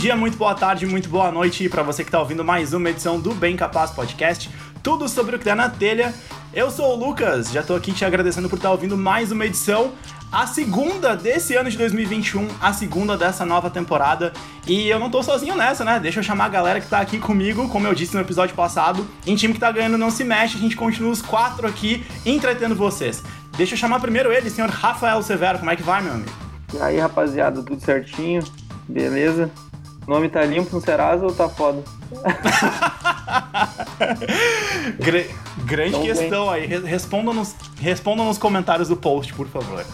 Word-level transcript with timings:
dia, 0.00 0.16
muito 0.16 0.38
boa 0.38 0.54
tarde, 0.54 0.86
muito 0.86 1.10
boa 1.10 1.30
noite 1.30 1.68
para 1.68 1.82
você 1.82 2.02
que 2.02 2.08
está 2.08 2.18
ouvindo 2.18 2.42
mais 2.42 2.72
uma 2.72 2.88
edição 2.88 3.20
do 3.20 3.34
Bem 3.34 3.54
Capaz 3.54 3.90
Podcast. 3.90 4.48
Tudo 4.82 5.06
sobre 5.06 5.36
o 5.36 5.38
que 5.38 5.44
tá 5.44 5.54
na 5.54 5.68
telha. 5.68 6.14
Eu 6.54 6.70
sou 6.70 6.94
o 6.94 6.96
Lucas, 6.96 7.52
já 7.52 7.62
tô 7.62 7.74
aqui 7.74 7.92
te 7.92 8.02
agradecendo 8.02 8.48
por 8.48 8.56
estar 8.56 8.68
tá 8.68 8.72
ouvindo 8.72 8.96
mais 8.96 9.30
uma 9.30 9.44
edição, 9.44 9.92
a 10.32 10.46
segunda 10.46 11.14
desse 11.14 11.54
ano 11.54 11.68
de 11.68 11.76
2021, 11.76 12.48
a 12.62 12.72
segunda 12.72 13.14
dessa 13.14 13.44
nova 13.44 13.68
temporada. 13.68 14.32
E 14.66 14.88
eu 14.88 14.98
não 14.98 15.10
tô 15.10 15.22
sozinho 15.22 15.54
nessa, 15.54 15.84
né? 15.84 16.00
Deixa 16.00 16.20
eu 16.20 16.24
chamar 16.24 16.46
a 16.46 16.48
galera 16.48 16.80
que 16.80 16.88
tá 16.88 16.98
aqui 17.00 17.18
comigo, 17.18 17.68
como 17.68 17.86
eu 17.86 17.94
disse 17.94 18.14
no 18.14 18.22
episódio 18.22 18.56
passado. 18.56 19.06
Em 19.26 19.36
time 19.36 19.52
que 19.52 19.60
tá 19.60 19.70
ganhando 19.70 19.98
não 19.98 20.10
se 20.10 20.24
mexe, 20.24 20.56
a 20.56 20.60
gente 20.60 20.76
continua 20.76 21.12
os 21.12 21.20
quatro 21.20 21.66
aqui 21.66 22.06
entretendo 22.24 22.74
vocês. 22.74 23.22
Deixa 23.54 23.74
eu 23.74 23.78
chamar 23.78 24.00
primeiro 24.00 24.32
ele, 24.32 24.48
senhor 24.48 24.70
Rafael 24.70 25.22
Severo. 25.22 25.58
Como 25.58 25.70
é 25.70 25.76
que 25.76 25.82
vai, 25.82 26.00
meu 26.00 26.14
amigo? 26.14 26.32
E 26.72 26.80
aí, 26.80 26.98
rapaziada, 26.98 27.62
tudo 27.62 27.84
certinho? 27.84 28.42
Beleza? 28.88 29.50
O 30.06 30.10
nome 30.10 30.28
tá 30.28 30.44
limpo 30.44 30.74
no 30.74 30.80
Serasa 30.80 31.24
ou 31.24 31.32
tá 31.32 31.48
foda? 31.48 31.82
grande 35.64 35.90
então, 35.90 36.02
questão 36.02 36.50
bem. 36.50 36.54
aí. 36.54 36.66
Respondam 36.84 37.34
nos, 37.34 37.54
respondam 37.78 38.26
nos 38.26 38.38
comentários 38.38 38.88
do 38.88 38.96
post, 38.96 39.32
por 39.34 39.46
favor. 39.46 39.84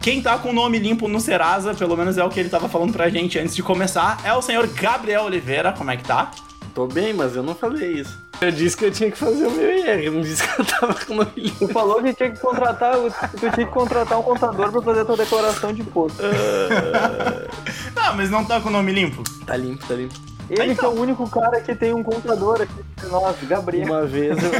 Quem 0.00 0.20
tá 0.20 0.36
com 0.36 0.50
o 0.50 0.52
nome 0.52 0.78
limpo 0.78 1.08
no 1.08 1.18
Serasa, 1.18 1.72
pelo 1.72 1.96
menos 1.96 2.18
é 2.18 2.24
o 2.24 2.28
que 2.28 2.38
ele 2.38 2.50
tava 2.50 2.68
falando 2.68 2.92
pra 2.92 3.08
gente 3.08 3.38
antes 3.38 3.56
de 3.56 3.62
começar, 3.62 4.20
é 4.22 4.34
o 4.34 4.42
senhor 4.42 4.66
Gabriel 4.66 5.22
Oliveira. 5.22 5.72
Como 5.72 5.90
é 5.90 5.96
que 5.96 6.04
tá? 6.04 6.30
Tô 6.74 6.88
bem, 6.88 7.14
mas 7.14 7.36
eu 7.36 7.42
não 7.42 7.54
falei 7.54 8.00
isso. 8.00 8.18
Eu 8.40 8.50
disse 8.50 8.76
que 8.76 8.84
eu 8.84 8.90
tinha 8.90 9.08
que 9.08 9.16
fazer 9.16 9.46
o 9.46 9.50
meu 9.52 9.70
IR, 9.70 10.04
eu 10.04 10.12
não 10.12 10.20
disse 10.22 10.42
que 10.42 10.60
eu 10.60 10.64
tava 10.64 10.92
com 10.92 11.12
o 11.12 11.16
nome 11.18 11.30
limpo. 11.36 11.68
Tu 11.68 11.72
falou 11.72 12.02
que 12.02 12.12
tinha 12.12 12.30
que 12.32 12.40
contratar, 12.40 12.96
tu 12.96 13.38
tinha 13.38 13.52
que 13.52 13.66
contratar 13.66 14.18
um 14.18 14.22
contador 14.24 14.72
pra 14.72 14.82
fazer 14.82 15.00
a 15.00 15.04
tua 15.04 15.16
declaração 15.16 15.72
de 15.72 15.82
imposto. 15.82 16.20
Uh... 16.20 17.94
não, 17.94 18.16
mas 18.16 18.28
não 18.28 18.44
tá 18.44 18.60
com 18.60 18.70
o 18.70 18.72
nome 18.72 18.92
limpo? 18.92 19.22
Tá 19.46 19.56
limpo, 19.56 19.86
tá 19.86 19.94
limpo. 19.94 20.14
Ele 20.50 20.72
então. 20.72 20.76
que 20.76 20.84
é 20.84 20.88
o 20.88 21.00
único 21.00 21.30
cara 21.30 21.60
que 21.60 21.74
tem 21.76 21.94
um 21.94 22.02
contador 22.02 22.60
aqui. 22.60 23.06
Nossa, 23.08 23.46
Gabriel. 23.46 23.86
Uma 23.86 24.04
vez 24.04 24.36
eu. 24.42 24.50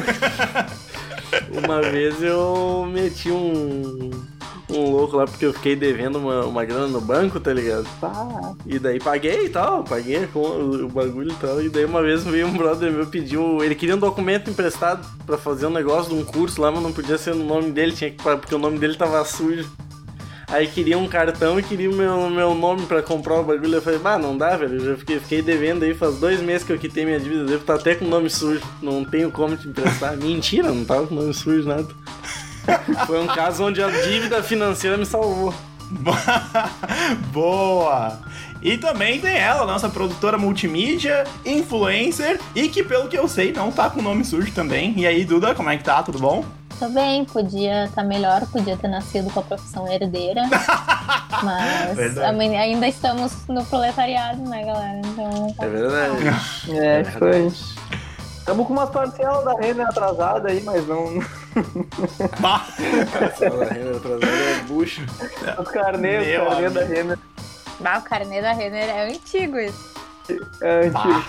uma 1.64 1.82
vez 1.82 2.22
eu 2.22 2.88
meti 2.90 3.30
um 3.30 4.10
um 4.68 4.90
louco 4.90 5.16
lá 5.16 5.26
porque 5.26 5.44
eu 5.44 5.52
fiquei 5.52 5.76
devendo 5.76 6.18
uma, 6.18 6.44
uma 6.44 6.64
grana 6.64 6.86
no 6.86 7.00
banco, 7.00 7.38
tá 7.38 7.52
ligado? 7.52 7.86
Tá. 8.00 8.54
E 8.66 8.78
daí 8.78 8.98
paguei 8.98 9.46
e 9.46 9.48
tal, 9.48 9.84
paguei 9.84 10.26
com 10.26 10.40
o, 10.40 10.86
o 10.86 10.88
bagulho 10.88 11.32
e 11.32 11.34
tal. 11.34 11.62
E 11.62 11.68
daí 11.68 11.84
uma 11.84 12.02
vez 12.02 12.24
veio 12.24 12.46
um 12.46 12.56
brother 12.56 12.90
meu 12.90 13.06
pediu. 13.06 13.62
Ele 13.62 13.74
queria 13.74 13.96
um 13.96 13.98
documento 13.98 14.50
emprestado 14.50 15.06
pra 15.26 15.36
fazer 15.36 15.66
um 15.66 15.70
negócio 15.70 16.14
de 16.14 16.20
um 16.20 16.24
curso 16.24 16.60
lá, 16.60 16.70
mas 16.70 16.82
não 16.82 16.92
podia 16.92 17.18
ser 17.18 17.34
no 17.34 17.44
nome 17.44 17.70
dele, 17.70 17.92
tinha 17.92 18.10
que, 18.10 18.16
porque 18.16 18.54
o 18.54 18.58
nome 18.58 18.78
dele 18.78 18.96
tava 18.96 19.24
sujo. 19.24 19.70
Aí 20.46 20.66
queria 20.68 20.96
um 20.96 21.08
cartão 21.08 21.58
e 21.58 21.62
queria 21.62 21.90
o 21.90 21.94
meu, 21.94 22.30
meu 22.30 22.54
nome 22.54 22.86
pra 22.86 23.02
comprar 23.02 23.40
o 23.40 23.44
bagulho. 23.44 23.74
Eu 23.74 23.82
falei, 23.82 24.00
ah, 24.04 24.18
não 24.18 24.36
dá, 24.36 24.56
velho. 24.56 24.76
Eu 24.76 24.84
já 24.92 24.96
fiquei, 24.96 25.18
fiquei 25.18 25.42
devendo 25.42 25.84
aí 25.84 25.94
faz 25.94 26.16
dois 26.18 26.40
meses 26.40 26.64
que 26.64 26.72
eu 26.72 26.78
quitei 26.78 27.04
minha 27.04 27.18
dívida. 27.18 27.44
Devo 27.44 27.62
estar 27.62 27.74
até 27.74 27.94
com 27.94 28.04
o 28.04 28.08
nome 28.08 28.30
sujo. 28.30 28.62
Não 28.80 29.04
tenho 29.04 29.30
como 29.30 29.56
te 29.56 29.66
emprestar. 29.66 30.16
Mentira, 30.18 30.70
não 30.70 30.84
tava 30.84 31.06
com 31.06 31.14
o 31.14 31.18
nome 31.18 31.34
sujo, 31.34 31.66
nada. 31.66 31.88
Foi 33.06 33.20
um 33.22 33.26
caso 33.26 33.64
onde 33.64 33.82
a 33.82 33.88
dívida 33.88 34.42
financeira 34.42 34.96
me 34.96 35.06
salvou. 35.06 35.54
Boa! 37.32 38.20
E 38.62 38.78
também 38.78 39.20
tem 39.20 39.36
ela, 39.36 39.66
nossa 39.66 39.90
produtora 39.90 40.38
multimídia, 40.38 41.24
influencer 41.44 42.40
e 42.54 42.68
que, 42.68 42.82
pelo 42.82 43.08
que 43.08 43.18
eu 43.18 43.28
sei, 43.28 43.52
não 43.52 43.70
tá 43.70 43.90
com 43.90 44.00
nome 44.00 44.24
sujo 44.24 44.50
também. 44.52 44.94
E 44.96 45.06
aí, 45.06 45.24
Duda, 45.24 45.54
como 45.54 45.68
é 45.68 45.76
que 45.76 45.84
tá? 45.84 46.02
Tudo 46.02 46.18
bom? 46.18 46.44
Tô 46.78 46.88
bem, 46.88 47.24
podia 47.24 47.84
estar 47.84 48.02
tá 48.02 48.08
melhor, 48.08 48.46
podia 48.46 48.76
ter 48.76 48.88
nascido 48.88 49.30
com 49.30 49.40
a 49.40 49.42
profissão 49.42 49.86
herdeira. 49.86 50.42
mas 51.42 51.96
verdade. 51.96 52.56
ainda 52.56 52.88
estamos 52.88 53.46
no 53.48 53.64
proletariado, 53.66 54.42
né, 54.48 54.64
galera? 54.64 55.00
Então. 55.04 55.54
É 55.60 55.68
verdade. 55.68 56.70
É, 56.70 57.00
é 57.00 57.04
foi. 57.04 57.52
Estamos 58.44 58.66
com 58.66 58.74
umas 58.74 58.90
parcelas 58.90 59.42
da 59.42 59.54
renda 59.54 59.84
atrasada 59.84 60.50
aí, 60.50 60.62
mas 60.62 60.86
não. 60.86 61.18
Parcela 63.10 63.64
da 63.64 63.72
renda 63.72 63.96
atrasada 63.96 64.26
é 64.26 64.62
bucho. 64.68 65.00
Os 65.58 65.68
carnês, 65.70 66.42
o 66.42 66.44
carnê 66.44 66.68
da 66.68 66.84
renda. 66.84 67.18
Bah, 67.80 67.96
o 67.96 68.02
carnê 68.02 68.42
da 68.42 68.52
renda 68.52 68.76
é 68.76 69.10
antigo 69.10 69.58
isso. 69.58 69.94
É 70.60 70.88
antigo. 70.88 71.24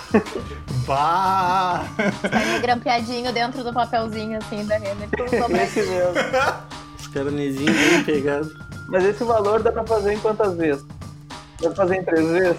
Bah! 0.86 1.86
Tá 2.22 2.59
grampeadinho 2.62 3.32
dentro 3.32 3.64
do 3.64 3.72
papelzinho 3.72 4.38
assim 4.38 4.66
da 4.66 4.76
renda. 4.76 5.08
Esse 5.64 5.84
mesmo. 5.84 6.14
Os 7.00 7.08
carnezinhos 7.08 7.78
bem 7.78 8.03
pegados. 8.03 8.53
Mas 8.90 9.06
esse 9.06 9.24
valor 9.24 9.64
dá 9.64 9.72
pra 9.72 9.88
fazer 9.88 10.16
em 10.16 10.20
quantas 10.20 10.53
vezes? 10.58 10.84
Dá 11.62 11.70
pra 11.70 11.76
fazer 11.76 11.96
em 11.96 12.03
três 12.03 12.28
vezes? 12.28 12.58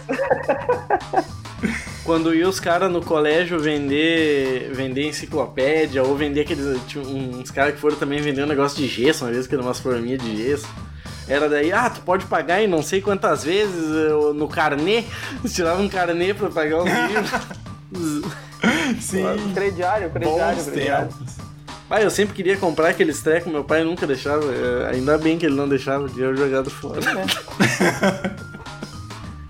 quando 2.07 2.33
ia 2.33 2.49
os 2.49 2.61
caras 2.61 2.91
no 2.91 3.03
colégio 3.03 3.59
vender 3.59 4.71
vender 4.73 5.09
enciclopédia 5.09 6.03
ou 6.05 6.17
vender 6.17 6.43
aqueles. 6.43 6.81
Tinha 6.87 7.05
uns 7.05 7.51
caras 7.51 7.75
que 7.75 7.81
foram 7.81 7.97
também 7.97 8.21
vender 8.21 8.45
um 8.45 8.47
negócio 8.47 8.79
de 8.79 8.87
gesso, 8.87 9.25
uma 9.25 9.33
vez 9.33 9.47
que 9.47 9.55
era 9.55 9.63
umas 9.63 9.81
forminhas 9.81 10.23
de 10.23 10.37
gesso. 10.37 10.67
Era 11.29 11.49
daí, 11.49 11.73
ah, 11.73 11.91
tu 11.91 12.01
pode 12.03 12.25
pagar 12.27 12.63
em 12.63 12.69
não 12.69 12.83
sei 12.83 13.03
quantas 13.03 13.43
vezes 13.43 13.85
no 14.37 14.49
carnê. 14.49 15.03
Tirava 15.53 15.83
um 15.83 15.89
carnê 15.89 16.33
pra 16.33 16.49
pagar 16.49 16.85
os 16.85 16.89
livros. 16.89 18.33
Sim. 19.03 19.25
Crediário, 19.53 20.11
crediário, 20.11 20.65
crediário. 20.65 21.09
Pai, 21.89 22.05
eu 22.05 22.11
sempre 22.11 22.35
queria 22.35 22.57
comprar 22.57 22.89
aqueles 22.89 23.21
trecos, 23.21 23.53
meu 23.53 23.65
pai 23.65 23.85
nunca 23.85 24.07
deixava. 24.07 24.45
Eh, 24.45 24.91
ainda 24.93 25.19
bem 25.19 25.39
que 25.39 25.47
ele 25.47 25.55
não 25.55 25.69
deixava, 25.69 26.09
de 26.09 26.21
eu 26.21 26.37
jogado 26.37 26.71
fora. 26.71 27.01
É. 27.01 28.47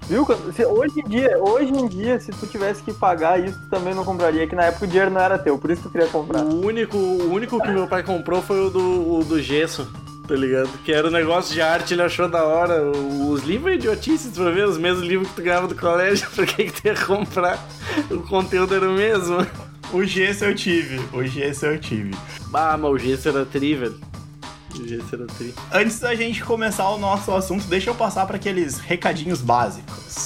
Viu? 0.08 0.24
Se, 0.54 0.64
hoje, 0.64 1.00
em 1.00 1.08
dia, 1.08 1.36
hoje 1.38 1.72
em 1.72 1.88
dia, 1.88 2.20
se 2.20 2.30
tu 2.30 2.46
tivesse 2.46 2.82
que 2.82 2.92
pagar 2.92 3.44
isso, 3.44 3.58
tu 3.58 3.68
também 3.68 3.94
não 3.94 4.04
compraria, 4.04 4.46
que 4.46 4.54
na 4.54 4.64
época 4.64 4.84
o 4.84 4.88
dinheiro 4.88 5.10
não 5.10 5.20
era 5.20 5.38
teu, 5.38 5.58
por 5.58 5.70
isso 5.70 5.82
tu 5.82 5.90
queria 5.90 6.06
comprar. 6.06 6.42
O 6.42 6.64
único, 6.64 6.96
o 6.96 7.32
único 7.32 7.60
que 7.60 7.68
meu 7.70 7.88
pai 7.88 8.02
comprou 8.02 8.40
foi 8.40 8.66
o 8.66 8.70
do, 8.70 9.18
o 9.18 9.24
do 9.24 9.42
gesso, 9.42 9.90
tá 10.28 10.34
ligado? 10.34 10.68
Que 10.84 10.92
era 10.92 11.08
um 11.08 11.10
negócio 11.10 11.52
de 11.52 11.60
arte, 11.60 11.94
ele 11.94 12.02
achou 12.02 12.28
da 12.28 12.44
hora. 12.44 12.82
Os 13.28 13.42
livros 13.42 13.74
idiotices, 13.74 14.32
pra 14.36 14.50
ver, 14.50 14.68
os 14.68 14.78
mesmos 14.78 15.04
livros 15.04 15.28
que 15.28 15.34
tu 15.34 15.42
ganhava 15.42 15.66
do 15.66 15.74
colégio, 15.74 16.28
pra 16.34 16.46
que, 16.46 16.64
que 16.64 16.82
tu 16.82 16.86
ia 16.86 16.94
comprar? 16.94 17.58
O 18.08 18.20
conteúdo 18.22 18.74
era 18.74 18.88
o 18.88 18.92
mesmo. 18.92 19.44
O 19.92 20.04
gesso 20.04 20.44
eu 20.44 20.54
tive, 20.54 21.00
o 21.12 21.24
gesso 21.24 21.66
eu 21.66 21.78
tive. 21.78 22.12
Ah, 22.52 22.76
mas 22.76 22.90
o 22.90 22.98
gesso 22.98 23.28
era 23.28 23.44
tri, 23.44 23.74
velho. 23.74 23.98
Antes 25.72 26.00
da 26.00 26.14
gente 26.14 26.42
começar 26.44 26.88
o 26.90 26.98
nosso 26.98 27.32
assunto, 27.32 27.66
deixa 27.66 27.90
eu 27.90 27.94
passar 27.94 28.26
para 28.26 28.36
aqueles 28.36 28.78
recadinhos 28.78 29.40
básicos. 29.40 30.25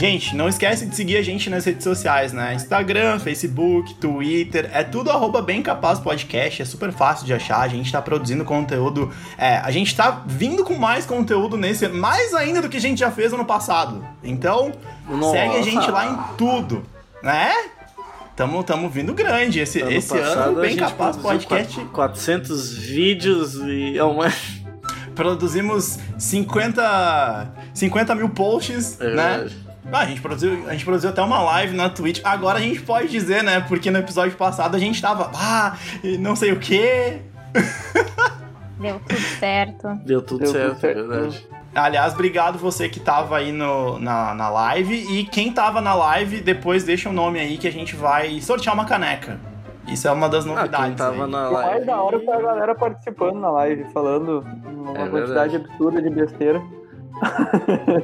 Gente, 0.00 0.34
não 0.34 0.48
esquece 0.48 0.86
de 0.86 0.96
seguir 0.96 1.18
a 1.18 1.22
gente 1.22 1.50
nas 1.50 1.66
redes 1.66 1.84
sociais, 1.84 2.32
né? 2.32 2.54
Instagram, 2.54 3.18
Facebook, 3.18 3.92
Twitter, 3.96 4.70
é 4.72 4.82
tudo 4.82 5.10
arroba 5.10 5.42
bem 5.42 5.62
capaz 5.62 5.98
podcast, 5.98 6.62
é 6.62 6.64
super 6.64 6.90
fácil 6.90 7.26
de 7.26 7.34
achar, 7.34 7.60
a 7.60 7.68
gente 7.68 7.92
tá 7.92 8.00
produzindo 8.00 8.42
conteúdo, 8.42 9.12
é, 9.36 9.58
a 9.58 9.70
gente 9.70 9.94
tá 9.94 10.24
vindo 10.26 10.64
com 10.64 10.72
mais 10.72 11.04
conteúdo 11.04 11.54
nesse, 11.58 11.86
mais 11.86 12.32
ainda 12.32 12.62
do 12.62 12.70
que 12.70 12.78
a 12.78 12.80
gente 12.80 12.98
já 12.98 13.10
fez 13.10 13.34
ano 13.34 13.44
passado. 13.44 14.02
Então, 14.24 14.72
Nossa. 15.06 15.32
segue 15.32 15.56
a 15.56 15.62
gente 15.62 15.90
lá 15.90 16.06
em 16.06 16.36
tudo, 16.38 16.82
né? 17.22 17.52
Tamo, 18.34 18.64
tamo 18.64 18.88
vindo 18.88 19.12
grande. 19.12 19.60
Esse 19.60 19.82
ano, 19.82 19.92
esse 19.92 20.16
ano 20.16 20.62
bem 20.62 20.76
capaz 20.76 21.18
podcast. 21.18 21.78
400 21.78 22.72
vídeos 22.72 23.54
e 23.56 23.98
é 23.98 24.04
uma. 24.04 24.32
Produzimos 25.14 25.98
50, 26.16 27.52
50 27.74 28.14
mil 28.14 28.30
posts, 28.30 28.98
é 28.98 29.04
né? 29.04 29.36
Verdade. 29.40 29.69
Ah, 29.92 30.00
a 30.00 30.06
gente, 30.06 30.20
produziu, 30.20 30.68
a 30.68 30.72
gente 30.72 30.84
produziu 30.84 31.10
até 31.10 31.22
uma 31.22 31.42
live 31.42 31.74
na 31.74 31.88
Twitch. 31.88 32.20
Agora 32.22 32.58
a 32.58 32.60
gente 32.60 32.80
pode 32.82 33.08
dizer, 33.08 33.42
né? 33.42 33.60
Porque 33.60 33.90
no 33.90 33.98
episódio 33.98 34.36
passado 34.36 34.76
a 34.76 34.78
gente 34.78 35.00
tava, 35.00 35.30
ah, 35.34 35.76
não 36.18 36.36
sei 36.36 36.52
o 36.52 36.58
quê. 36.58 37.20
Deu 38.78 39.00
tudo 39.00 39.20
certo. 39.38 39.88
Deu 40.04 40.22
tudo 40.22 40.40
Deu 40.40 40.52
certo, 40.52 40.68
tudo 40.70 40.80
certo, 40.80 40.98
é 40.98 41.02
verdade. 41.02 41.48
Aliás, 41.74 42.14
obrigado 42.14 42.58
você 42.58 42.88
que 42.88 42.98
tava 42.98 43.36
aí 43.36 43.52
no, 43.52 43.98
na, 43.98 44.34
na 44.34 44.48
live. 44.48 44.94
E 44.94 45.24
quem 45.24 45.52
tava 45.52 45.80
na 45.80 45.94
live, 45.94 46.40
depois 46.40 46.82
deixa 46.82 47.08
o 47.08 47.12
um 47.12 47.14
nome 47.14 47.38
aí 47.38 47.58
que 47.58 47.68
a 47.68 47.72
gente 47.72 47.94
vai 47.94 48.40
sortear 48.40 48.74
uma 48.74 48.84
caneca. 48.84 49.38
Isso 49.86 50.08
é 50.08 50.12
uma 50.12 50.28
das 50.28 50.44
novidades. 50.44 50.74
Ah, 50.74 50.86
quem 50.86 50.94
tava 50.94 51.24
aí. 51.24 51.30
na 51.30 51.48
live. 51.48 51.68
O 51.68 51.72
mais 51.72 51.86
da 51.86 52.02
hora 52.02 52.20
foi 52.20 52.34
a 52.34 52.40
galera 52.40 52.74
participando 52.74 53.38
na 53.38 53.50
live, 53.50 53.84
falando 53.92 54.44
uma 54.66 54.98
é 54.98 55.08
quantidade 55.08 55.56
absurda 55.56 56.02
de 56.02 56.10
besteira. 56.10 56.62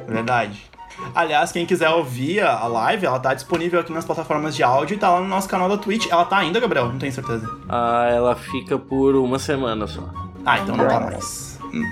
Verdade. 0.07 0.69
Aliás, 1.13 1.51
quem 1.51 1.65
quiser 1.65 1.89
ouvir 1.89 2.41
a 2.41 2.67
live, 2.67 3.05
ela 3.05 3.19
tá 3.19 3.33
disponível 3.33 3.79
aqui 3.79 3.91
nas 3.91 4.05
plataformas 4.05 4.55
de 4.55 4.63
áudio 4.63 4.95
e 4.95 4.97
tá 4.97 5.09
lá 5.09 5.19
no 5.19 5.27
nosso 5.27 5.47
canal 5.47 5.69
da 5.69 5.77
Twitch. 5.77 6.07
Ela 6.09 6.25
tá 6.25 6.37
ainda, 6.37 6.59
Gabriel? 6.59 6.89
Não 6.89 6.99
tenho 6.99 7.11
certeza. 7.11 7.49
Ah, 7.67 8.07
ela 8.09 8.35
fica 8.35 8.77
por 8.77 9.15
uma 9.15 9.39
semana 9.39 9.87
só. 9.87 10.03
Ah, 10.45 10.59
então 10.59 10.77
não 10.77 10.87
tá 10.87 10.99
mais. 10.99 11.59
Hum. 11.73 11.83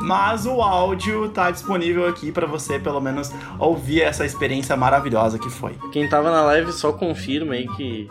Mas 0.00 0.46
o 0.46 0.62
áudio 0.62 1.28
tá 1.28 1.50
disponível 1.50 2.08
aqui 2.08 2.32
para 2.32 2.46
você, 2.46 2.78
pelo 2.78 3.00
menos, 3.00 3.30
ouvir 3.58 4.00
essa 4.00 4.24
experiência 4.24 4.74
maravilhosa 4.74 5.38
que 5.38 5.50
foi. 5.50 5.76
Quem 5.92 6.08
tava 6.08 6.30
na 6.30 6.42
live 6.42 6.72
só 6.72 6.90
confirma 6.92 7.52
aí 7.52 7.68
que 7.76 8.08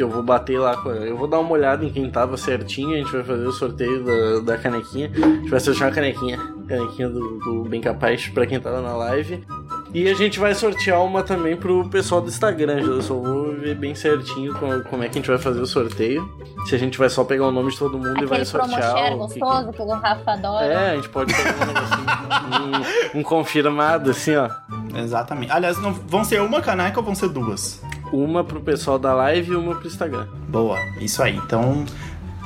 que 0.00 0.02
eu 0.02 0.08
vou 0.08 0.22
bater 0.22 0.58
lá, 0.58 0.82
eu 1.04 1.14
vou 1.14 1.26
dar 1.26 1.40
uma 1.40 1.50
olhada 1.50 1.84
em 1.84 1.90
quem 1.90 2.10
tava 2.10 2.34
certinho, 2.38 2.94
a 2.94 2.96
gente 2.96 3.12
vai 3.12 3.22
fazer 3.22 3.46
o 3.46 3.52
sorteio 3.52 4.02
da, 4.02 4.40
da 4.40 4.58
canequinha, 4.58 5.10
a 5.12 5.18
gente 5.18 5.50
vai 5.50 5.60
sortear 5.60 5.90
a 5.90 5.94
canequinha, 5.94 6.38
canequinha 6.66 7.08
do, 7.10 7.38
do 7.38 7.64
Bem 7.64 7.82
Capaz 7.82 8.26
pra 8.28 8.46
quem 8.46 8.58
tava 8.58 8.80
na 8.80 8.96
live. 8.96 9.44
E 9.92 10.08
a 10.08 10.14
gente 10.14 10.38
vai 10.38 10.54
sortear 10.54 11.02
uma 11.04 11.22
também 11.22 11.56
pro 11.56 11.88
pessoal 11.88 12.20
do 12.20 12.28
Instagram. 12.28 12.80
Eu 12.80 13.02
só 13.02 13.14
vou 13.14 13.52
ver 13.56 13.74
bem 13.74 13.94
certinho 13.94 14.54
como, 14.54 14.82
como 14.84 15.02
é 15.02 15.08
que 15.08 15.18
a 15.18 15.20
gente 15.20 15.28
vai 15.28 15.38
fazer 15.38 15.60
o 15.60 15.66
sorteio. 15.66 16.30
Se 16.66 16.74
a 16.74 16.78
gente 16.78 16.96
vai 16.96 17.08
só 17.08 17.24
pegar 17.24 17.46
o 17.46 17.50
nome 17.50 17.72
de 17.72 17.78
todo 17.78 17.98
mundo 17.98 18.10
Aquele 18.10 18.26
e 18.26 18.28
vai 18.28 18.44
sortear. 18.44 18.96
Aquele 18.96 19.16
gostoso 19.16 19.70
que... 19.70 19.76
que 19.76 19.82
o 19.82 19.88
Rafa 19.88 20.32
adora. 20.32 20.66
É, 20.66 20.90
a 20.92 20.96
gente 20.96 21.08
pode 21.08 21.34
fazer 21.34 21.62
um 21.62 21.66
negocinho. 21.66 23.16
um, 23.16 23.20
um 23.20 23.22
confirmado, 23.22 24.10
assim, 24.10 24.36
ó. 24.36 24.48
Exatamente. 24.94 25.50
Aliás, 25.50 25.80
não, 25.80 25.92
vão 25.92 26.22
ser 26.22 26.40
uma 26.40 26.60
caneca 26.60 27.00
ou 27.00 27.04
vão 27.04 27.14
ser 27.14 27.28
duas? 27.28 27.82
Uma 28.12 28.44
pro 28.44 28.60
pessoal 28.60 28.98
da 28.98 29.12
live 29.12 29.52
e 29.52 29.56
uma 29.56 29.74
pro 29.74 29.88
Instagram. 29.88 30.26
Boa, 30.48 30.78
isso 31.00 31.22
aí. 31.22 31.36
Então, 31.36 31.84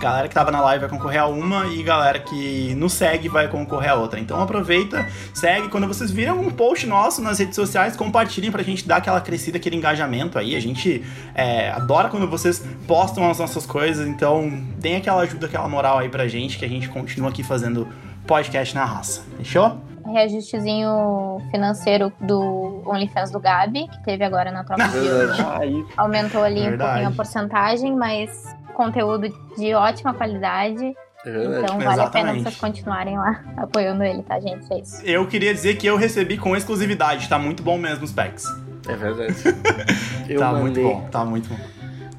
galera 0.05 0.29
que 0.29 0.35
tava 0.35 0.51
na 0.51 0.61
live 0.61 0.83
vai 0.83 0.91
concorrer 0.91 1.21
a 1.23 1.27
uma 1.27 1.67
e 1.67 1.83
galera 1.83 2.19
que 2.19 2.75
nos 2.75 2.93
segue 2.93 3.27
vai 3.27 3.49
concorrer 3.49 3.91
a 3.91 3.95
outra. 3.95 4.21
Então 4.21 4.39
aproveita, 4.41 5.09
segue. 5.33 5.69
Quando 5.69 5.89
vocês 5.89 6.11
viram 6.11 6.39
um 6.39 6.51
post 6.51 6.87
nosso 6.87 7.23
nas 7.23 7.39
redes 7.39 7.55
sociais, 7.55 7.97
compartilhem 7.97 8.51
pra 8.51 8.63
gente 8.63 8.87
dar 8.87 8.97
aquela 8.97 9.21
crescida, 9.21 9.57
aquele 9.57 9.77
engajamento 9.77 10.39
aí. 10.39 10.55
A 10.55 10.61
gente 10.61 11.03
é, 11.35 11.71
adora 11.71 12.11
quando 12.11 12.29
vocês 12.29 12.63
postam 12.87 13.31
as 13.31 13.39
nossas 13.39 13.65
coisas, 13.65 14.07
então 14.07 14.63
deem 14.79 14.97
aquela 14.97 15.23
ajuda, 15.23 15.47
aquela 15.47 15.69
moral 15.69 15.99
aí 15.99 16.11
pra 16.11 16.29
gente, 16.29 16.59
que 16.59 16.67
a 16.67 16.69
gente 16.69 16.87
continua 16.91 17.31
aqui 17.31 17.43
fazendo 17.43 17.89
podcast 18.27 18.75
na 18.75 18.85
raça. 18.85 19.23
Fechou? 19.39 19.94
Reajustezinho 20.07 21.39
financeiro 21.51 22.13
do 22.21 22.83
OnlyFans 22.87 23.31
do 23.31 23.41
Gabi, 23.41 23.89
que 23.89 24.03
teve 24.05 24.25
agora 24.25 24.51
na 24.51 24.65
troca 24.65 24.89
de 24.89 24.99
hoje. 24.99 25.87
Aumentou 25.97 26.43
ali 26.43 26.63
Verdade. 26.63 26.75
um 26.75 26.87
pouquinho 26.87 27.09
a 27.09 27.13
porcentagem, 27.13 27.97
mas 27.97 28.55
conteúdo 28.75 29.29
de 29.57 29.75
ótima 29.75 30.13
qualidade. 30.15 30.95
É 31.27 31.31
então 31.31 31.79
vale 31.79 32.03
Exatamente. 32.03 32.07
a 32.07 32.11
pena 32.11 32.33
vocês 32.35 32.57
continuarem 32.57 33.17
lá 33.17 33.43
apoiando 33.57 34.03
ele, 34.05 34.23
tá, 34.23 34.39
gente? 34.39 34.71
É 34.73 34.81
isso. 34.81 35.03
Eu 35.05 35.27
queria 35.27 35.55
dizer 35.55 35.77
que 35.77 35.87
eu 35.87 35.97
recebi 35.97 36.37
com 36.37 36.55
exclusividade, 36.55 37.29
tá 37.29 37.39
muito 37.39 37.63
bom 37.63 37.79
mesmo 37.79 38.05
os 38.05 38.13
packs. 38.13 38.47
É 38.87 38.95
verdade. 38.95 39.35
eu 40.29 40.39
tá 40.39 40.53
mandei. 40.53 40.63
muito 40.63 40.83
bom, 40.83 41.09
tá 41.11 41.25
muito 41.25 41.49
bom. 41.49 41.57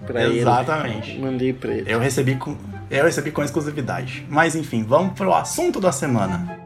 Pra 0.08 0.28
Exatamente. 0.28 1.12
Ele. 1.12 1.22
Mandei 1.22 1.54
pra 1.54 1.72
ele. 1.74 1.92
Eu 1.92 2.00
recebi 2.00 2.36
com. 2.36 2.58
Eu 2.90 3.06
recebi 3.06 3.31
com 3.31 3.44
exclusividade. 3.44 4.26
Mas 4.30 4.56
enfim, 4.56 4.84
vamos 4.84 5.14
pro 5.14 5.34
assunto 5.34 5.80
da 5.80 5.92
semana. 5.92 6.65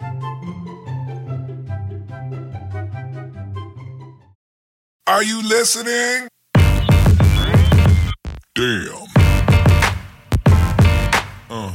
Are 5.10 5.24
you 5.24 5.42
listening? 5.42 6.28
Damn. 8.54 9.08
Uh. 11.50 11.72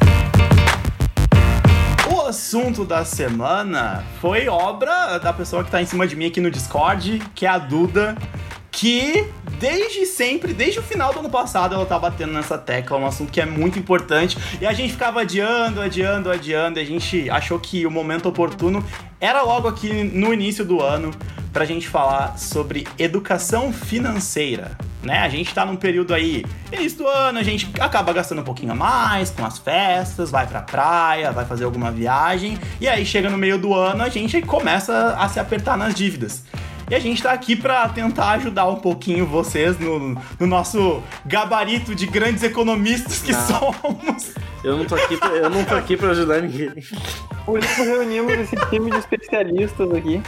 O 2.14 2.20
assunto 2.28 2.84
da 2.84 3.04
semana 3.04 4.04
foi 4.20 4.46
obra 4.46 5.18
da 5.18 5.32
pessoa 5.32 5.64
que 5.64 5.70
tá 5.72 5.82
em 5.82 5.84
cima 5.84 6.06
de 6.06 6.14
mim 6.14 6.26
aqui 6.26 6.40
no 6.40 6.48
Discord, 6.48 7.20
que 7.34 7.44
é 7.44 7.48
a 7.48 7.58
Duda, 7.58 8.16
que 8.74 9.26
desde 9.58 10.04
sempre, 10.04 10.52
desde 10.52 10.80
o 10.80 10.82
final 10.82 11.12
do 11.12 11.20
ano 11.20 11.30
passado, 11.30 11.74
ela 11.74 11.86
tá 11.86 11.98
batendo 11.98 12.32
nessa 12.32 12.58
tecla, 12.58 12.98
um 12.98 13.06
assunto 13.06 13.30
que 13.32 13.40
é 13.40 13.46
muito 13.46 13.78
importante. 13.78 14.36
E 14.60 14.66
a 14.66 14.72
gente 14.72 14.92
ficava 14.92 15.20
adiando, 15.20 15.80
adiando, 15.80 16.30
adiando, 16.30 16.78
e 16.78 16.82
a 16.82 16.84
gente 16.84 17.30
achou 17.30 17.58
que 17.58 17.86
o 17.86 17.90
momento 17.90 18.28
oportuno 18.28 18.84
era 19.20 19.42
logo 19.42 19.68
aqui 19.68 20.04
no 20.04 20.34
início 20.34 20.64
do 20.64 20.82
ano 20.82 21.12
pra 21.52 21.64
gente 21.64 21.88
falar 21.88 22.36
sobre 22.36 22.86
educação 22.98 23.72
financeira. 23.72 24.76
Né? 25.02 25.18
A 25.18 25.28
gente 25.28 25.54
tá 25.54 25.64
num 25.64 25.76
período 25.76 26.12
aí, 26.12 26.44
início 26.72 26.98
do 26.98 27.06
ano, 27.06 27.38
a 27.38 27.42
gente 27.42 27.70
acaba 27.78 28.12
gastando 28.12 28.40
um 28.40 28.44
pouquinho 28.44 28.72
a 28.72 28.74
mais 28.74 29.30
com 29.30 29.44
as 29.44 29.58
festas, 29.58 30.30
vai 30.30 30.46
pra 30.46 30.62
praia, 30.62 31.30
vai 31.30 31.44
fazer 31.44 31.64
alguma 31.64 31.92
viagem, 31.92 32.58
e 32.80 32.88
aí 32.88 33.04
chega 33.04 33.28
no 33.30 33.36
meio 33.36 33.58
do 33.58 33.74
ano, 33.74 34.02
a 34.02 34.08
gente 34.08 34.40
começa 34.42 35.14
a 35.18 35.28
se 35.28 35.38
apertar 35.38 35.76
nas 35.76 35.94
dívidas. 35.94 36.42
E 36.90 36.94
a 36.94 36.98
gente 36.98 37.22
tá 37.22 37.32
aqui 37.32 37.56
para 37.56 37.88
tentar 37.88 38.32
ajudar 38.32 38.66
um 38.66 38.76
pouquinho 38.76 39.26
vocês 39.26 39.78
no, 39.78 40.20
no, 40.38 40.46
nosso 40.46 41.02
gabarito 41.24 41.94
de 41.94 42.06
grandes 42.06 42.42
economistas 42.42 43.22
que 43.22 43.32
não. 43.32 43.46
somos. 43.46 44.34
Eu 44.62 44.78
não 44.78 44.84
tô 44.84 44.94
aqui 44.94 45.16
pra, 45.16 45.28
eu 45.28 45.50
não 45.50 45.64
tô 45.64 45.74
aqui 45.74 45.96
para 45.96 46.10
ajudar 46.10 46.42
ninguém. 46.42 46.72
Por 47.44 47.58
isso 47.58 47.82
reunimos 47.82 48.32
esse 48.32 48.56
time 48.70 48.90
de 48.90 48.98
especialistas 48.98 49.90
aqui 49.92 50.22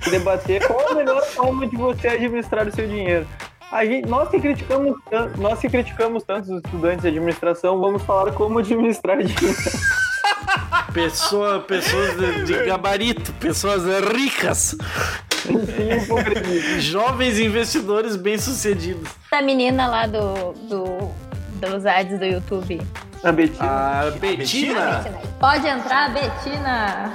para 0.00 0.10
debater 0.10 0.66
qual 0.66 0.90
a 0.90 0.94
melhor 0.94 1.22
forma 1.26 1.66
de 1.66 1.76
você 1.76 2.08
administrar 2.08 2.66
o 2.66 2.72
seu 2.72 2.86
dinheiro. 2.86 3.26
A 3.70 3.84
gente, 3.84 4.08
nós, 4.08 4.30
que 4.30 4.40
criticamos, 4.40 4.96
nós 5.36 5.58
que 5.58 5.68
criticamos 5.68 6.22
tantos 6.22 6.48
estudantes 6.48 7.02
de 7.02 7.08
administração, 7.08 7.78
vamos 7.78 8.02
falar 8.02 8.32
como 8.32 8.58
administrar 8.58 9.18
dinheiro. 9.18 9.58
Pessoa, 10.92 11.60
pessoas 11.60 12.16
de, 12.16 12.44
de 12.44 12.64
gabarito, 12.64 13.32
pessoas 13.34 13.82
ricas. 14.10 14.74
Jovens 16.80 17.38
investidores 17.38 18.16
bem-sucedidos. 18.16 19.08
A 19.30 19.42
menina 19.42 19.88
lá 19.88 20.06
do, 20.06 20.52
do, 20.68 21.10
dos 21.60 21.86
ads 21.86 22.18
do 22.18 22.24
YouTube. 22.24 22.80
A 23.22 23.32
Betina. 23.32 23.68
A 23.68 24.10
Betina. 24.12 25.04
Pode 25.40 25.66
entrar, 25.66 26.12
Betina. 26.12 27.12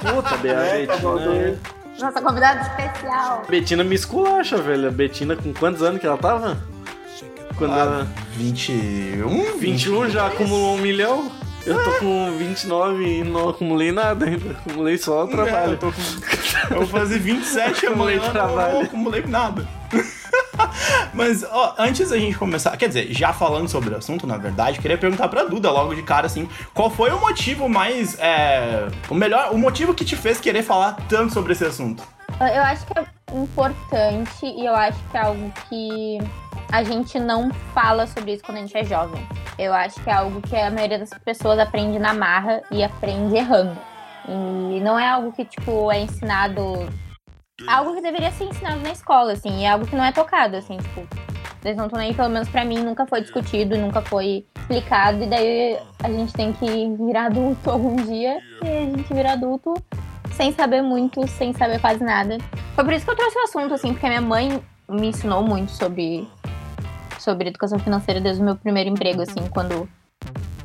Puta, 0.00 0.36
Be 0.36 0.50
a 0.50 0.60
é, 0.62 0.86
tá 0.86 0.96
Betina. 0.96 1.58
Nossa 1.98 2.20
convidada 2.20 2.60
especial. 2.60 3.42
Betina 3.48 3.84
me 3.84 3.94
esculacha, 3.94 4.56
velho. 4.58 4.88
A 4.88 4.90
Betina, 4.90 5.36
com 5.36 5.52
quantos 5.52 5.82
anos 5.82 6.00
que 6.00 6.06
ela 6.06 6.18
tava? 6.18 6.58
Quando 7.56 7.72
ah, 7.72 7.78
ela... 7.78 8.08
21? 8.36 9.58
21 9.58 10.10
já 10.10 10.26
acumulou 10.26 10.74
um 10.74 10.78
milhão? 10.78 11.30
Eu 11.66 11.82
tô 11.82 11.90
com 11.98 12.36
29 12.36 13.04
e 13.04 13.24
não 13.24 13.48
acumulei 13.48 13.90
nada 13.90 14.26
ainda. 14.26 14.50
Acumulei 14.50 14.98
só 14.98 15.24
o 15.24 15.28
trabalho. 15.28 15.70
É, 15.70 15.74
eu, 15.74 15.78
tô 15.78 15.92
com... 15.92 16.74
eu 16.74 16.80
vou 16.80 16.86
fazer 16.86 17.18
27 17.18 17.86
amanhã, 17.88 18.20
trabalho. 18.30 18.74
não 18.74 18.82
acumulei 18.82 19.22
nada. 19.26 19.66
Mas, 21.14 21.44
ó, 21.44 21.74
antes 21.78 22.10
da 22.10 22.18
gente 22.18 22.36
começar, 22.36 22.76
quer 22.76 22.88
dizer, 22.88 23.12
já 23.12 23.32
falando 23.32 23.68
sobre 23.68 23.94
o 23.94 23.96
assunto, 23.96 24.26
na 24.26 24.36
verdade, 24.36 24.80
queria 24.80 24.98
perguntar 24.98 25.28
pra 25.28 25.44
Duda 25.44 25.70
logo 25.70 25.94
de 25.94 26.02
cara, 26.02 26.26
assim, 26.26 26.48
qual 26.72 26.90
foi 26.90 27.10
o 27.10 27.20
motivo 27.20 27.68
mais, 27.68 28.18
é, 28.18 28.88
o 29.08 29.14
melhor, 29.14 29.52
o 29.52 29.58
motivo 29.58 29.94
que 29.94 30.04
te 30.04 30.16
fez 30.16 30.40
querer 30.40 30.62
falar 30.62 30.96
tanto 31.08 31.32
sobre 31.32 31.52
esse 31.52 31.64
assunto? 31.64 32.02
Eu 32.40 32.62
acho 32.62 32.84
que 32.86 32.98
é 32.98 33.06
importante 33.32 34.44
e 34.44 34.66
eu 34.66 34.74
acho 34.74 34.98
que 35.10 35.16
é 35.16 35.20
algo 35.20 35.52
que 35.68 36.18
a 36.70 36.82
gente 36.82 37.18
não 37.18 37.50
fala 37.72 38.06
sobre 38.06 38.34
isso 38.34 38.44
quando 38.44 38.58
a 38.58 38.60
gente 38.60 38.76
é 38.76 38.84
jovem. 38.84 39.26
Eu 39.58 39.72
acho 39.72 40.02
que 40.02 40.10
é 40.10 40.12
algo 40.12 40.40
que 40.40 40.56
a 40.56 40.70
maioria 40.70 40.98
das 40.98 41.10
pessoas 41.24 41.58
aprende 41.58 41.98
na 41.98 42.12
marra 42.12 42.62
e 42.70 42.82
aprende 42.82 43.36
errando. 43.36 43.78
E 44.28 44.80
não 44.80 44.98
é 44.98 45.08
algo 45.08 45.32
que, 45.32 45.44
tipo, 45.44 45.90
é 45.92 46.00
ensinado. 46.00 46.88
Algo 47.68 47.94
que 47.94 48.00
deveria 48.00 48.30
ser 48.32 48.44
ensinado 48.44 48.80
na 48.80 48.90
escola, 48.90 49.32
assim, 49.32 49.60
e 49.60 49.64
é 49.64 49.70
algo 49.70 49.86
que 49.86 49.94
não 49.94 50.04
é 50.04 50.12
tocado, 50.12 50.56
assim, 50.56 50.76
tipo. 50.78 51.06
Eles 51.64 51.78
não 51.78 51.86
estão 51.86 51.98
nem, 51.98 52.12
pelo 52.12 52.28
menos 52.28 52.48
pra 52.48 52.64
mim, 52.64 52.78
nunca 52.80 53.06
foi 53.06 53.22
discutido, 53.22 53.78
nunca 53.78 54.02
foi 54.02 54.44
explicado, 54.54 55.22
e 55.22 55.26
daí 55.26 55.78
a 56.02 56.10
gente 56.10 56.32
tem 56.34 56.52
que 56.52 56.66
virar 56.96 57.26
adulto 57.26 57.70
algum 57.70 57.96
dia, 57.96 58.38
e 58.62 58.68
a 58.68 58.80
gente 58.82 59.14
vira 59.14 59.32
adulto 59.32 59.72
sem 60.32 60.52
saber 60.52 60.82
muito, 60.82 61.26
sem 61.26 61.52
saber 61.52 61.80
quase 61.80 62.02
nada. 62.02 62.36
Foi 62.74 62.84
por 62.84 62.92
isso 62.92 63.04
que 63.04 63.10
eu 63.10 63.16
trouxe 63.16 63.38
o 63.38 63.42
assunto, 63.44 63.74
assim, 63.74 63.92
porque 63.92 64.04
a 64.06 64.10
minha 64.10 64.20
mãe 64.20 64.62
me 64.88 65.08
ensinou 65.08 65.42
muito 65.42 65.72
sobre 65.72 66.28
sobre 67.24 67.48
educação 67.48 67.78
financeira 67.78 68.20
desde 68.20 68.42
o 68.42 68.44
meu 68.44 68.54
primeiro 68.54 68.90
emprego, 68.90 69.22
assim, 69.22 69.48
quando, 69.50 69.88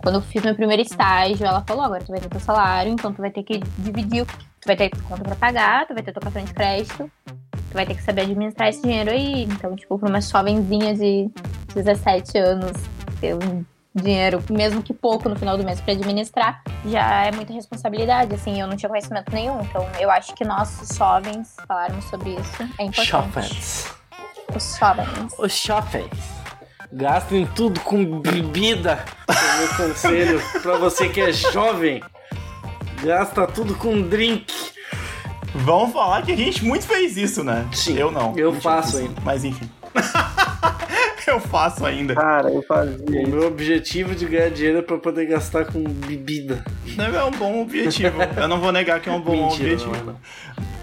quando 0.04 0.16
eu 0.16 0.22
fiz 0.22 0.44
meu 0.44 0.54
primeiro 0.54 0.82
estágio, 0.82 1.46
ela 1.46 1.64
falou, 1.66 1.86
agora 1.86 2.04
tu 2.04 2.12
vai 2.12 2.20
ter 2.20 2.30
teu 2.30 2.40
salário, 2.40 2.92
então 2.92 3.14
tu 3.14 3.22
vai 3.22 3.32
ter 3.32 3.44
que 3.44 3.60
dividir, 3.78 4.26
tu 4.26 4.66
vai 4.66 4.76
ter 4.76 4.90
conta 5.08 5.24
pra 5.24 5.36
pagar, 5.36 5.88
tu 5.88 5.94
vai 5.94 6.04
ter 6.04 6.12
teu 6.12 6.22
cartão 6.22 6.44
de 6.44 6.54
crédito, 6.54 7.10
tu 7.26 7.74
vai 7.74 7.86
ter 7.86 7.96
que 7.96 8.04
saber 8.04 8.24
administrar 8.24 8.68
esse 8.68 8.82
dinheiro 8.82 9.10
aí. 9.10 9.44
Então, 9.44 9.76
tipo, 9.76 9.98
pra 9.98 10.10
uma 10.10 10.22
jovenzinha 10.22 10.94
de 10.94 11.30
17 11.74 12.38
anos, 12.38 12.74
ter 13.22 13.36
um 13.36 13.64
dinheiro, 13.96 14.44
mesmo 14.50 14.84
que 14.84 14.94
pouco 14.94 15.30
no 15.30 15.36
final 15.36 15.58
do 15.58 15.64
mês 15.64 15.82
para 15.82 15.94
administrar, 15.94 16.62
já 16.86 17.26
é 17.26 17.32
muita 17.32 17.54
responsabilidade, 17.54 18.36
assim, 18.36 18.60
eu 18.60 18.68
não 18.68 18.76
tinha 18.76 18.90
conhecimento 18.90 19.32
nenhum. 19.34 19.62
Então, 19.62 19.88
eu 20.00 20.12
acho 20.12 20.36
que 20.36 20.44
nós, 20.44 20.96
jovens, 20.96 21.56
falarmos 21.68 22.06
sobre 22.06 22.36
isso 22.36 22.64
é 22.78 22.84
importante. 22.84 23.08
Jovens. 23.08 23.96
Os 24.56 24.78
jovens. 24.78 25.36
Os 25.38 25.58
jovens. 25.58 26.39
Gastem 26.92 27.46
tudo 27.56 27.80
com 27.82 28.20
bebida. 28.20 29.06
É 29.28 29.58
meu 29.60 29.68
conselho 29.76 30.42
para 30.62 30.76
você 30.78 31.08
que 31.08 31.22
é 31.22 31.32
jovem. 31.32 32.02
Gasta 33.04 33.46
tudo 33.46 33.76
com 33.76 34.02
drink. 34.02 34.52
Vamos 35.54 35.94
falar 35.94 36.24
que 36.24 36.32
a 36.32 36.36
gente 36.36 36.66
muito 36.66 36.88
fez 36.88 37.16
isso, 37.16 37.44
né? 37.44 37.68
Sim. 37.72 37.96
Eu 37.98 38.12
não. 38.12 38.36
Eu 38.36 38.54
faço 38.60 38.98
ainda. 38.98 39.22
Mas 39.24 39.44
enfim. 39.44 39.70
eu 41.28 41.40
faço 41.40 41.86
ainda. 41.86 42.14
Cara, 42.16 42.50
eu 42.52 42.62
fazia. 42.62 43.26
O 43.26 43.30
meu 43.30 43.48
objetivo 43.48 44.14
de 44.14 44.26
ganhar 44.26 44.50
dinheiro 44.50 44.80
é 44.80 44.82
pra 44.82 44.98
poder 44.98 45.26
gastar 45.26 45.66
com 45.66 45.84
bebida. 45.84 46.64
É 46.98 47.24
um 47.24 47.32
bom 47.32 47.62
objetivo. 47.62 48.18
Eu 48.38 48.48
não 48.48 48.60
vou 48.60 48.72
negar 48.72 49.00
que 49.00 49.10
é 49.10 49.12
um 49.12 49.22
bom 49.22 49.48
Mentira, 49.50 49.74
objetivo. 49.74 49.96
Não, 49.96 50.14
não. 50.14 50.16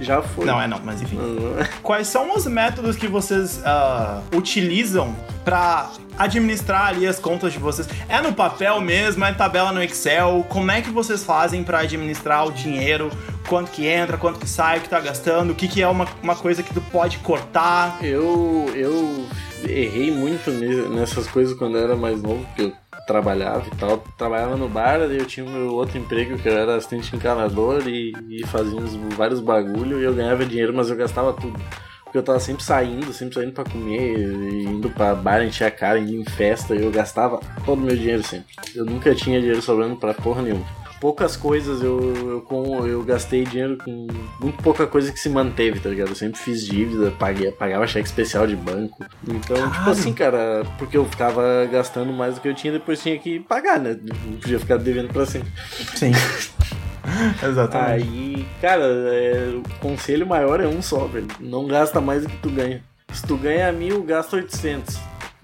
Já 0.01 0.21
foi. 0.21 0.45
Não, 0.45 0.61
é 0.61 0.67
não, 0.67 0.81
mas 0.85 1.01
enfim. 1.01 1.17
Uhum. 1.17 1.57
Quais 1.83 2.07
são 2.07 2.35
os 2.35 2.47
métodos 2.47 2.97
que 2.97 3.07
vocês 3.07 3.63
ah, 3.65 4.21
utilizam 4.35 5.15
pra 5.45 5.91
administrar 6.19 6.89
ali 6.89 7.07
as 7.07 7.19
contas 7.19 7.53
de 7.53 7.59
vocês? 7.59 7.89
É 8.09 8.21
no 8.21 8.33
papel 8.33 8.81
mesmo? 8.81 9.25
É 9.25 9.33
tabela 9.33 9.73
no 9.73 9.83
Excel? 9.83 10.45
Como 10.49 10.71
é 10.71 10.83
que 10.83 10.91
vocês 10.91 11.25
fazem 11.25 11.65
pra 11.65 11.81
administrar 11.81 12.47
o 12.47 12.53
dinheiro? 12.53 13.11
Quanto 13.49 13.71
que 13.71 13.87
entra, 13.87 14.19
quanto 14.19 14.41
que 14.41 14.49
sai, 14.49 14.79
o 14.79 14.81
que 14.81 14.89
tá 14.89 15.01
gastando? 15.01 15.53
O 15.53 15.55
que, 15.55 15.69
que 15.69 15.81
é 15.81 15.89
uma, 15.89 16.07
uma 16.23 16.35
coisa 16.35 16.63
que 16.63 16.75
tu 16.75 16.81
pode 16.81 17.19
cortar? 17.19 17.99
Eu, 18.03 18.71
eu 18.75 19.25
errei 19.69 20.11
muito 20.11 20.51
ne- 20.51 20.89
nessas 20.89 21.27
coisas 21.27 21.57
quando 21.57 21.77
eu 21.77 21.85
era 21.85 21.97
mais 21.97 22.23
novo, 22.23 22.45
porque 22.47 22.63
eu 22.63 22.73
trabalhava 23.07 23.65
e 23.73 23.77
tal. 23.77 23.99
Trabalhava 24.19 24.57
no 24.57 24.69
bar, 24.69 24.99
daí 24.99 25.19
eu 25.19 25.27
tinha 25.27 25.45
o 25.47 25.51
meu 25.51 25.75
outro 25.75 25.99
emprego 25.99 26.37
que 26.39 26.49
eu 26.49 26.57
era 26.57 26.77
assistente 26.77 27.15
encanador 27.15 27.87
e, 27.89 28.13
e 28.29 28.47
fazia 28.47 28.77
uns, 28.79 28.95
vários 29.17 29.41
bagulho 29.41 30.01
e 30.01 30.05
eu 30.05 30.15
ganhava 30.15 30.45
dinheiro, 30.45 30.73
mas 30.75 30.91
eu 30.91 30.97
gastava 30.97 31.33
tudo. 31.33 31.59
Porque 32.05 32.19
eu 32.19 32.23
tava 32.23 32.39
sempre 32.39 32.63
saindo, 32.63 33.13
sempre 33.13 33.35
saindo 33.35 33.53
pra 33.53 33.65
comer, 33.65 34.17
indo 34.63 34.89
pra 34.91 35.15
bar, 35.15 35.45
encher 35.45 35.65
a 35.65 35.71
cara, 35.71 35.99
indo 35.99 36.15
em 36.15 36.25
festa, 36.25 36.75
e 36.75 36.83
eu 36.83 36.91
gastava 36.91 37.41
todo 37.65 37.79
o 37.81 37.83
meu 37.83 37.97
dinheiro 37.97 38.23
sempre. 38.23 38.55
Eu 38.75 38.85
nunca 38.85 39.13
tinha 39.15 39.41
dinheiro 39.41 39.61
sobrando 39.61 39.97
pra 39.97 40.15
porra 40.15 40.41
nenhuma. 40.43 40.65
Poucas 41.01 41.37
coisas 41.37 41.83
eu, 41.83 42.15
eu, 42.29 42.41
com, 42.43 42.87
eu 42.87 43.03
gastei 43.03 43.45
dinheiro 43.45 43.77
com 43.77 44.07
muito 44.41 44.63
pouca 44.63 44.87
coisa 44.87 45.13
que 45.13 45.21
se 45.21 45.29
manteve, 45.29 45.79
tá 45.79 45.91
ligado? 45.91 46.09
Eu 46.09 46.15
sempre 46.15 46.41
fiz 46.41 46.65
dívida, 46.65 47.11
paguei, 47.11 47.51
pagava 47.51 47.87
cheque 47.87 48.07
especial 48.07 48.47
de 48.47 48.57
banco. 48.57 49.05
Então, 49.23 49.57
tipo 49.57 49.71
Caralho. 49.71 49.91
assim, 49.91 50.13
cara, 50.13 50.67
porque 50.79 50.97
eu 50.97 51.05
ficava 51.05 51.67
gastando 51.71 52.13
mais 52.13 52.37
do 52.37 52.41
que 52.41 52.49
eu 52.49 52.55
tinha, 52.55 52.73
depois 52.73 53.03
tinha 53.03 53.19
que 53.19 53.41
pagar, 53.41 53.79
né? 53.79 53.97
Não 54.03 54.39
podia 54.39 54.59
ficar 54.59 54.79
devendo 54.79 55.13
pra 55.13 55.27
sempre. 55.27 55.51
Sim. 55.95 56.13
Exatamente. 57.43 58.09
Aí, 58.09 58.47
cara, 58.61 58.85
é, 58.85 59.55
o 59.55 59.79
conselho 59.81 60.27
maior 60.27 60.61
é 60.61 60.67
um 60.67 60.83
só, 60.83 61.07
velho. 61.07 61.29
Não 61.41 61.67
gasta 61.67 62.01
mais 62.01 62.23
do 62.23 62.29
que 62.29 62.39
tu 62.39 62.51
ganha. 62.51 62.83
Se 63.13 63.23
tu 63.27 63.37
ganha 63.37 63.71
mil, 63.71 64.03
gasta 64.03 64.37
800. 64.37 64.99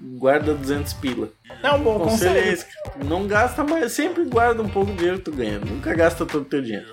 Guarda 0.04 0.54
200 0.54 0.92
pila. 0.94 1.28
É 1.62 1.70
um 1.70 1.82
bom 1.82 2.00
conselho 2.00 2.36
é 2.36 2.42
conselho. 2.42 2.52
esse. 2.52 2.66
Não 3.04 3.26
gasta 3.26 3.62
mais, 3.62 3.92
sempre 3.92 4.24
guarda 4.24 4.60
um 4.60 4.68
pouco 4.68 4.90
do 4.90 4.96
dinheiro 4.96 5.18
que 5.18 5.24
tu 5.24 5.32
ganha. 5.32 5.60
Nunca 5.60 5.94
gasta 5.94 6.26
todo 6.26 6.42
o 6.42 6.44
teu 6.44 6.60
dinheiro. 6.60 6.90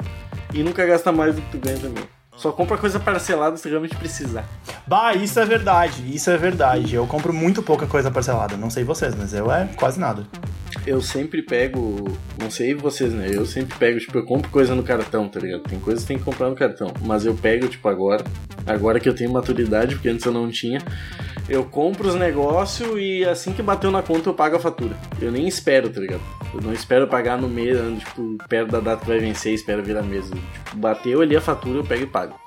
E 0.54 0.62
nunca 0.62 0.86
gasta 0.86 1.12
mais 1.12 1.36
do 1.36 1.42
que 1.42 1.52
tu 1.52 1.58
ganha 1.58 1.78
também. 1.78 2.04
Só 2.40 2.54
compra 2.54 2.78
coisa 2.78 3.00
parcelada 3.00 3.58
se 3.58 3.68
realmente 3.68 3.98
precisar. 3.98 4.48
Bah, 4.88 5.14
isso 5.14 5.38
é 5.40 5.46
verdade, 5.46 6.04
isso 6.16 6.30
é 6.30 6.38
verdade. 6.38 6.96
Eu 6.96 7.06
compro 7.06 7.34
muito 7.34 7.62
pouca 7.62 7.86
coisa 7.86 8.10
parcelada. 8.10 8.56
Não 8.56 8.70
sei 8.70 8.84
vocês, 8.84 9.14
mas 9.14 9.34
eu 9.34 9.52
é 9.52 9.68
quase 9.76 10.00
nada. 10.00 10.26
Eu 10.88 11.02
sempre 11.02 11.42
pego, 11.42 12.18
não 12.42 12.50
sei 12.50 12.74
vocês, 12.74 13.12
né? 13.12 13.28
Eu 13.30 13.46
sempre 13.46 13.78
pego, 13.78 14.00
tipo, 14.00 14.18
eu 14.18 14.26
compro 14.26 14.50
coisa 14.50 14.74
no 14.74 14.84
cartão, 14.84 15.28
tá 15.28 15.40
ligado? 15.40 15.64
Tem 15.64 15.80
coisas 15.80 16.04
que 16.04 16.08
tem 16.08 16.18
que 16.18 16.24
comprar 16.24 16.50
no 16.50 16.56
cartão. 16.56 16.94
Mas 17.02 17.26
eu 17.26 17.36
pego, 17.36 17.68
tipo, 17.68 17.88
agora, 17.90 18.24
agora 18.66 19.02
que 19.02 19.10
eu 19.10 19.14
tenho 19.14 19.32
maturidade, 19.32 19.96
porque 19.96 20.08
antes 20.08 20.26
eu 20.26 20.32
não 20.32 20.50
tinha, 20.50 20.80
eu 21.50 21.66
compro 21.66 22.08
os 22.08 22.16
negócios 22.16 22.88
e 22.98 23.26
assim 23.26 23.52
que 23.52 23.62
bateu 23.62 23.90
na 23.90 24.04
conta 24.04 24.30
eu 24.30 24.34
pago 24.34 24.56
a 24.56 24.60
fatura. 24.60 24.96
Eu 25.20 25.32
nem 25.32 25.48
espero, 25.48 25.90
tá 25.90 26.00
ligado? 26.00 26.22
Eu 26.54 26.62
não 26.62 26.72
espero 26.72 27.08
pagar 27.08 27.38
no 27.38 27.50
mês, 27.50 27.78
tipo, 28.00 28.38
perto 28.48 28.72
da 28.72 28.80
data 28.80 29.02
que 29.02 29.08
vai 29.08 29.20
vencer, 29.20 29.54
espero 29.54 29.84
virar 29.84 30.04
mesa. 30.04 30.34
Tipo, 30.36 30.78
bateu 30.78 31.22
ali 31.22 31.36
a 31.36 31.42
fatura, 31.42 31.80
eu 31.80 31.84
pego 31.84 32.04
e 32.04 32.08
pago. 32.08 32.40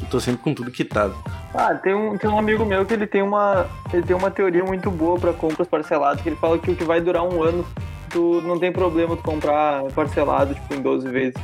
Eu 0.00 0.08
tô 0.08 0.18
sempre 0.18 0.42
com 0.42 0.52
tudo 0.52 0.70
quitado. 0.70 1.14
Ah, 1.54 1.74
tem 1.74 1.94
um, 1.94 2.18
tem 2.18 2.28
um 2.28 2.38
amigo 2.38 2.64
meu 2.64 2.84
que 2.84 2.94
ele 2.94 3.06
tem 3.06 3.22
uma, 3.22 3.66
ele 3.92 4.02
tem 4.02 4.16
uma 4.16 4.30
teoria 4.30 4.64
muito 4.64 4.90
boa 4.90 5.18
pra 5.18 5.32
compras 5.32 5.68
parceladas, 5.68 6.20
que 6.20 6.28
ele 6.28 6.36
fala 6.36 6.58
que 6.58 6.70
o 6.70 6.76
que 6.76 6.84
vai 6.84 7.00
durar 7.00 7.22
um 7.22 7.42
ano, 7.42 7.64
tu 8.08 8.40
não 8.42 8.58
tem 8.58 8.72
problema 8.72 9.16
tu 9.16 9.22
comprar 9.22 9.84
parcelado, 9.94 10.54
tipo, 10.54 10.74
em 10.74 10.82
12 10.82 11.08
vezes. 11.08 11.40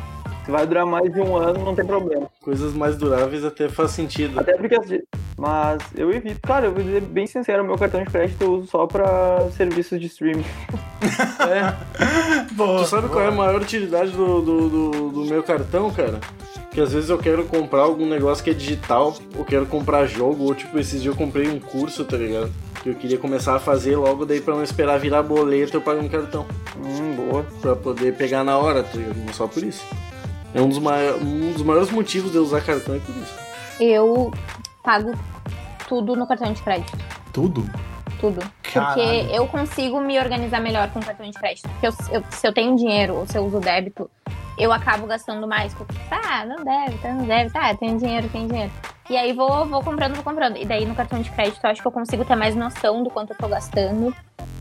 Se 0.47 0.53
vai 0.53 0.65
durar 0.65 0.87
mais 0.87 1.13
de 1.13 1.21
um 1.21 1.37
ano, 1.37 1.65
não 1.65 1.75
tem 1.75 1.85
problema. 1.85 2.31
Coisas 2.41 2.73
mais 2.73 2.97
duráveis 2.97 3.45
até 3.45 3.69
faz 3.69 3.91
sentido. 3.91 4.39
Até 4.39 4.57
porque, 4.57 4.77
assim, 4.77 5.01
mas 5.37 5.83
eu 5.97 6.09
evito. 6.13 6.41
Cara, 6.41 6.67
eu 6.67 6.73
vou 6.73 6.85
dizer 6.85 7.01
bem 7.01 7.27
sincero, 7.27 7.65
o 7.65 7.67
meu 7.67 7.77
cartão 7.77 8.01
de 8.01 8.09
crédito 8.09 8.43
eu 8.43 8.53
uso 8.53 8.69
só 8.69 8.87
pra 8.87 9.51
serviços 9.57 10.01
de 10.01 10.07
streaming. 10.07 10.45
É. 11.47 12.55
Boa, 12.55 12.83
Tu 12.83 12.89
sabe 12.89 13.09
qual 13.09 13.25
é 13.25 13.29
a 13.29 13.31
maior 13.31 13.61
utilidade 13.61 14.11
do, 14.11 14.41
do, 14.41 14.69
do, 14.69 15.11
do 15.11 15.25
meu 15.27 15.43
cartão, 15.43 15.91
cara? 15.91 16.19
Que 16.73 16.81
às 16.81 16.93
vezes 16.93 17.11
eu 17.11 17.19
quero 17.19 17.45
comprar 17.45 17.83
algum 17.83 18.07
negócio 18.07 18.43
que 18.43 18.51
é 18.51 18.55
digital, 18.55 19.15
ou 19.37 19.45
quero 19.45 19.67
comprar 19.67 20.07
jogo, 20.07 20.45
ou 20.45 20.55
tipo, 20.55 20.79
esses 20.79 21.03
dias 21.03 21.15
eu 21.15 21.19
comprei 21.19 21.49
um 21.49 21.61
curso, 21.61 22.05
tá 22.05 22.17
ligado? 22.17 22.51
Que 22.83 22.91
eu 22.91 22.95
queria 22.95 23.19
começar 23.19 23.55
a 23.55 23.61
fazer 23.61 23.97
logo, 23.97 24.25
daí 24.25 24.41
pra 24.41 24.55
não 24.55 24.63
esperar 24.65 24.99
virar 24.99 25.23
boleto, 25.23 25.77
eu 25.77 25.81
pago 25.81 26.03
no 26.03 26.09
cartão. 26.09 26.47
Hum, 26.77 27.15
boa. 27.15 27.47
Pra 27.61 27.77
poder 27.77 28.15
pegar 28.15 28.43
na 28.43 28.59
hora, 28.59 28.83
tá 28.83 28.97
ligado? 28.97 29.35
Só 29.35 29.47
por 29.47 29.63
isso. 29.63 29.85
É 30.57 30.61
um 30.63 30.69
dos, 30.69 30.79
mai- 30.79 31.13
um 31.15 31.53
dos 31.53 31.63
maiores 31.63 31.91
motivos 31.91 32.31
de 32.31 32.39
eu 32.39 32.43
usar 32.43 32.63
cartão 32.63 32.95
é 32.95 32.99
por 32.99 33.15
isso. 33.17 33.35
Eu 33.79 34.33
pago 34.83 35.13
tudo 35.87 36.17
no 36.17 36.27
cartão 36.27 36.51
de 36.53 36.63
crédito. 36.63 36.97
Tudo? 37.33 37.69
Tudo. 38.19 38.41
Caralho. 38.63 38.95
Porque 38.95 39.37
eu 39.37 39.47
consigo 39.49 40.01
me 40.01 40.19
organizar 40.19 40.61
melhor 40.61 40.91
com 40.91 40.99
o 41.01 41.05
cartão 41.05 41.27
de 41.31 41.39
crédito. 41.39 41.69
Porque 41.69 41.87
eu- 41.87 42.17
eu- 42.21 42.25
se 42.31 42.47
eu 42.49 42.55
tenho 42.55 42.75
dinheiro 42.75 43.17
ou 43.17 43.27
se 43.27 43.37
eu 43.37 43.45
uso 43.45 43.61
débito, 43.61 44.11
eu 44.59 44.73
acabo 44.73 45.07
gastando 45.07 45.47
mais. 45.47 45.75
Porque, 45.75 45.95
tá, 46.09 46.47
não 46.47 46.65
deve, 46.65 46.97
tá, 46.99 47.13
não 47.13 47.27
deve, 47.27 47.51
tá, 47.51 47.75
tem 47.75 47.97
dinheiro, 47.99 48.27
tem 48.31 48.47
dinheiro. 48.47 48.73
E 49.09 49.17
aí 49.17 49.33
vou, 49.33 49.67
vou 49.67 49.83
comprando, 49.83 50.15
vou 50.15 50.25
comprando. 50.25 50.57
E 50.57 50.65
daí 50.65 50.85
no 50.85 50.95
cartão 50.95 51.21
de 51.21 51.31
crédito 51.31 51.61
eu 51.63 51.71
acho 51.71 51.81
que 51.81 51.87
eu 51.87 51.93
consigo 51.93 52.25
ter 52.25 52.35
mais 52.35 52.57
noção 52.57 53.03
do 53.03 53.11
quanto 53.11 53.33
eu 53.33 53.37
tô 53.39 53.47
gastando. 53.49 54.15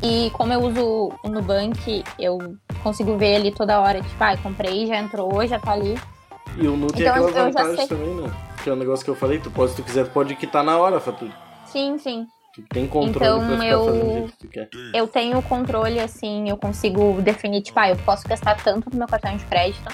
E 0.04 0.30
como 0.32 0.54
eu 0.54 0.62
uso 0.62 1.12
o 1.24 1.28
Nubank, 1.30 2.04
eu 2.20 2.56
consigo 2.84 3.18
ver 3.18 3.38
ali 3.38 3.52
toda 3.52 3.80
hora, 3.80 4.02
tipo, 4.02 4.24
ah, 4.24 4.38
comprei, 4.38 4.86
já 4.86 4.98
entrou, 4.98 5.46
já 5.48 5.60
tá 5.60 5.72
ali. 5.72 5.96
E 6.58 6.68
o 6.68 6.78
Nu 6.78 6.88
tem 6.88 7.02
Então, 7.02 7.14
aquela 7.16 7.28
eu 7.30 7.34
já 7.52 7.64
vantagem 7.64 7.88
também, 7.88 8.14
né? 8.16 8.32
Que 8.64 8.70
é 8.70 8.74
o 8.74 8.76
negócio 8.76 9.04
que 9.04 9.10
eu 9.10 9.16
falei, 9.16 9.40
tu 9.40 9.50
pode, 9.50 9.72
se 9.72 9.78
tu 9.78 9.84
quiser, 9.84 10.08
pode 10.10 10.36
quitar 10.36 10.64
na 10.64 10.78
hora 10.78 10.98
a 10.98 11.00
fatura. 11.00 11.32
Sim, 11.66 11.98
sim. 11.98 12.28
Tu 12.54 12.62
tem 12.70 12.88
controle 12.88 13.40
Então, 13.42 13.58
pra 13.58 13.66
eu- 13.66 13.86
fazendo 13.86 14.06
o 14.06 14.14
jeito 14.14 14.32
que 14.34 14.38
tu 14.38 14.48
quer. 14.48 14.70
eu 14.94 15.08
tenho 15.08 15.42
controle, 15.42 16.00
assim, 16.00 16.50
eu 16.50 16.56
consigo 16.56 17.20
definir, 17.22 17.62
tipo, 17.62 17.80
ah, 17.80 17.90
eu 17.90 17.98
posso 17.98 18.28
gastar 18.28 18.56
tanto 18.64 18.90
no 18.92 18.98
meu 18.98 19.08
cartão 19.08 19.36
de 19.36 19.44
crédito. 19.46 19.92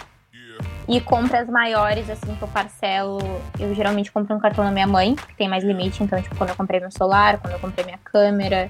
E 0.87 0.99
compras 0.99 1.47
maiores, 1.47 2.09
assim, 2.09 2.35
que 2.35 2.41
eu 2.41 2.47
parcelo, 2.47 3.19
eu 3.59 3.73
geralmente 3.73 4.11
compro 4.11 4.35
no 4.35 4.41
cartão 4.41 4.63
da 4.65 4.71
minha 4.71 4.87
mãe, 4.87 5.15
que 5.15 5.35
tem 5.35 5.47
mais 5.47 5.63
limite. 5.63 6.03
Então, 6.03 6.21
tipo, 6.21 6.35
quando 6.35 6.49
eu 6.49 6.55
comprei 6.55 6.79
meu 6.79 6.91
celular, 6.91 7.37
quando 7.39 7.53
eu 7.53 7.59
comprei 7.59 7.85
minha 7.85 7.99
câmera, 8.03 8.69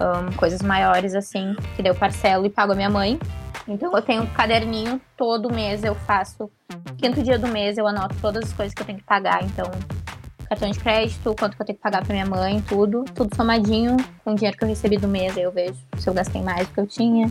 ahn, 0.00 0.32
coisas 0.36 0.62
maiores, 0.62 1.14
assim, 1.14 1.54
que 1.74 1.82
daí 1.82 1.90
eu 1.90 1.94
parcelo 1.94 2.46
e 2.46 2.50
pago 2.50 2.72
a 2.72 2.74
minha 2.74 2.90
mãe. 2.90 3.18
Então, 3.68 3.94
eu 3.94 4.02
tenho 4.02 4.22
um 4.22 4.26
caderninho, 4.26 5.00
todo 5.16 5.52
mês 5.52 5.82
eu 5.84 5.94
faço. 5.94 6.50
Quinto 6.98 7.22
dia 7.22 7.38
do 7.38 7.48
mês 7.48 7.76
eu 7.76 7.86
anoto 7.86 8.14
todas 8.20 8.44
as 8.44 8.52
coisas 8.52 8.74
que 8.74 8.82
eu 8.82 8.86
tenho 8.86 8.98
que 8.98 9.04
pagar. 9.04 9.42
Então, 9.42 9.70
cartão 10.48 10.70
de 10.70 10.78
crédito, 10.78 11.34
quanto 11.38 11.56
que 11.56 11.62
eu 11.62 11.66
tenho 11.66 11.76
que 11.76 11.82
pagar 11.82 12.04
pra 12.04 12.12
minha 12.12 12.26
mãe, 12.26 12.60
tudo. 12.62 13.04
Tudo 13.14 13.34
somadinho 13.34 13.96
com 14.24 14.32
o 14.32 14.34
dinheiro 14.34 14.56
que 14.56 14.64
eu 14.64 14.68
recebi 14.68 14.96
do 14.96 15.08
mês. 15.08 15.36
Aí 15.36 15.42
eu 15.42 15.52
vejo 15.52 15.76
se 15.98 16.08
eu 16.08 16.14
gastei 16.14 16.42
mais 16.42 16.66
do 16.66 16.74
que 16.74 16.80
eu 16.80 16.86
tinha. 16.86 17.30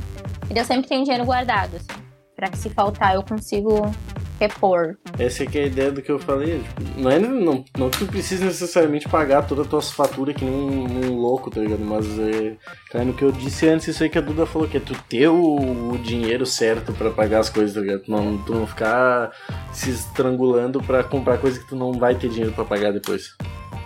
E 0.53 0.57
eu 0.57 0.65
sempre 0.65 0.87
tenho 0.87 1.03
dinheiro 1.03 1.25
guardado, 1.25 1.75
assim. 1.77 2.04
Que 2.35 2.57
se 2.57 2.69
faltar 2.69 3.15
eu 3.15 3.23
consigo 3.23 3.91
repor. 4.39 4.97
Essa 5.17 5.43
é 5.43 5.45
que 5.45 5.57
é 5.57 5.63
a 5.63 5.67
ideia 5.67 5.91
do 5.91 6.01
que 6.01 6.11
eu 6.11 6.19
falei. 6.19 6.61
tipo, 6.61 6.99
não, 6.99 7.09
é, 7.09 7.19
não, 7.19 7.65
não 7.77 7.89
que 7.89 7.99
tu 7.99 8.07
precise 8.07 8.43
necessariamente 8.43 9.07
pagar 9.07 9.47
todas 9.47 9.65
as 9.65 9.69
tuas 9.69 9.91
faturas 9.91 10.35
que 10.35 10.43
nem 10.43 10.53
um, 10.53 11.05
um 11.05 11.15
louco, 11.15 11.49
tá 11.49 11.61
ligado? 11.61 11.83
Mas 11.83 12.05
é, 12.19 12.55
cai 12.91 13.05
no 13.05 13.13
que 13.13 13.23
eu 13.23 13.31
disse 13.31 13.67
antes, 13.67 13.87
isso 13.87 14.03
aí 14.03 14.09
que 14.09 14.17
a 14.17 14.21
Duda 14.21 14.45
falou, 14.45 14.67
que 14.67 14.77
é 14.77 14.79
tu 14.79 14.95
ter 15.09 15.27
o, 15.27 15.93
o 15.93 15.97
dinheiro 15.99 16.45
certo 16.45 16.93
pra 16.93 17.09
pagar 17.09 17.39
as 17.39 17.49
coisas, 17.49 17.73
tá 17.73 17.81
ligado? 17.81 18.03
Não, 18.07 18.37
tu 18.39 18.53
não 18.53 18.67
ficar 18.67 19.31
se 19.71 19.89
estrangulando 19.89 20.81
pra 20.81 21.03
comprar 21.03 21.37
coisa 21.37 21.59
que 21.59 21.67
tu 21.67 21.75
não 21.75 21.93
vai 21.93 22.15
ter 22.15 22.29
dinheiro 22.29 22.53
pra 22.53 22.65
pagar 22.65 22.91
depois. 22.91 23.35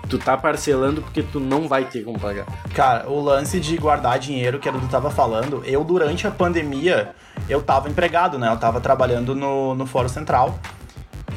Tu 0.10 0.18
tá 0.18 0.36
parcelando 0.36 1.01
porque 1.01 1.22
tu 1.22 1.39
não 1.39 1.68
vai 1.68 1.86
ter 1.86 2.04
como 2.04 2.20
pagar. 2.20 2.46
Cara, 2.74 3.08
o 3.08 3.22
lance 3.22 3.60
de 3.60 3.78
guardar 3.78 4.18
dinheiro 4.18 4.60
que 4.60 4.68
a 4.68 4.72
Dudu 4.72 4.88
tava 4.88 5.12
falando, 5.12 5.62
eu 5.66 5.84
durante 5.84 6.25
a 6.25 6.32
pandemia, 6.32 7.12
eu 7.48 7.62
tava 7.62 7.88
empregado, 7.89 8.39
né? 8.39 8.51
Eu 8.51 8.58
tava 8.58 8.82
trabalhando 8.82 9.36
no, 9.36 9.75
no 9.75 9.86
Fórum 9.86 10.10
Central. 10.10 10.60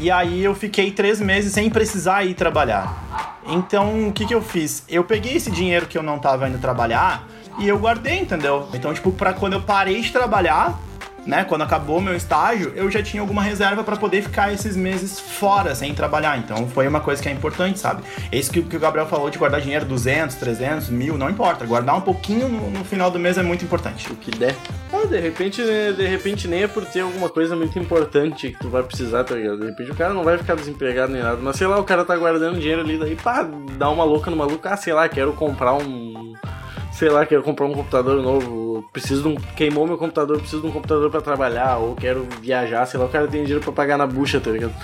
E 0.01 0.11
aí 0.11 0.43
eu 0.43 0.55
fiquei 0.55 0.91
três 0.91 1.21
meses 1.21 1.53
sem 1.53 1.69
precisar 1.69 2.25
ir 2.25 2.35
trabalhar. 2.35 3.39
Então, 3.47 4.09
o 4.09 4.13
que 4.13 4.25
que 4.25 4.35
eu 4.35 4.41
fiz? 4.41 4.85
Eu 4.89 5.05
peguei 5.05 5.37
esse 5.37 5.51
dinheiro 5.51 5.87
que 5.87 5.99
eu 5.99 6.03
não 6.03 6.19
tava 6.19 6.49
indo 6.49 6.59
trabalhar 6.59 7.29
e 7.59 7.69
eu 7.69 7.79
guardei, 7.79 8.21
entendeu? 8.21 8.69
Então, 8.73 8.95
tipo, 8.95 9.13
pra 9.13 9.33
quando 9.33 9.53
eu 9.53 9.63
parei 9.63 10.01
de 10.01 10.11
trabalhar, 10.11 10.79
né? 11.27 11.45
Quando 11.45 11.63
acabou 11.63 12.01
meu 12.01 12.15
estágio, 12.15 12.73
eu 12.75 12.91
já 12.91 13.03
tinha 13.03 13.21
alguma 13.21 13.43
reserva 13.43 13.85
pra 13.85 13.97
poder 13.97 14.23
ficar 14.23 14.53
esses 14.53 14.77
meses 14.77 15.19
fora, 15.21 15.75
sem 15.75 15.95
trabalhar. 15.95 16.39
Então, 16.39 16.67
foi 16.69 16.87
uma 16.89 17.01
coisa 17.01 17.23
que 17.23 17.29
é 17.29 17.33
importante, 17.33 17.79
sabe? 17.79 18.03
É 18.31 18.39
isso 18.39 18.51
que, 18.51 18.63
que 18.63 18.77
o 18.77 18.81
Gabriel 18.81 19.07
falou 19.07 19.31
de 19.31 19.39
guardar 19.39 19.61
dinheiro, 19.61 19.85
200, 19.85 20.37
300, 20.37 20.89
mil, 20.89 21.17
não 21.17 21.31
importa. 21.31 21.65
Guardar 21.65 21.97
um 21.97 22.01
pouquinho 22.01 22.49
no, 22.49 22.71
no 22.71 22.85
final 22.85 23.11
do 23.11 23.19
mês 23.19 23.39
é 23.39 23.43
muito 23.43 23.65
importante. 23.65 24.11
O 24.13 24.17
que 24.17 24.31
der. 24.31 24.55
Ah, 24.93 25.07
de 25.07 25.19
repente, 25.19 25.63
de 25.63 26.07
repente 26.07 26.47
nem 26.47 26.65
é 26.65 26.69
por 26.69 26.85
ter 26.85 27.01
alguma 27.01 27.29
coisa 27.29 27.57
muito 27.57 27.79
importante 27.79 28.51
que 28.51 28.59
tu 28.59 28.69
vai 28.69 28.83
precisar, 28.83 29.25
tá 29.25 29.35
ligado? 29.35 29.61
De 29.61 29.67
repente 29.67 29.91
o 29.91 29.95
cara 29.95 30.13
não 30.13 30.23
vai 30.23 30.37
ficar 30.37 30.55
desempregado 30.55 31.13
nem 31.13 31.23
nada, 31.23 31.39
mas 31.41 31.57
sei 31.57 31.67
lá, 31.67 31.79
o 31.79 31.85
cara 31.85 32.05
tá 32.05 32.17
guardando 32.17 32.59
dinheiro 32.59 32.83
ali, 32.83 32.99
daí 32.99 33.17
pá, 33.17 33.49
dá 33.79 33.89
uma 33.89 34.05
louca 34.05 34.31
no 34.31 34.37
maluco, 34.37 34.69
ah, 34.69 34.77
sei 34.77 34.93
lá, 34.93 35.09
quero 35.09 35.33
comprar 35.33 35.75
um. 35.75 36.35
Sei 36.93 37.09
lá, 37.09 37.25
quero 37.25 37.43
comprar 37.43 37.67
um 37.67 37.73
computador 37.73 38.23
novo, 38.23 38.85
preciso 38.93 39.23
de 39.23 39.29
um. 39.29 39.35
Queimou 39.57 39.87
meu 39.87 39.99
computador, 39.99 40.39
preciso 40.39 40.63
de 40.63 40.69
um 40.69 40.73
computador 40.73 41.11
pra 41.11 41.21
trabalhar, 41.21 41.79
ou 41.79 41.95
quero 41.97 42.27
viajar, 42.41 42.87
sei 42.87 43.01
lá, 43.01 43.07
o 43.07 43.09
cara 43.09 43.27
tem 43.27 43.43
dinheiro 43.43 43.63
pra 43.63 43.73
pagar 43.73 43.97
na 43.97 44.07
bucha, 44.07 44.41
tá 44.41 44.51
ligado? 44.51 44.75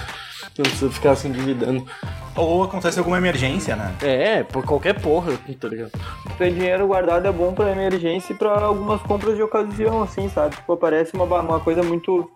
Não 0.57 0.65
precisa 0.65 0.91
ficar 0.91 1.15
se 1.15 1.29
endividando. 1.29 1.87
Ou 2.35 2.63
acontece 2.63 2.99
alguma 2.99 3.19
emergência, 3.19 3.77
né? 3.77 3.95
É, 4.01 4.43
por 4.43 4.65
qualquer 4.65 5.01
porra, 5.01 5.33
tá 5.61 5.69
ligado? 5.69 5.91
Ter 6.37 6.53
dinheiro 6.53 6.87
guardado 6.87 7.27
é 7.27 7.33
bom 7.33 7.53
pra 7.53 7.71
emergência 7.71 8.33
e 8.33 8.37
pra 8.37 8.61
algumas 8.61 9.03
compras 9.03 9.37
de 9.37 9.43
ocasião, 9.43 10.03
assim, 10.03 10.29
sabe? 10.29 10.57
Tipo, 10.57 10.77
parece 10.77 11.15
uma, 11.15 11.25
uma 11.25 11.61
coisa 11.61 11.83
muito. 11.83 12.31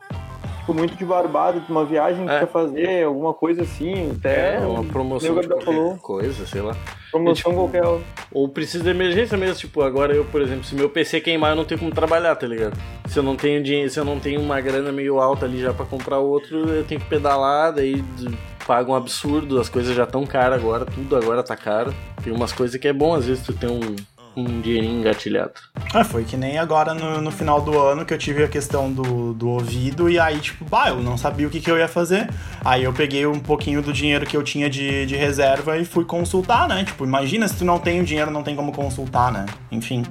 Tipo, 0.63 0.75
muito 0.75 0.95
de 0.97 1.05
barbado, 1.05 1.61
de 1.61 1.71
uma 1.73 1.85
viagem 1.85 2.25
que 2.25 2.33
É. 2.33 2.39
quer 2.41 2.47
fazer, 2.49 3.05
alguma 3.05 3.35
coisa 3.35 3.63
assim, 3.63 4.13
até 4.13 4.55
É, 4.55 4.59
uma 4.61 4.85
promoção 4.85 5.35
de 5.41 5.49
qualquer 5.49 5.65
falou. 5.65 5.97
coisa, 5.99 6.47
sei 6.47 6.61
lá. 6.63 6.77
promoção 7.11 7.51
tipo, 7.53 7.69
qualquer. 7.69 8.01
Ou 8.33 8.49
precisa 8.49 8.85
de 8.85 8.91
emergência 8.91 9.37
mesmo, 9.37 9.57
tipo, 9.57 9.83
agora 9.83 10.15
eu, 10.15 10.25
por 10.25 10.41
exemplo, 10.41 10.63
se 10.65 10.75
meu 10.77 10.89
PC 10.89 11.21
queimar, 11.21 11.51
eu 11.51 11.57
não 11.57 11.65
tenho 11.65 11.81
como 11.81 11.91
trabalhar, 11.93 12.35
tá 12.37 12.47
ligado? 12.47 12.79
Se 13.09 13.19
eu 13.19 13.23
não 13.25 13.35
tenho 13.37 13.63
dinheiro, 13.63 13.91
se 13.91 13.99
eu 13.99 14.05
não 14.05 14.19
tenho 14.21 14.41
uma 14.41 14.61
grana 14.61 14.93
meio 14.93 15.19
alta 15.19 15.45
ali 15.47 15.61
já 15.61 15.75
pra 15.75 15.85
comprar 15.85 16.19
outro, 16.19 16.69
eu 16.69 16.85
tenho 16.85 17.01
que 17.01 17.07
pedalar, 17.09 17.73
daí 17.75 18.03
paga 18.65 18.89
um 18.91 18.95
absurdo, 18.95 19.61
as 19.61 19.69
coisas 19.69 19.95
já 19.97 20.07
tão 20.07 20.25
caras 20.25 20.59
agora, 20.61 20.85
tudo 20.87 21.17
agora 21.17 21.43
tá 21.43 21.57
caro. 21.57 21.93
Tem 22.23 22.33
umas 22.33 22.53
coisas 22.53 22.81
que 22.81 22.87
é 22.87 22.93
bom, 22.93 23.15
às 23.15 23.27
vezes, 23.27 23.45
tu 23.45 23.53
ter 23.53 23.67
um, 23.69 23.97
um 24.37 24.61
dinheirinho 24.61 25.01
engatilhado. 25.01 25.53
Ah, 25.93 26.05
foi 26.05 26.25
que 26.25 26.37
nem 26.37 26.59
agora 26.59 26.95
no, 26.95 27.21
no 27.21 27.31
final 27.31 27.61
do 27.61 27.79
ano 27.79 28.05
que 28.05 28.15
eu 28.15 28.19
tive 28.19 28.43
a 28.45 28.49
questão 28.49 28.91
do, 28.91 29.35
do 29.35 29.49
ouvido 29.49 30.09
e 30.09 30.19
aí, 30.19 30.39
tipo, 30.41 30.65
bah, 30.65 30.89
eu 30.89 31.03
não 31.03 31.19
sabia 31.19 31.47
o 31.47 31.51
que, 31.51 31.61
que 31.61 31.71
eu 31.71 31.79
ia 31.79 31.89
fazer. 31.89 32.29
Aí 32.65 32.85
eu 32.85 32.93
peguei 32.93 33.27
um 33.27 33.39
pouquinho 33.39 33.83
do 33.83 33.93
dinheiro 33.93 34.27
que 34.27 34.37
eu 34.37 34.43
tinha 34.43 34.71
de, 34.71 35.07
de 35.07 35.17
reserva 35.17 35.77
e 35.77 35.85
fui 35.85 36.05
consultar, 36.05 36.69
né? 36.69 36.85
Tipo, 36.85 37.05
imagina 37.05 37.47
se 37.47 37.57
tu 37.57 37.65
não 37.65 37.79
tem 37.79 38.01
o 38.01 38.05
dinheiro, 38.05 38.31
não 38.31 38.43
tem 38.43 38.57
como 38.57 38.73
consultar, 38.73 39.31
né? 39.31 39.47
Enfim, 39.71 40.03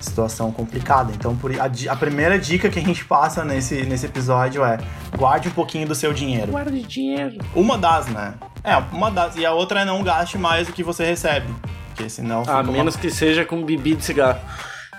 situação 0.00 0.50
complicada. 0.50 1.12
Então, 1.12 1.36
por, 1.36 1.52
a, 1.58 1.70
a 1.90 1.96
primeira 1.96 2.38
dica 2.38 2.68
que 2.68 2.78
a 2.78 2.82
gente 2.82 3.04
passa 3.04 3.44
nesse, 3.44 3.82
nesse 3.84 4.06
episódio 4.06 4.64
é 4.64 4.78
guarde 5.16 5.48
um 5.48 5.52
pouquinho 5.52 5.86
do 5.86 5.94
seu 5.94 6.12
dinheiro. 6.12 6.52
Guarde 6.52 6.82
dinheiro. 6.82 7.38
Uma 7.54 7.78
das, 7.78 8.06
né? 8.08 8.34
É, 8.64 8.76
uma 8.92 9.10
das. 9.10 9.36
E 9.36 9.46
a 9.46 9.52
outra 9.52 9.80
é 9.80 9.84
não 9.84 10.02
gaste 10.02 10.36
mais 10.36 10.66
do 10.66 10.72
que 10.72 10.82
você 10.82 11.04
recebe. 11.04 11.48
Porque 11.98 12.08
senão. 12.08 12.44
A 12.46 12.60
uma- 12.60 12.72
menos 12.72 12.94
que 12.96 13.10
seja 13.10 13.44
com 13.44 13.62
bebida 13.64 13.96
de 13.98 14.04
cigarro. 14.04 14.38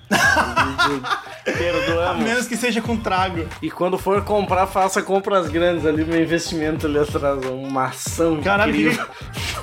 A 0.12 1.51
Perdoamos. 1.51 2.24
menos 2.24 2.48
que 2.48 2.58
seja 2.58 2.82
com 2.82 2.98
trago. 2.98 3.48
E 3.62 3.72
quando 3.72 3.98
for 3.98 4.22
comprar, 4.24 4.68
faça 4.68 5.01
compras 5.01 5.48
grandes 5.50 5.86
ali, 5.86 6.03
meu 6.03 6.22
investimento 6.22 6.86
ali 6.86 7.00
atrás. 7.00 7.44
Uma 7.46 7.86
ação 7.86 8.41
Caralho, 8.41 8.72
incrível. 8.72 9.06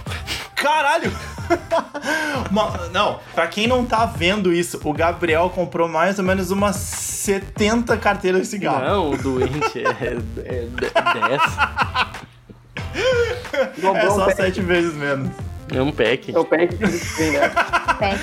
Caralho! 0.57 1.12
Não, 2.93 3.21
pra 3.35 3.47
quem 3.47 3.66
não 3.69 3.85
tá 3.85 4.05
vendo 4.07 4.52
isso, 4.52 4.81
o 4.83 4.93
Gabriel 4.93 5.49
comprou 5.50 5.87
mais 5.88 6.19
ou 6.19 6.25
menos 6.25 6.50
umas 6.50 6.75
70 6.76 7.97
carteiras 7.99 8.43
de 8.43 8.47
cigarro. 8.49 8.85
Não, 8.85 9.11
o 9.12 9.16
doente 9.19 9.78
é, 9.85 10.16
é 10.45 10.66
10. 10.66 11.43
Comprou 13.81 13.97
É 13.97 14.11
só 14.11 14.25
pack, 14.26 14.37
7 14.37 14.61
vezes 14.62 14.95
menos. 14.95 15.31
É 15.75 15.82
um 15.82 15.90
pack. 15.90 16.35
é 16.35 16.38
o 16.38 16.44
pack 16.44 16.76
que 16.76 16.85
eles 16.85 17.16
têm, 17.16 17.32
né? 17.32 17.50
Tem. 17.99 18.14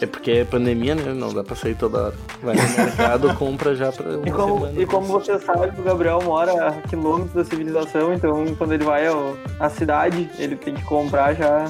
É 0.00 0.06
porque 0.06 0.30
é 0.32 0.44
pandemia, 0.44 0.94
né? 0.94 1.12
Não 1.14 1.32
dá 1.32 1.42
pra 1.42 1.56
sair 1.56 1.74
toda 1.74 1.98
hora. 2.06 2.14
Vai 2.42 2.54
no 2.54 2.62
mercado, 2.84 3.34
compra 3.36 3.74
já 3.74 3.90
pra 3.90 4.06
uma 4.16 4.28
E 4.28 4.30
como, 4.30 4.54
semana. 4.60 4.82
e 4.82 4.86
como 4.86 5.06
você 5.06 5.38
sabe, 5.38 5.80
o 5.80 5.82
Gabriel 5.82 6.20
mora 6.22 6.68
a 6.68 6.72
quilômetros 6.82 7.32
da 7.32 7.44
civilização, 7.44 8.12
então 8.12 8.44
quando 8.56 8.74
ele 8.74 8.84
vai 8.84 9.06
ao- 9.06 9.34
à 9.58 9.68
cidade, 9.70 10.28
ele 10.38 10.56
tem 10.56 10.74
que 10.74 10.82
comprar 10.84 11.34
já. 11.34 11.64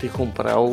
Tem 0.00 0.10
que 0.10 0.16
comprar 0.16 0.58
o, 0.58 0.70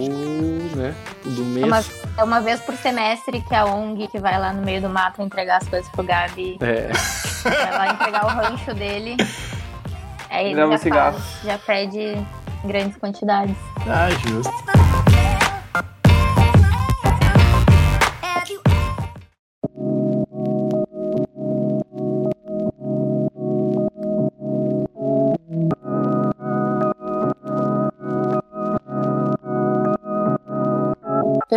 né, 0.75 0.93
o 1.25 1.29
do 1.29 1.43
mês. 1.45 1.65
Uma, 1.65 1.83
é 2.17 2.23
uma 2.23 2.41
vez 2.41 2.59
por 2.59 2.75
semestre 2.75 3.39
que 3.41 3.55
a 3.55 3.65
ONG 3.65 4.07
que 4.09 4.19
vai 4.19 4.37
lá 4.37 4.51
no 4.51 4.61
meio 4.61 4.81
do 4.81 4.89
mato 4.89 5.21
entregar 5.21 5.57
as 5.57 5.67
coisas 5.69 5.87
pro 5.89 6.03
Gabi. 6.03 6.57
É, 6.59 6.89
Vai 7.43 7.71
lá 7.71 7.93
entregar 7.93 8.25
o 8.25 8.27
rancho 8.29 8.73
dele. 8.73 9.15
Aí 10.29 10.51
ele 10.53 10.55
já, 10.77 10.77
faz, 10.77 11.15
já 11.43 11.57
pede 11.57 12.17
grandes 12.63 12.98
quantidades. 12.98 13.56
Ah, 13.88 14.10
justo. 14.24 15.11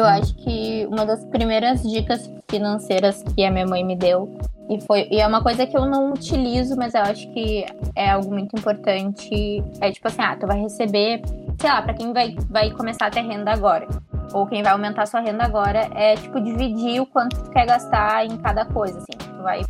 Eu 0.04 0.08
acho 0.10 0.34
que 0.34 0.86
uma 0.90 1.06
das 1.06 1.24
primeiras 1.24 1.82
dicas 1.82 2.30
financeiras 2.50 3.22
que 3.34 3.42
a 3.42 3.50
minha 3.50 3.66
mãe 3.66 3.82
me 3.82 3.96
deu, 3.96 4.38
e, 4.68 4.78
foi, 4.82 5.08
e 5.10 5.18
é 5.18 5.26
uma 5.26 5.42
coisa 5.42 5.66
que 5.66 5.74
eu 5.74 5.86
não 5.86 6.12
utilizo, 6.12 6.76
mas 6.76 6.92
eu 6.92 7.00
acho 7.00 7.26
que 7.32 7.64
é 7.96 8.10
algo 8.10 8.30
muito 8.30 8.54
importante, 8.54 9.64
é 9.80 9.90
tipo 9.90 10.06
assim, 10.06 10.20
ah, 10.20 10.36
tu 10.36 10.46
vai 10.46 10.60
receber, 10.60 11.22
sei 11.58 11.70
lá, 11.70 11.80
pra 11.80 11.94
quem 11.94 12.12
vai, 12.12 12.36
vai 12.50 12.70
começar 12.70 13.06
a 13.06 13.10
ter 13.10 13.22
renda 13.22 13.50
agora, 13.50 13.88
ou 14.34 14.46
quem 14.46 14.62
vai 14.62 14.72
aumentar 14.72 15.06
sua 15.06 15.20
renda 15.20 15.42
agora, 15.42 15.88
é 15.94 16.16
tipo 16.16 16.38
dividir 16.38 17.00
o 17.00 17.06
quanto 17.06 17.42
tu 17.42 17.50
quer 17.50 17.64
gastar 17.64 18.26
em 18.26 18.36
cada 18.36 18.66
coisa, 18.66 18.98
assim. 18.98 19.18
Tu 19.18 19.42
vai 19.42 19.62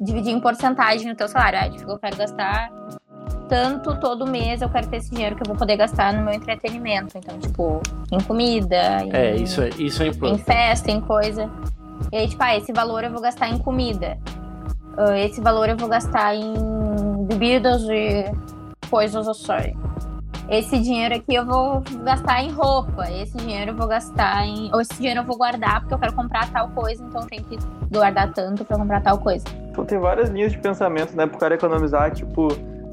dividir 0.00 0.32
em 0.32 0.40
porcentagem 0.40 1.08
no 1.08 1.14
teu 1.14 1.28
salário. 1.28 1.58
Ah, 1.60 1.68
tipo, 1.68 1.90
eu 1.90 1.98
quero 1.98 2.16
gastar 2.16 2.70
tanto 3.52 3.94
todo 4.00 4.26
mês, 4.26 4.62
eu 4.62 4.70
quero 4.70 4.86
ter 4.86 4.96
esse 4.96 5.10
dinheiro 5.10 5.36
que 5.36 5.42
eu 5.42 5.46
vou 5.46 5.54
poder 5.54 5.76
gastar 5.76 6.10
no 6.14 6.22
meu 6.24 6.32
entretenimento. 6.32 7.18
Então, 7.18 7.38
tipo, 7.38 7.82
em 8.10 8.18
comida, 8.22 9.02
em 9.04 9.12
é, 9.12 9.36
isso 9.36 9.60
é, 9.60 9.68
isso 9.76 10.02
é 10.02 10.06
em 10.06 10.08
importante. 10.08 10.42
festa, 10.42 10.90
em 10.90 11.02
coisa. 11.02 11.50
E 12.10 12.16
aí, 12.16 12.28
tipo, 12.28 12.42
ah, 12.42 12.56
esse 12.56 12.72
valor 12.72 13.04
eu 13.04 13.10
vou 13.10 13.20
gastar 13.20 13.50
em 13.50 13.58
comida. 13.58 14.16
Ah, 14.96 15.18
esse 15.18 15.38
valor 15.42 15.68
eu 15.68 15.76
vou 15.76 15.86
gastar 15.86 16.34
em 16.34 16.54
bebidas 17.26 17.82
e 17.90 18.24
coisas 18.88 19.28
assim. 19.28 19.76
Esse 20.48 20.78
dinheiro 20.78 21.14
aqui 21.14 21.34
eu 21.34 21.44
vou 21.44 21.82
gastar 22.04 22.42
em 22.42 22.50
roupa. 22.50 23.04
Esse 23.10 23.36
dinheiro 23.36 23.72
eu 23.72 23.76
vou 23.76 23.86
gastar 23.86 24.46
em. 24.46 24.70
Ou 24.72 24.80
esse 24.80 24.94
dinheiro 24.94 25.20
eu 25.20 25.24
vou 25.24 25.36
guardar 25.36 25.80
porque 25.80 25.92
eu 25.92 25.98
quero 25.98 26.14
comprar 26.14 26.50
tal 26.50 26.70
coisa, 26.70 27.04
então 27.04 27.20
eu 27.20 27.26
tenho 27.26 27.44
que 27.44 27.58
guardar 27.92 28.32
tanto 28.32 28.64
pra 28.64 28.78
comprar 28.78 29.02
tal 29.02 29.18
coisa. 29.18 29.44
Então 29.70 29.84
tem 29.84 29.98
várias 29.98 30.30
linhas 30.30 30.52
de 30.52 30.58
pensamento, 30.58 31.14
né, 31.14 31.26
pro 31.26 31.38
cara 31.38 31.54
economizar, 31.54 32.10
tipo, 32.12 32.48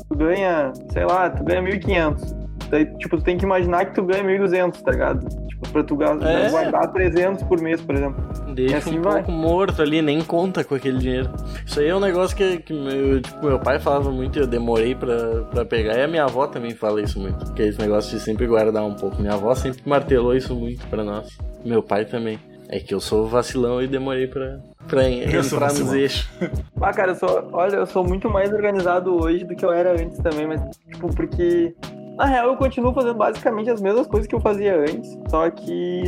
tu 0.10 0.15
ganha, 0.17 0.72
sei 0.91 1.06
lá, 1.06 1.30
tu 1.30 1.43
ganha 1.43 1.62
1.500. 1.62 2.38
Daí, 2.69 2.86
tipo, 2.98 3.17
tu 3.17 3.24
tem 3.24 3.36
que 3.38 3.45
imaginar 3.45 3.86
que 3.86 3.95
tu 3.95 4.04
ganha 4.04 4.24
1.200, 4.24 4.82
tá 4.82 4.91
ligado? 4.91 5.28
Tipo, 5.48 5.69
pra 5.69 5.84
tu 5.84 5.95
ga- 5.95 6.17
É. 6.22 6.50
guardar 6.50 6.91
300 6.91 7.41
por 7.43 7.60
mês, 7.60 7.82
por 7.82 7.95
exemplo. 7.95 8.24
Deixa 8.54 8.78
assim 8.78 9.00
um 9.00 9.02
vai. 9.02 9.15
pouco 9.24 9.32
morto 9.32 9.82
ali, 9.82 10.02
nem 10.04 10.22
conta 10.22 10.63
com 10.63 10.76
aquele 10.76 11.00
dinheiro. 11.00 11.30
Isso 11.65 11.80
aí 11.80 11.88
é 11.88 11.95
um 11.95 12.00
negócio 12.00 12.36
que, 12.38 12.58
que 12.60 12.72
meu, 12.74 13.22
tipo, 13.22 13.43
meu 13.45 13.60
pai 13.60 13.80
falava 13.80 14.12
muito 14.12 14.38
e 14.38 14.41
eu 14.41 14.48
demorei 14.48 14.93
pra, 14.93 15.41
pra 15.52 15.65
pegar. 15.65 15.98
E 15.98 16.04
a 16.04 16.08
minha 16.08 16.26
avó 16.26 16.45
também 16.45 16.72
fala 16.76 17.02
isso 17.02 17.19
muito. 17.19 17.52
Que 17.54 17.63
é 17.63 17.67
esse 17.69 17.80
negócio 17.80 18.15
de 18.15 18.24
sempre 18.24 18.45
guardar 18.45 18.84
um 18.84 18.93
pouco. 18.93 19.19
Minha 19.19 19.34
avó 19.34 19.54
sempre 19.56 19.82
martelou 19.86 20.36
isso 20.36 20.54
muito 20.56 20.86
pra 20.88 21.04
nós. 21.04 21.28
Meu 21.65 21.82
pai 21.82 22.06
também. 22.06 22.39
É 22.72 22.80
que 22.80 22.94
eu 22.94 23.00
sou 23.00 23.26
vacilão 23.28 23.82
e 23.82 23.88
demorei 23.88 24.28
pra, 24.28 24.60
pra 24.88 25.02
Eu 25.10 25.42
entrar 25.42 25.74
nos 25.74 25.92
eixos. 25.92 26.30
Ah, 26.80 26.94
cara, 26.94 27.12
eu 27.12 27.16
sou, 27.16 27.50
olha, 27.52 27.78
eu 27.78 27.86
sou 27.86 28.04
muito 28.06 28.30
mais 28.30 28.54
organizado 28.54 29.14
hoje 29.14 29.44
do 29.44 29.56
que 29.56 29.66
eu 29.66 29.72
era 29.72 29.92
antes 29.92 30.18
também, 30.20 30.48
mas, 30.48 30.62
tipo, 30.90 31.14
porque, 31.14 31.76
na 32.16 32.26
real, 32.26 32.48
eu 32.48 32.56
continuo 32.56 32.94
fazendo 32.94 33.16
basicamente 33.16 33.70
as 33.70 33.82
mesmas 33.82 34.08
coisas 34.08 34.28
que 34.28 34.34
eu 34.34 34.40
fazia 34.40 34.80
antes, 34.80 35.18
só 35.28 35.50
que, 35.50 36.04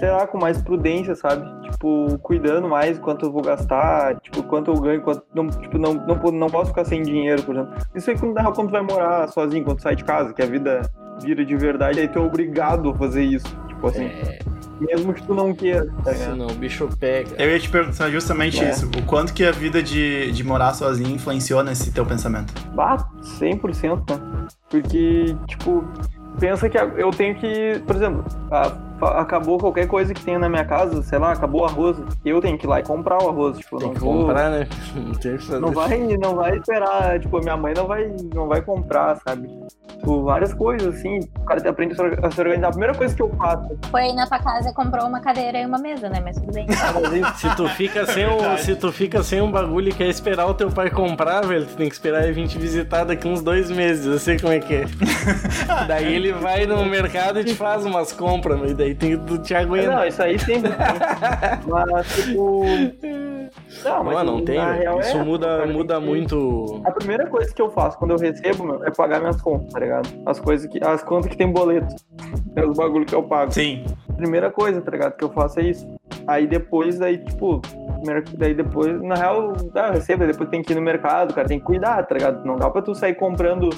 sei 0.00 0.10
lá, 0.10 0.26
com 0.26 0.38
mais 0.38 0.60
prudência, 0.60 1.14
sabe? 1.14 1.46
Tipo, 1.70 2.18
cuidando 2.18 2.68
mais 2.68 2.98
quanto 2.98 3.26
eu 3.26 3.32
vou 3.32 3.42
gastar, 3.42 4.18
tipo, 4.20 4.42
quanto 4.42 4.72
eu 4.72 4.80
ganho, 4.80 5.02
quanto, 5.02 5.22
não, 5.32 5.46
tipo, 5.46 5.78
não, 5.78 5.94
não, 5.94 6.16
não 6.16 6.48
posso 6.48 6.70
ficar 6.70 6.84
sem 6.84 7.02
dinheiro, 7.02 7.42
por 7.44 7.54
exemplo. 7.54 7.74
Isso 7.94 8.10
aí, 8.10 8.18
quando, 8.18 8.34
na 8.34 8.40
real, 8.40 8.52
quando 8.52 8.68
tu 8.68 8.72
vai 8.72 8.82
morar 8.82 9.28
sozinho, 9.28 9.64
quando 9.64 9.76
tu 9.76 9.82
sai 9.82 9.94
de 9.94 10.04
casa, 10.04 10.34
que 10.34 10.42
a 10.42 10.46
vida 10.46 10.82
vira 11.22 11.44
de 11.44 11.56
verdade, 11.56 12.00
aí 12.00 12.08
tu 12.08 12.18
é 12.18 12.22
obrigado 12.22 12.90
a 12.90 12.94
fazer 12.94 13.22
isso, 13.22 13.46
tipo 13.78 13.86
assim, 13.86 14.04
É, 14.04 14.38
mesmo 14.80 15.12
que 15.14 15.22
tu 15.22 15.34
não 15.34 15.54
queira, 15.54 15.86
tá 16.04 16.10
ligado? 16.12 16.32
senão 16.32 16.46
o 16.48 16.54
bicho 16.54 16.88
pega. 16.98 17.36
Eu 17.40 17.50
ia 17.50 17.58
te 17.60 17.68
perguntar 17.68 18.10
justamente 18.10 18.62
É. 18.62 18.70
isso. 18.70 18.86
O 18.98 19.02
quanto 19.04 19.32
que 19.32 19.44
a 19.44 19.52
vida 19.52 19.82
de, 19.82 20.32
de 20.32 20.44
morar 20.44 20.74
sozinho 20.74 21.10
influenciou 21.14 21.62
nesse 21.62 21.90
teu 21.92 22.04
pensamento? 22.04 22.52
Bah, 22.74 23.08
100%, 23.22 24.10
né? 24.10 24.46
Porque, 24.68 25.36
tipo, 25.46 25.84
pensa 26.38 26.68
que 26.68 26.76
eu 26.76 27.10
tenho 27.10 27.34
que, 27.36 27.80
por 27.86 27.96
exemplo, 27.96 28.24
a- 28.50 28.76
acabou 29.06 29.58
qualquer 29.58 29.86
coisa 29.86 30.12
que 30.14 30.24
tenha 30.24 30.38
na 30.38 30.48
minha 30.48 30.64
casa, 30.64 31.02
sei 31.02 31.18
lá, 31.18 31.32
acabou 31.32 31.62
o 31.62 31.64
arroz, 31.64 31.96
eu 32.24 32.40
tenho 32.40 32.56
que 32.58 32.66
ir 32.66 32.68
lá 32.68 32.80
e 32.80 32.82
comprar 32.82 33.22
o 33.22 33.28
arroz, 33.28 33.58
tipo, 33.58 33.78
Tem 33.78 33.88
não 33.88 33.94
que 33.94 34.00
vou- 34.00 34.20
comprar, 34.26 34.50
né? 34.50 34.66
Não 34.94 35.12
tem 35.14 35.36
que 35.36 35.44
fazer. 35.44 35.60
Não 35.60 35.72
vai, 35.72 35.98
não 36.16 36.34
vai 36.36 36.56
esperar, 36.56 37.18
tipo, 37.20 37.38
minha 37.40 37.56
mãe 37.56 37.72
não 37.74 37.86
vai, 37.86 38.10
não 38.34 38.46
vai 38.48 38.60
comprar, 38.62 39.16
sabe? 39.16 39.48
Tipo, 39.98 40.22
várias 40.24 40.52
coisas, 40.54 40.94
assim, 40.96 41.20
o 41.40 41.44
cara 41.44 41.68
aprende 41.68 41.94
a 42.22 42.30
se 42.30 42.40
organizar. 42.40 42.68
A 42.68 42.70
primeira 42.70 42.94
coisa 42.94 43.14
que 43.14 43.22
eu 43.22 43.30
faço, 43.36 43.76
Foi 43.90 44.02
aí 44.02 44.14
na 44.14 44.26
tua 44.26 44.38
casa 44.38 44.70
e 44.70 44.74
comprou 44.74 45.06
uma 45.06 45.20
cadeira 45.20 45.58
e 45.60 45.66
uma 45.66 45.78
mesa, 45.78 46.08
né? 46.08 46.20
Mas 46.22 46.36
tudo 46.38 46.52
bem. 46.52 46.66
Se 47.36 47.54
tu 47.56 47.68
fica 47.70 48.06
sem 48.06 48.26
um, 48.26 48.56
se 48.58 48.76
tu 48.76 48.92
fica 48.92 49.22
sem 49.22 49.40
um 49.40 49.50
bagulho 49.50 49.88
e 49.88 49.92
quer 49.92 50.08
esperar 50.08 50.46
o 50.46 50.54
teu 50.54 50.70
pai 50.70 50.90
comprar, 50.90 51.44
velho, 51.46 51.66
tu 51.66 51.76
tem 51.76 51.88
que 51.88 51.94
esperar 51.94 52.24
ele 52.24 52.32
vir 52.32 52.48
te 52.48 52.58
visitar 52.58 53.04
daqui 53.04 53.26
uns 53.28 53.42
dois 53.42 53.70
meses. 53.70 54.06
Eu 54.06 54.18
sei 54.18 54.38
como 54.38 54.52
é 54.52 54.58
que 54.60 54.74
é. 54.74 54.84
daí 55.86 56.14
ele 56.14 56.32
vai 56.32 56.66
no 56.66 56.84
mercado 56.86 57.40
e 57.40 57.44
te 57.44 57.54
faz 57.54 57.84
umas 57.84 58.12
compras, 58.12 58.58
mas 58.58 58.74
daí 58.74 58.87
tem, 58.94 59.18
tu 59.18 59.38
te 59.38 59.54
aguenta. 59.54 59.90
não, 59.90 60.04
isso 60.06 60.22
aí 60.22 60.38
sempre 60.38 60.70
tem. 60.70 60.78
Mas, 61.66 62.14
tipo, 62.14 62.62
Não, 63.84 64.04
mas 64.04 64.14
Não, 64.16 64.24
não 64.24 64.44
tem, 64.44 64.58
velho. 64.58 64.72
real 64.78 65.00
Isso 65.00 65.16
é, 65.16 65.22
muda, 65.22 65.66
muda 65.66 66.00
muito. 66.00 66.80
A 66.84 66.90
primeira 66.92 67.26
coisa 67.26 67.52
que 67.52 67.60
eu 67.60 67.70
faço 67.70 67.98
quando 67.98 68.12
eu 68.12 68.18
recebo, 68.18 68.64
meu, 68.64 68.84
é 68.84 68.90
pagar 68.90 69.20
minhas 69.20 69.40
contas, 69.40 69.72
tá 69.72 69.80
ligado? 69.80 70.08
As 70.26 70.38
coisas 70.38 70.70
que. 70.70 70.82
As 70.84 71.02
contas 71.02 71.30
que 71.30 71.36
tem 71.36 71.50
boleto. 71.50 71.94
É 72.56 72.64
os 72.64 72.76
bagulho 72.76 73.06
que 73.06 73.14
eu 73.14 73.22
pago. 73.22 73.52
Sim. 73.52 73.84
Primeira 74.16 74.50
coisa, 74.50 74.80
tá 74.80 74.90
ligado? 74.90 75.16
Que 75.16 75.24
eu 75.24 75.30
faço 75.30 75.60
é 75.60 75.64
isso. 75.64 75.86
Aí 76.26 76.46
depois, 76.46 77.00
aí, 77.00 77.18
tipo, 77.18 77.62
daí 78.36 78.52
depois, 78.52 79.00
na 79.00 79.14
real, 79.14 79.52
tá, 79.72 79.88
eu 79.88 79.92
recebo, 79.94 80.24
aí 80.24 80.30
depois 80.30 80.50
tem 80.50 80.62
que 80.62 80.72
ir 80.72 80.76
no 80.76 80.82
mercado, 80.82 81.32
cara, 81.32 81.48
tem 81.48 81.58
que 81.58 81.64
cuidar, 81.64 82.02
tá 82.04 82.14
ligado? 82.14 82.44
Não 82.44 82.56
dá 82.56 82.68
pra 82.68 82.82
tu 82.82 82.94
sair 82.94 83.14
comprando 83.14 83.70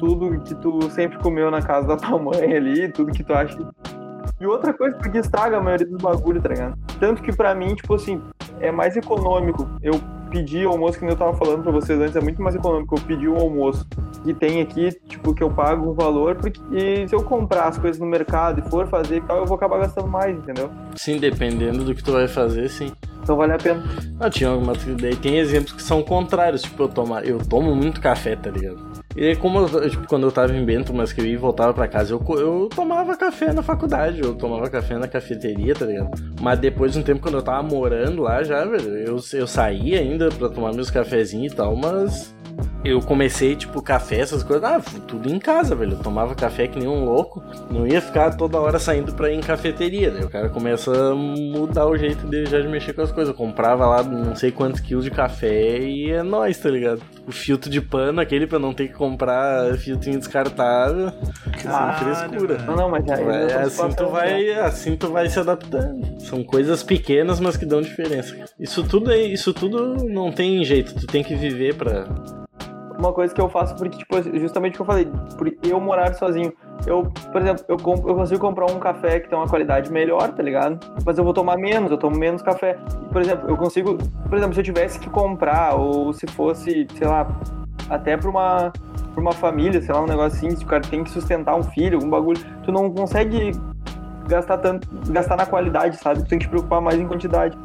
tudo 0.00 0.40
que 0.40 0.54
tu 0.56 0.90
sempre 0.90 1.18
comeu 1.18 1.50
na 1.50 1.62
casa 1.62 1.86
da 1.86 1.96
tua 1.96 2.18
mãe 2.18 2.56
ali, 2.56 2.88
tudo 2.88 3.12
que 3.12 3.22
tu 3.22 3.32
acha. 3.32 3.56
E 4.40 4.46
outra 4.46 4.72
coisa, 4.72 4.96
porque 4.96 5.18
estraga 5.18 5.56
a 5.56 5.62
maioria 5.62 5.86
dos 5.86 6.00
bagulho, 6.00 6.40
tá 6.40 6.50
ligado? 6.50 6.78
Tanto 7.00 7.22
que 7.22 7.34
pra 7.34 7.54
mim, 7.54 7.74
tipo 7.74 7.94
assim, 7.94 8.20
é 8.60 8.70
mais 8.70 8.96
econômico. 8.96 9.68
Eu 9.82 10.00
pedi 10.30 10.64
almoço, 10.64 10.98
que 10.98 11.04
nem 11.04 11.12
eu 11.12 11.18
tava 11.18 11.34
falando 11.34 11.62
pra 11.62 11.72
vocês 11.72 11.98
antes, 11.98 12.16
é 12.16 12.20
muito 12.20 12.42
mais 12.42 12.54
econômico 12.54 12.96
eu 12.96 13.00
pedir 13.02 13.28
um 13.28 13.36
almoço 13.36 13.86
que 14.22 14.34
tem 14.34 14.60
aqui, 14.60 14.90
tipo, 15.08 15.34
que 15.34 15.42
eu 15.42 15.50
pago 15.50 15.90
um 15.90 15.94
valor, 15.94 16.34
porque 16.34 16.60
e 16.72 17.08
se 17.08 17.14
eu 17.14 17.22
comprar 17.22 17.68
as 17.68 17.78
coisas 17.78 18.00
no 18.00 18.06
mercado 18.06 18.60
e 18.60 18.70
for 18.70 18.86
fazer 18.88 19.18
e 19.18 19.20
tal, 19.20 19.38
eu 19.38 19.46
vou 19.46 19.56
acabar 19.56 19.78
gastando 19.78 20.08
mais, 20.08 20.36
entendeu? 20.36 20.70
Sim, 20.96 21.18
dependendo 21.18 21.84
do 21.84 21.94
que 21.94 22.02
tu 22.02 22.12
vai 22.12 22.28
fazer, 22.28 22.68
sim. 22.68 22.92
Então 23.22 23.36
vale 23.36 23.52
a 23.52 23.58
pena. 23.58 23.82
Ah, 24.20 24.30
tinha 24.30 24.50
alguma 24.50 24.72
daí 25.00 25.16
tem 25.16 25.38
exemplos 25.38 25.72
que 25.72 25.82
são 25.82 26.02
contrários, 26.02 26.62
tipo, 26.62 26.82
eu 26.82 26.88
tomo, 26.88 27.18
eu 27.20 27.38
tomo 27.38 27.74
muito 27.74 28.00
café, 28.00 28.36
tá 28.36 28.50
ligado? 28.50 28.85
E 29.16 29.34
como 29.36 29.60
eu, 29.60 29.90
tipo, 29.90 30.06
quando 30.06 30.26
eu 30.26 30.32
tava 30.32 30.54
em 30.54 30.64
Bento, 30.64 30.92
mas 30.92 31.12
que 31.12 31.20
eu 31.20 31.26
ia 31.26 31.32
e 31.32 31.36
voltava 31.36 31.72
pra 31.72 31.88
casa, 31.88 32.12
eu, 32.12 32.22
eu 32.38 32.68
tomava 32.74 33.16
café 33.16 33.52
na 33.52 33.62
faculdade, 33.62 34.20
eu 34.20 34.34
tomava 34.34 34.68
café 34.68 34.98
na 34.98 35.08
cafeteria, 35.08 35.74
tá 35.74 35.86
ligado? 35.86 36.10
Mas 36.40 36.58
depois 36.58 36.92
de 36.92 36.98
um 36.98 37.02
tempo, 37.02 37.22
quando 37.22 37.36
eu 37.36 37.42
tava 37.42 37.62
morando 37.62 38.22
lá 38.22 38.42
já, 38.42 38.64
velho, 38.64 38.94
eu, 38.98 39.16
eu 39.32 39.46
saía 39.46 40.00
ainda 40.00 40.28
pra 40.28 40.50
tomar 40.50 40.74
meus 40.74 40.90
cafezinhos 40.90 41.52
e 41.52 41.56
tal, 41.56 41.74
mas 41.74 42.34
eu 42.84 43.00
comecei, 43.00 43.56
tipo, 43.56 43.82
café, 43.82 44.20
essas 44.20 44.42
coisas, 44.42 44.64
ah, 44.64 44.80
tudo 45.06 45.28
em 45.28 45.38
casa, 45.38 45.74
velho. 45.74 45.92
Eu 45.92 45.98
tomava 45.98 46.34
café 46.34 46.66
que 46.68 46.78
nem 46.78 46.88
um 46.88 47.04
louco, 47.04 47.42
não 47.70 47.86
ia 47.86 48.00
ficar 48.00 48.36
toda 48.36 48.58
hora 48.60 48.78
saindo 48.78 49.12
pra 49.12 49.30
ir 49.30 49.36
em 49.36 49.40
cafeteria, 49.40 50.10
né? 50.10 50.20
O 50.24 50.28
cara 50.30 50.48
começa 50.48 50.90
a 50.92 51.14
mudar 51.14 51.86
o 51.86 51.96
jeito 51.96 52.26
dele 52.26 52.46
já 52.46 52.60
de 52.60 52.68
mexer 52.68 52.92
com 52.92 53.02
as 53.02 53.10
coisas. 53.12 53.32
Eu 53.32 53.36
comprava 53.36 53.86
lá 53.86 54.02
não 54.02 54.34
sei 54.36 54.50
quantos 54.52 54.80
quilos 54.80 55.04
de 55.04 55.10
café 55.10 55.78
e 55.80 56.10
é 56.10 56.22
nóis, 56.22 56.58
tá 56.58 56.70
ligado? 56.70 57.00
O 57.26 57.32
filtro 57.32 57.68
de 57.70 57.80
pano, 57.80 58.20
aquele 58.20 58.46
pra 58.46 58.58
não 58.58 58.72
ter 58.72 58.88
que 58.88 58.94
comprar 58.94 59.76
filtrinho 59.78 60.18
descartável, 60.18 61.12
Cara, 61.62 61.98
sem 61.98 62.14
frescura. 62.14 62.58
Não, 62.62 62.76
não, 62.76 62.88
mas 62.90 63.08
aí. 63.10 63.24
Vai- 63.24 63.52
assim 63.52 63.88
tu 63.90 64.06
vai, 64.08 64.50
assim 64.52 64.96
tu 64.96 65.08
vai 65.12 65.28
se 65.28 65.38
adaptando. 65.40 66.20
São 66.20 66.42
coisas 66.44 66.82
pequenas, 66.82 67.40
mas 67.40 67.56
que 67.56 67.66
dão 67.66 67.80
diferença. 67.82 68.36
Isso 68.58 68.82
tudo 68.84 69.10
é, 69.10 69.18
isso 69.18 69.52
tudo 69.52 70.04
não 70.08 70.30
tem 70.30 70.64
jeito. 70.64 70.94
Tu 70.94 71.06
tem 71.06 71.22
que 71.24 71.34
viver 71.34 71.74
pra. 71.74 72.06
Uma 72.98 73.12
coisa 73.12 73.34
que 73.34 73.40
eu 73.40 73.48
faço 73.48 73.74
porque, 73.76 73.98
tipo, 73.98 74.22
justamente 74.38 74.74
o 74.74 74.76
que 74.76 74.82
eu 74.82 74.86
falei, 74.86 75.08
por 75.36 75.52
eu 75.62 75.80
morar 75.80 76.14
sozinho. 76.14 76.52
Eu, 76.86 77.10
por 77.32 77.40
exemplo, 77.40 77.64
eu, 77.68 77.76
compro, 77.76 78.10
eu 78.10 78.14
consigo 78.14 78.40
comprar 78.40 78.70
um 78.70 78.78
café 78.78 79.20
que 79.20 79.28
tem 79.28 79.38
uma 79.38 79.48
qualidade 79.48 79.90
melhor, 79.90 80.32
tá 80.32 80.42
ligado? 80.42 80.78
Mas 81.04 81.18
eu 81.18 81.24
vou 81.24 81.34
tomar 81.34 81.56
menos, 81.56 81.90
eu 81.90 81.98
tomo 81.98 82.16
menos 82.16 82.42
café. 82.42 82.78
Por 83.12 83.20
exemplo, 83.20 83.48
eu 83.48 83.56
consigo, 83.56 83.98
por 84.28 84.38
exemplo, 84.38 84.54
se 84.54 84.60
eu 84.60 84.64
tivesse 84.64 84.98
que 84.98 85.10
comprar, 85.10 85.74
ou 85.74 86.12
se 86.12 86.26
fosse, 86.26 86.86
sei 86.94 87.06
lá, 87.06 87.26
até 87.90 88.16
pra 88.16 88.30
uma, 88.30 88.72
pra 89.12 89.20
uma 89.20 89.32
família, 89.32 89.80
sei 89.80 89.94
lá, 89.94 90.02
um 90.02 90.06
negócio 90.06 90.38
assim, 90.38 90.56
se 90.56 90.64
o 90.64 90.66
cara 90.66 90.82
tem 90.82 91.04
que 91.04 91.10
sustentar 91.10 91.56
um 91.56 91.62
filho, 91.62 91.96
algum 91.96 92.10
bagulho, 92.10 92.40
tu 92.62 92.72
não 92.72 92.90
consegue 92.90 93.52
gastar 94.28 94.58
tanto, 94.58 94.88
gastar 95.10 95.36
na 95.36 95.46
qualidade, 95.46 95.96
sabe? 95.96 96.22
Tu 96.22 96.28
tem 96.28 96.38
que 96.38 96.46
te 96.46 96.48
preocupar 96.48 96.80
mais 96.80 96.98
em 96.98 97.06
quantidade. 97.06 97.56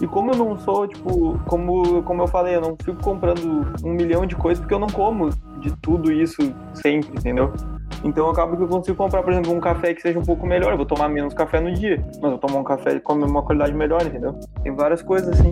E 0.00 0.06
como 0.06 0.32
eu 0.32 0.36
não 0.36 0.58
sou, 0.58 0.86
tipo, 0.86 1.38
como, 1.46 2.02
como 2.02 2.22
eu 2.22 2.26
falei, 2.26 2.56
eu 2.56 2.60
não 2.60 2.76
fico 2.82 3.02
comprando 3.02 3.66
um 3.84 3.92
milhão 3.92 4.26
de 4.26 4.36
coisas 4.36 4.60
porque 4.60 4.74
eu 4.74 4.78
não 4.78 4.88
como 4.88 5.30
de 5.60 5.70
tudo 5.76 6.12
isso 6.12 6.54
sempre, 6.74 7.10
entendeu? 7.10 7.52
Então 8.04 8.28
acaba 8.28 8.56
que 8.56 8.62
eu 8.62 8.68
consigo 8.68 8.96
comprar, 8.96 9.22
por 9.22 9.32
exemplo, 9.32 9.52
um 9.52 9.60
café 9.60 9.94
que 9.94 10.02
seja 10.02 10.18
um 10.18 10.24
pouco 10.24 10.46
melhor. 10.46 10.72
Eu 10.72 10.76
vou 10.76 10.86
tomar 10.86 11.08
menos 11.08 11.32
café 11.32 11.60
no 11.60 11.72
dia, 11.72 12.04
mas 12.20 12.30
eu 12.30 12.38
tomo 12.38 12.58
um 12.58 12.64
café 12.64 12.98
com 13.00 13.14
uma 13.14 13.42
qualidade 13.42 13.72
melhor, 13.72 14.04
entendeu? 14.04 14.38
Tem 14.62 14.74
várias 14.74 15.02
coisas 15.02 15.28
assim. 15.30 15.48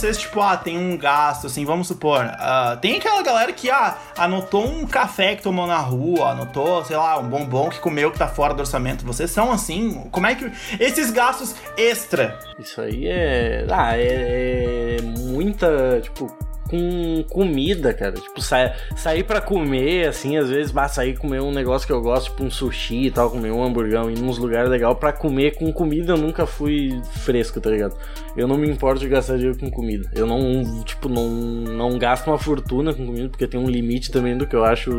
Vocês, 0.00 0.16
tipo, 0.16 0.40
ah, 0.40 0.56
tem 0.56 0.78
um 0.78 0.96
gasto, 0.96 1.46
assim, 1.46 1.64
vamos 1.64 1.86
supor, 1.86 2.24
ah, 2.24 2.78
tem 2.80 2.96
aquela 2.96 3.22
galera 3.22 3.52
que, 3.52 3.70
ah, 3.70 3.98
anotou 4.16 4.66
um 4.66 4.86
café 4.86 5.36
que 5.36 5.42
tomou 5.42 5.66
na 5.66 5.76
rua, 5.76 6.30
anotou, 6.30 6.82
sei 6.86 6.96
lá, 6.96 7.18
um 7.18 7.28
bombom 7.28 7.68
que 7.68 7.78
comeu 7.78 8.10
que 8.10 8.18
tá 8.18 8.26
fora 8.26 8.54
do 8.54 8.60
orçamento. 8.60 9.04
Vocês 9.04 9.30
são 9.30 9.52
assim? 9.52 10.08
Como 10.10 10.26
é 10.26 10.34
que. 10.34 10.50
Esses 10.78 11.10
gastos 11.10 11.54
extra. 11.76 12.38
Isso 12.58 12.80
aí 12.80 13.06
é. 13.06 13.66
Ah, 13.70 13.96
é, 13.96 14.96
é 14.98 15.02
muita. 15.02 16.00
Tipo, 16.00 16.34
com 16.70 17.24
comida, 17.28 17.92
cara. 17.92 18.12
Tipo, 18.12 18.40
sa 18.40 18.72
sair 18.96 19.24
pra 19.24 19.40
comer, 19.40 20.08
assim, 20.08 20.36
às 20.36 20.48
vezes, 20.48 20.70
bah, 20.70 20.88
sair 20.88 21.16
comer 21.16 21.42
um 21.42 21.50
negócio 21.50 21.86
que 21.86 21.92
eu 21.92 22.00
gosto, 22.00 22.30
tipo 22.30 22.44
um 22.44 22.50
sushi 22.50 23.06
e 23.06 23.10
tal, 23.10 23.30
comer 23.30 23.50
um 23.50 23.62
hamburgão, 23.62 24.08
ir 24.08 24.18
nos 24.20 24.38
lugares 24.38 24.70
legais 24.70 24.96
pra 24.96 25.12
comer 25.12 25.56
com 25.56 25.72
comida, 25.72 26.12
eu 26.12 26.16
nunca 26.16 26.46
fui 26.46 27.00
fresco, 27.10 27.60
tá 27.60 27.70
ligado? 27.70 27.96
Eu 28.36 28.46
não 28.46 28.56
me 28.56 28.68
importo 28.68 29.00
de 29.00 29.08
gastar 29.08 29.36
dinheiro 29.36 29.58
com 29.58 29.70
comida. 29.70 30.08
Eu 30.14 30.26
não, 30.26 30.84
tipo, 30.84 31.08
não, 31.08 31.28
não 31.28 31.98
gasto 31.98 32.28
uma 32.28 32.38
fortuna 32.38 32.94
com 32.94 33.04
comida, 33.04 33.28
porque 33.28 33.46
tem 33.46 33.58
um 33.58 33.68
limite 33.68 34.10
também 34.12 34.36
do 34.36 34.46
que 34.46 34.54
eu 34.54 34.64
acho. 34.64 34.90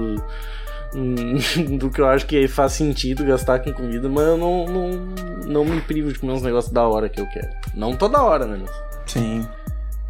do 1.80 1.90
que 1.90 2.02
eu 2.02 2.06
acho 2.06 2.26
que 2.26 2.50
faz 2.50 2.74
sentido 2.74 3.24
gastar 3.24 3.60
com 3.60 3.72
comida, 3.72 4.10
mas 4.10 4.28
eu 4.28 4.38
não, 4.38 4.66
não, 4.66 4.90
não 5.48 5.66
me 5.66 5.80
privo 5.80 6.12
de 6.12 6.20
comer 6.20 6.34
uns 6.34 6.42
negócios 6.42 6.74
da 6.74 6.86
hora 6.86 7.08
que 7.08 7.22
eu 7.22 7.28
quero. 7.28 7.48
Não 7.74 7.96
toda 7.96 8.22
hora, 8.22 8.46
né? 8.46 8.60
Sim. 9.06 9.48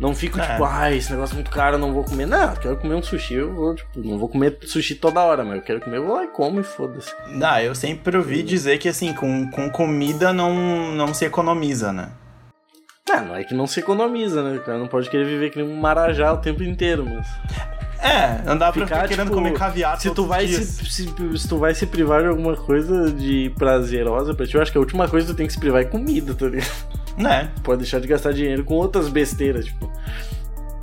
Não 0.02 0.16
fico 0.16 0.40
É. 0.40 0.48
tipo, 0.48 0.66
ah, 0.66 0.92
esse 0.92 1.12
negócio 1.12 1.34
é 1.34 1.36
muito 1.36 1.52
caro, 1.52 1.78
não 1.78 1.94
vou 1.94 2.04
comer. 2.04 2.26
Não, 2.26 2.50
eu 2.50 2.58
quero 2.58 2.78
comer 2.78 2.96
um 2.96 3.04
sushi, 3.04 3.36
eu 3.36 3.54
vou, 3.54 3.76
tipo, 3.76 4.00
não 4.00 4.18
vou 4.18 4.28
comer 4.28 4.58
sushi 4.64 4.96
toda 4.96 5.22
hora, 5.22 5.44
mas 5.44 5.58
eu 5.58 5.62
quero 5.62 5.80
comer, 5.80 5.98
eu 5.98 6.08
vou 6.08 6.16
lá 6.16 6.24
e 6.24 6.28
como 6.28 6.60
e 6.60 6.64
foda-se. 6.64 7.14
Não, 7.28 7.60
eu 7.60 7.76
sempre 7.76 8.18
ouvi 8.18 8.42
dizer 8.42 8.80
que, 8.80 8.90
assim, 8.90 9.14
com, 9.14 9.48
com 9.52 9.70
comida 9.70 10.34
não, 10.34 10.92
não 10.92 11.14
se 11.14 11.24
economiza, 11.24 11.94
né? 11.94 12.10
Ah, 13.12 13.22
não 13.22 13.36
é 13.36 13.44
que 13.44 13.54
não 13.54 13.68
se 13.68 13.80
economiza, 13.80 14.42
né? 14.42 14.58
O 14.58 14.64
cara 14.64 14.80
não 14.80 14.88
pode 14.88 15.08
querer 15.08 15.26
viver 15.26 15.52
que 15.52 15.62
nem 15.62 15.72
um 15.72 15.80
marajá 15.80 16.34
o 16.34 16.38
tempo 16.38 16.64
inteiro, 16.64 17.06
mas. 17.06 17.28
É, 18.00 18.42
dá 18.56 18.72
pra 18.72 18.88
Ficar, 18.88 19.08
querendo 19.08 19.28
tipo, 19.28 19.36
comer 19.36 19.54
caviar 19.54 20.00
Se 20.02 20.10
tu, 20.10 20.26
vai 20.26 20.48
se, 20.48 20.66
se, 20.66 21.08
se 21.38 21.48
tu 21.48 21.58
vai 21.60 21.76
se 21.76 21.86
privar 21.86 22.22
de 22.24 22.30
alguma 22.30 22.56
coisa 22.56 23.12
de 23.12 23.52
prazerosa 23.56 24.34
pra 24.34 24.48
ti, 24.48 24.56
eu 24.56 24.62
acho 24.64 24.72
que 24.72 24.78
a 24.80 24.82
última 24.82 25.08
coisa 25.08 25.28
que 25.28 25.34
tu 25.34 25.38
tem 25.38 25.46
que 25.46 25.54
se 25.54 25.60
privar 25.60 25.84
é 25.84 25.86
comida, 25.86 26.34
tá 26.34 26.48
ligado? 26.48 26.91
Né? 27.18 27.52
Pode 27.64 27.80
deixar 27.82 28.00
de 28.00 28.08
gastar 28.08 28.34
dinheiro 28.34 28.64
com 28.64 28.76
outras 28.76 29.10
besteiras, 29.10 29.66
tipo. 29.66 29.92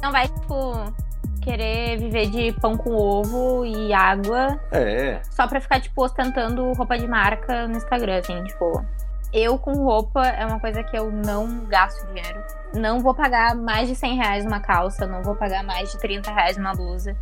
Não 0.03 0.13
vai, 0.13 0.29
tipo, 0.29 0.95
querer 1.43 1.99
viver 1.99 2.31
de 2.31 2.53
pão 2.61 2.77
com 2.77 2.95
ovo 2.95 3.65
e 3.65 3.93
água 3.93 4.61
É, 4.71 5.21
só 5.31 5.47
pra 5.47 5.61
ficar, 5.61 5.81
tipo, 5.81 6.05
ostentando 6.05 6.73
roupa 6.73 6.99
de 6.99 7.07
marca 7.07 7.67
no 7.67 7.77
Instagram, 7.77 8.19
assim, 8.19 8.43
tipo. 8.45 8.85
Eu 9.33 9.59
com 9.59 9.73
roupa 9.73 10.27
é 10.27 10.47
uma 10.47 10.59
coisa 10.59 10.83
que 10.83 10.97
eu 10.97 11.11
não 11.11 11.67
gasto 11.67 12.07
dinheiro. 12.07 12.43
Não 12.75 13.01
vou 13.01 13.15
pagar 13.15 13.55
mais 13.55 13.87
de 13.89 13.95
100 13.95 14.17
reais 14.17 14.45
numa 14.45 14.61
calça, 14.61 15.07
não 15.07 15.23
vou 15.23 15.35
pagar 15.35 15.63
mais 15.63 15.93
de 15.93 15.99
30 15.99 16.33
reais 16.33 16.57
numa 16.57 16.73
blusa. 16.73 17.15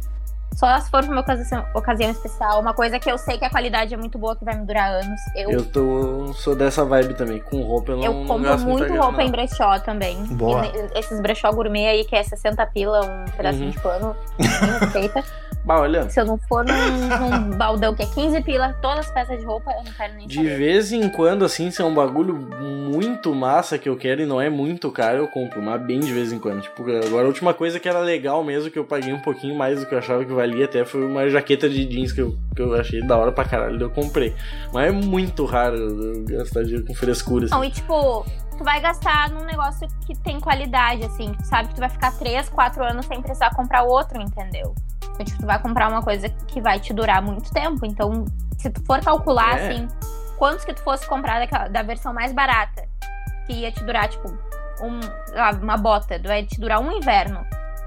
Só 0.57 0.81
se 0.81 0.91
for 0.91 1.03
pra 1.05 1.13
uma 1.13 1.21
ocasião, 1.21 1.67
ocasião 1.75 2.11
especial, 2.11 2.61
uma 2.61 2.73
coisa 2.73 2.99
que 2.99 3.11
eu 3.11 3.19
sei 3.19 3.37
que 3.37 3.45
a 3.45 3.51
qualidade 3.51 3.93
é 3.93 3.97
muito 3.97 4.17
boa, 4.19 4.35
que 4.35 4.43
vai 4.43 4.57
me 4.59 4.65
durar 4.65 4.91
anos. 4.91 5.21
Eu, 5.37 5.51
eu 5.51 5.65
tô, 5.67 6.33
sou 6.33 6.57
dessa 6.57 6.83
vibe 6.83 7.13
também. 7.15 7.41
Com 7.41 7.61
roupa 7.63 7.93
eu 7.93 7.97
não, 7.99 8.05
eu 8.05 8.13
não 8.15 8.27
compro 8.27 8.49
muita 8.49 8.57
muito 8.67 8.93
roupa 8.95 9.19
não. 9.19 9.21
em 9.21 9.31
brechó 9.31 9.79
também. 9.81 10.17
Boa. 10.35 10.65
E 10.67 10.99
esses 10.99 11.21
brechó 11.21 11.53
gourmet 11.53 11.87
aí, 11.87 12.05
que 12.05 12.17
é 12.17 12.23
60 12.23 12.65
pila, 12.69 13.05
um 13.05 13.25
pedacinho 13.37 13.67
Uhum. 13.67 13.71
de 13.71 13.81
pano, 13.81 14.17
respeita. 14.81 15.23
Bah, 15.67 15.81
olha, 15.81 16.09
Se 16.09 16.21
eu 16.21 16.25
não 16.25 16.39
for 16.49 16.65
num, 16.65 16.73
num 17.51 17.51
baldão 17.59 17.93
que 17.93 18.03
é 18.03 18.07
15 18.07 18.41
pila, 18.43 18.73
todas 18.81 19.01
as 19.07 19.11
peças 19.11 19.39
de 19.39 19.45
roupa, 19.45 19.73
eu 19.73 19.83
não 19.85 19.93
quero 19.93 20.15
nem 20.15 20.29
De 20.29 20.37
saber. 20.37 20.57
vez 20.59 20.93
em 20.93 21.09
quando, 21.09 21.45
assim, 21.45 21.71
se 21.73 21.83
é 21.83 21.85
um 21.85 21.93
bagulho 21.93 22.35
muito 22.35 23.35
massa 23.35 23.77
que 23.77 23.89
eu 23.89 23.97
quero 23.97 24.23
e 24.23 24.27
não 24.27 24.41
é 24.41 24.49
muito 24.49 24.91
caro, 24.93 25.19
eu 25.19 25.29
compro, 25.29 25.61
mas 25.61 25.83
bem 25.85 25.99
de 25.99 26.13
vez 26.13 26.33
em 26.33 26.39
quando. 26.39 26.63
Tipo, 26.63 26.83
agora 27.05 27.25
a 27.25 27.29
última 27.29 27.53
coisa 27.53 27.81
que 27.81 27.89
era 27.89 27.99
legal 27.99 28.45
mesmo, 28.45 28.71
que 28.71 28.79
eu 28.79 28.85
paguei 28.85 29.13
um 29.13 29.19
pouquinho 29.21 29.57
mais 29.57 29.81
do 29.81 29.87
que 29.87 29.95
eu 29.95 29.99
achava 29.99 30.25
que 30.25 30.33
valia, 30.33 30.67
até 30.67 30.85
foi 30.85 31.05
uma 31.05 31.29
jaqueta 31.29 31.69
de 31.69 31.85
jeans 31.85 32.13
que 32.13 32.21
eu, 32.21 32.37
que 32.55 32.63
eu 32.63 32.73
achei 32.75 33.05
da 33.05 33.17
hora 33.17 33.33
pra 33.33 33.45
caralho, 33.45 33.81
eu 33.81 33.91
comprei. 33.91 34.35
Mas 34.73 34.89
é 34.89 34.93
muito 34.93 35.45
raro 35.45 35.77
eu 35.77 36.25
gastar 36.27 36.63
dinheiro 36.63 36.87
com 36.87 36.95
frescura, 36.95 37.47
assim. 37.47 37.55
Não, 37.55 37.65
e 37.65 37.71
tipo, 37.71 38.25
tu 38.57 38.65
vai 38.65 38.81
gastar 38.81 39.31
num 39.31 39.45
negócio 39.45 39.87
que 40.07 40.15
tem 40.19 40.41
qualidade, 40.41 41.05
assim. 41.05 41.33
Tu 41.33 41.45
sabe 41.47 41.69
que 41.69 41.75
tu 41.75 41.81
vai 41.81 41.89
ficar 41.89 42.13
3, 42.13 42.49
4 42.49 42.83
anos 42.85 43.07
sem 43.07 43.21
precisar 43.21 43.55
comprar 43.55 43.83
outro, 43.85 44.21
entendeu? 44.21 44.75
Então, 45.05 45.25
tipo, 45.25 45.41
tu 45.41 45.47
vai 45.47 45.59
comprar 45.61 45.89
uma 45.89 46.03
coisa 46.03 46.29
que 46.29 46.61
vai 46.61 46.79
te 46.81 46.93
durar 46.93 47.23
muito 47.23 47.51
tempo. 47.53 47.85
Então, 47.87 48.25
se 48.59 48.71
tu 48.71 48.83
for 48.85 49.01
calcular, 49.01 49.59
É. 49.59 49.69
assim, 49.69 49.89
quantos 50.39 50.65
que 50.65 50.75
tu 50.75 50.83
fosse 50.83 51.07
comprar 51.07 51.39
daquela- 51.39 51.69
da 51.69 51.83
versão 51.83 52.13
mais 52.13 52.33
barata, 52.33 52.85
que 53.47 53.53
ia 53.53 53.71
te 53.73 53.83
durar, 53.85 54.09
tipo, 54.09 54.29
um, 54.83 55.01
lá, 55.35 55.51
uma 55.53 55.77
bota, 55.77 56.21
vai 56.23 56.45
te 56.45 56.61
durar 56.61 56.81
um 56.81 56.93
inverno. 56.93 57.45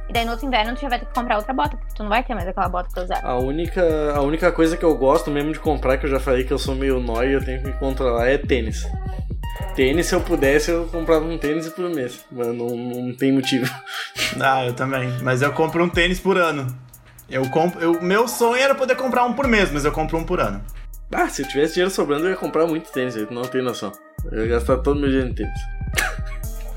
E 0.08 0.13
daí 0.13 0.25
no 0.25 0.32
outro 0.32 0.47
inverno 0.47 0.73
tu 0.73 0.82
já 0.82 0.89
vai 0.89 0.97
ter 0.97 1.05
que 1.05 1.13
comprar 1.13 1.38
outra 1.38 1.53
bota, 1.53 1.77
porque 1.77 1.93
tu 1.93 2.01
não 2.01 2.10
vai 2.10 2.23
ter 2.23 2.34
mais 2.34 2.47
aquela 2.47 2.67
bota 2.67 2.89
pra 2.91 3.03
usar. 3.03 3.19
A 3.23 3.36
única, 3.38 3.84
a 4.15 4.21
única 4.21 4.51
coisa 4.51 4.75
que 4.75 4.84
eu 4.84 4.97
gosto 4.97 5.29
mesmo 5.29 5.51
de 5.53 5.60
comprar, 5.60 5.99
que 5.99 6.08
eu 6.08 6.10
já 6.10 6.19
falei 6.19 6.43
que 6.43 6.51
eu 6.51 6.58
sou 6.58 6.73
meio 6.73 6.99
nóia 6.99 7.27
e 7.27 7.34
eu 7.34 7.45
tenho 7.45 7.62
que 7.62 7.67
me 7.67 7.73
controlar, 7.73 8.27
é 8.27 8.38
tênis. 8.39 8.84
Tênis, 9.76 10.08
se 10.08 10.15
eu 10.15 10.22
pudesse, 10.22 10.72
eu 10.72 10.86
comprava 10.91 11.26
um 11.26 11.38
tênis 11.38 11.67
por 11.69 11.89
mês. 11.89 12.26
Mas 12.32 12.48
não, 12.48 12.67
não 12.69 13.13
tem 13.15 13.32
motivo. 13.32 13.69
Ah, 14.39 14.65
eu 14.65 14.74
também. 14.74 15.10
Mas 15.24 15.41
eu 15.41 15.52
compro 15.54 15.84
um 15.84 15.89
tênis 15.89 16.19
por 16.19 16.38
ano. 16.38 16.67
Eu 17.30 17.50
compro. 17.50 17.80
Eu, 17.82 18.02
meu 18.02 18.28
sonho 18.28 18.62
era 18.62 18.76
poder 18.76 18.95
comprar 18.95 19.26
um 19.26 19.34
por 19.34 19.48
mês, 19.48 19.72
mas 19.72 19.86
eu 19.86 19.91
compro 19.91 20.17
um 20.17 20.24
por 20.24 20.39
ano. 20.39 20.62
Ah, 21.12 21.28
se 21.28 21.41
eu 21.41 21.48
tivesse 21.48 21.74
dinheiro 21.74 21.89
sobrando, 21.91 22.26
eu 22.26 22.32
ia 22.32 22.36
comprar 22.36 22.67
muito 22.67 22.91
tênis, 22.91 23.15
eu 23.15 23.28
não 23.32 23.41
tenho 23.41 23.63
noção. 23.63 23.91
Eu 24.32 24.41
ia 24.43 24.48
gastar 24.48 24.78
todo 24.78 25.00
meu 25.00 25.10
dinheiro 25.10 25.30
em 25.30 25.34
tênis. 25.34 25.60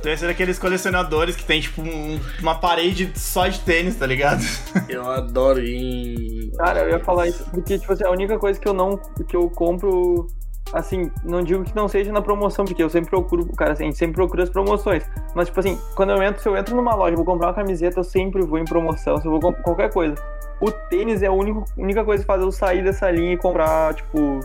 Tu 0.02 0.08
ia 0.08 0.16
ser 0.16 0.26
daqueles 0.26 0.58
colecionadores 0.58 1.36
que 1.36 1.44
tem, 1.44 1.60
tipo, 1.60 1.80
um- 1.82 2.18
uma 2.40 2.54
parede 2.56 3.12
só 3.14 3.46
de 3.46 3.60
tênis, 3.60 3.94
tá 3.96 4.06
ligado? 4.06 4.42
Eu 4.88 5.08
adoro 5.10 5.60
ir 5.60 5.76
em. 5.76 6.50
Cara, 6.56 6.80
eu 6.80 6.90
ia 6.90 7.00
falar 7.04 7.28
isso 7.28 7.44
porque, 7.50 7.78
tipo 7.78 7.92
assim, 7.92 8.04
a 8.04 8.10
única 8.10 8.38
coisa 8.38 8.58
que 8.58 8.66
eu 8.68 8.72
não. 8.74 8.96
que 9.28 9.36
eu 9.36 9.48
compro. 9.50 10.26
Assim, 10.72 11.10
não 11.22 11.42
digo 11.42 11.64
que 11.64 11.74
não 11.76 11.86
seja 11.86 12.10
na 12.12 12.22
promoção, 12.22 12.64
porque 12.64 12.82
eu 12.82 12.88
sempre 12.88 13.10
procuro, 13.10 13.46
cara, 13.56 13.72
assim, 13.72 13.84
a 13.84 13.86
gente 13.86 13.98
sempre 13.98 14.14
procura 14.14 14.42
as 14.44 14.48
promoções. 14.50 15.04
Mas, 15.34 15.48
tipo 15.48 15.60
assim, 15.60 15.78
quando 15.94 16.12
eu 16.12 16.22
entro, 16.22 16.40
se 16.42 16.48
eu 16.48 16.56
entro 16.56 16.74
numa 16.74 16.94
loja, 16.94 17.14
vou 17.14 17.24
comprar 17.24 17.48
uma 17.48 17.54
camiseta, 17.54 18.00
eu 18.00 18.04
sempre 18.04 18.42
vou 18.42 18.58
em 18.58 18.64
promoção, 18.64 19.18
se 19.18 19.26
eu 19.26 19.30
vou 19.30 19.40
comprar 19.40 19.62
qualquer 19.62 19.92
coisa. 19.92 20.14
O 20.60 20.70
tênis 20.70 21.22
é 21.22 21.26
a 21.26 21.32
única, 21.32 21.62
única 21.76 22.04
coisa 22.04 22.22
que 22.22 22.26
faz 22.26 22.40
eu 22.40 22.50
sair 22.52 22.82
dessa 22.82 23.10
linha 23.10 23.34
e 23.34 23.36
comprar, 23.36 23.92
tipo, 23.94 24.40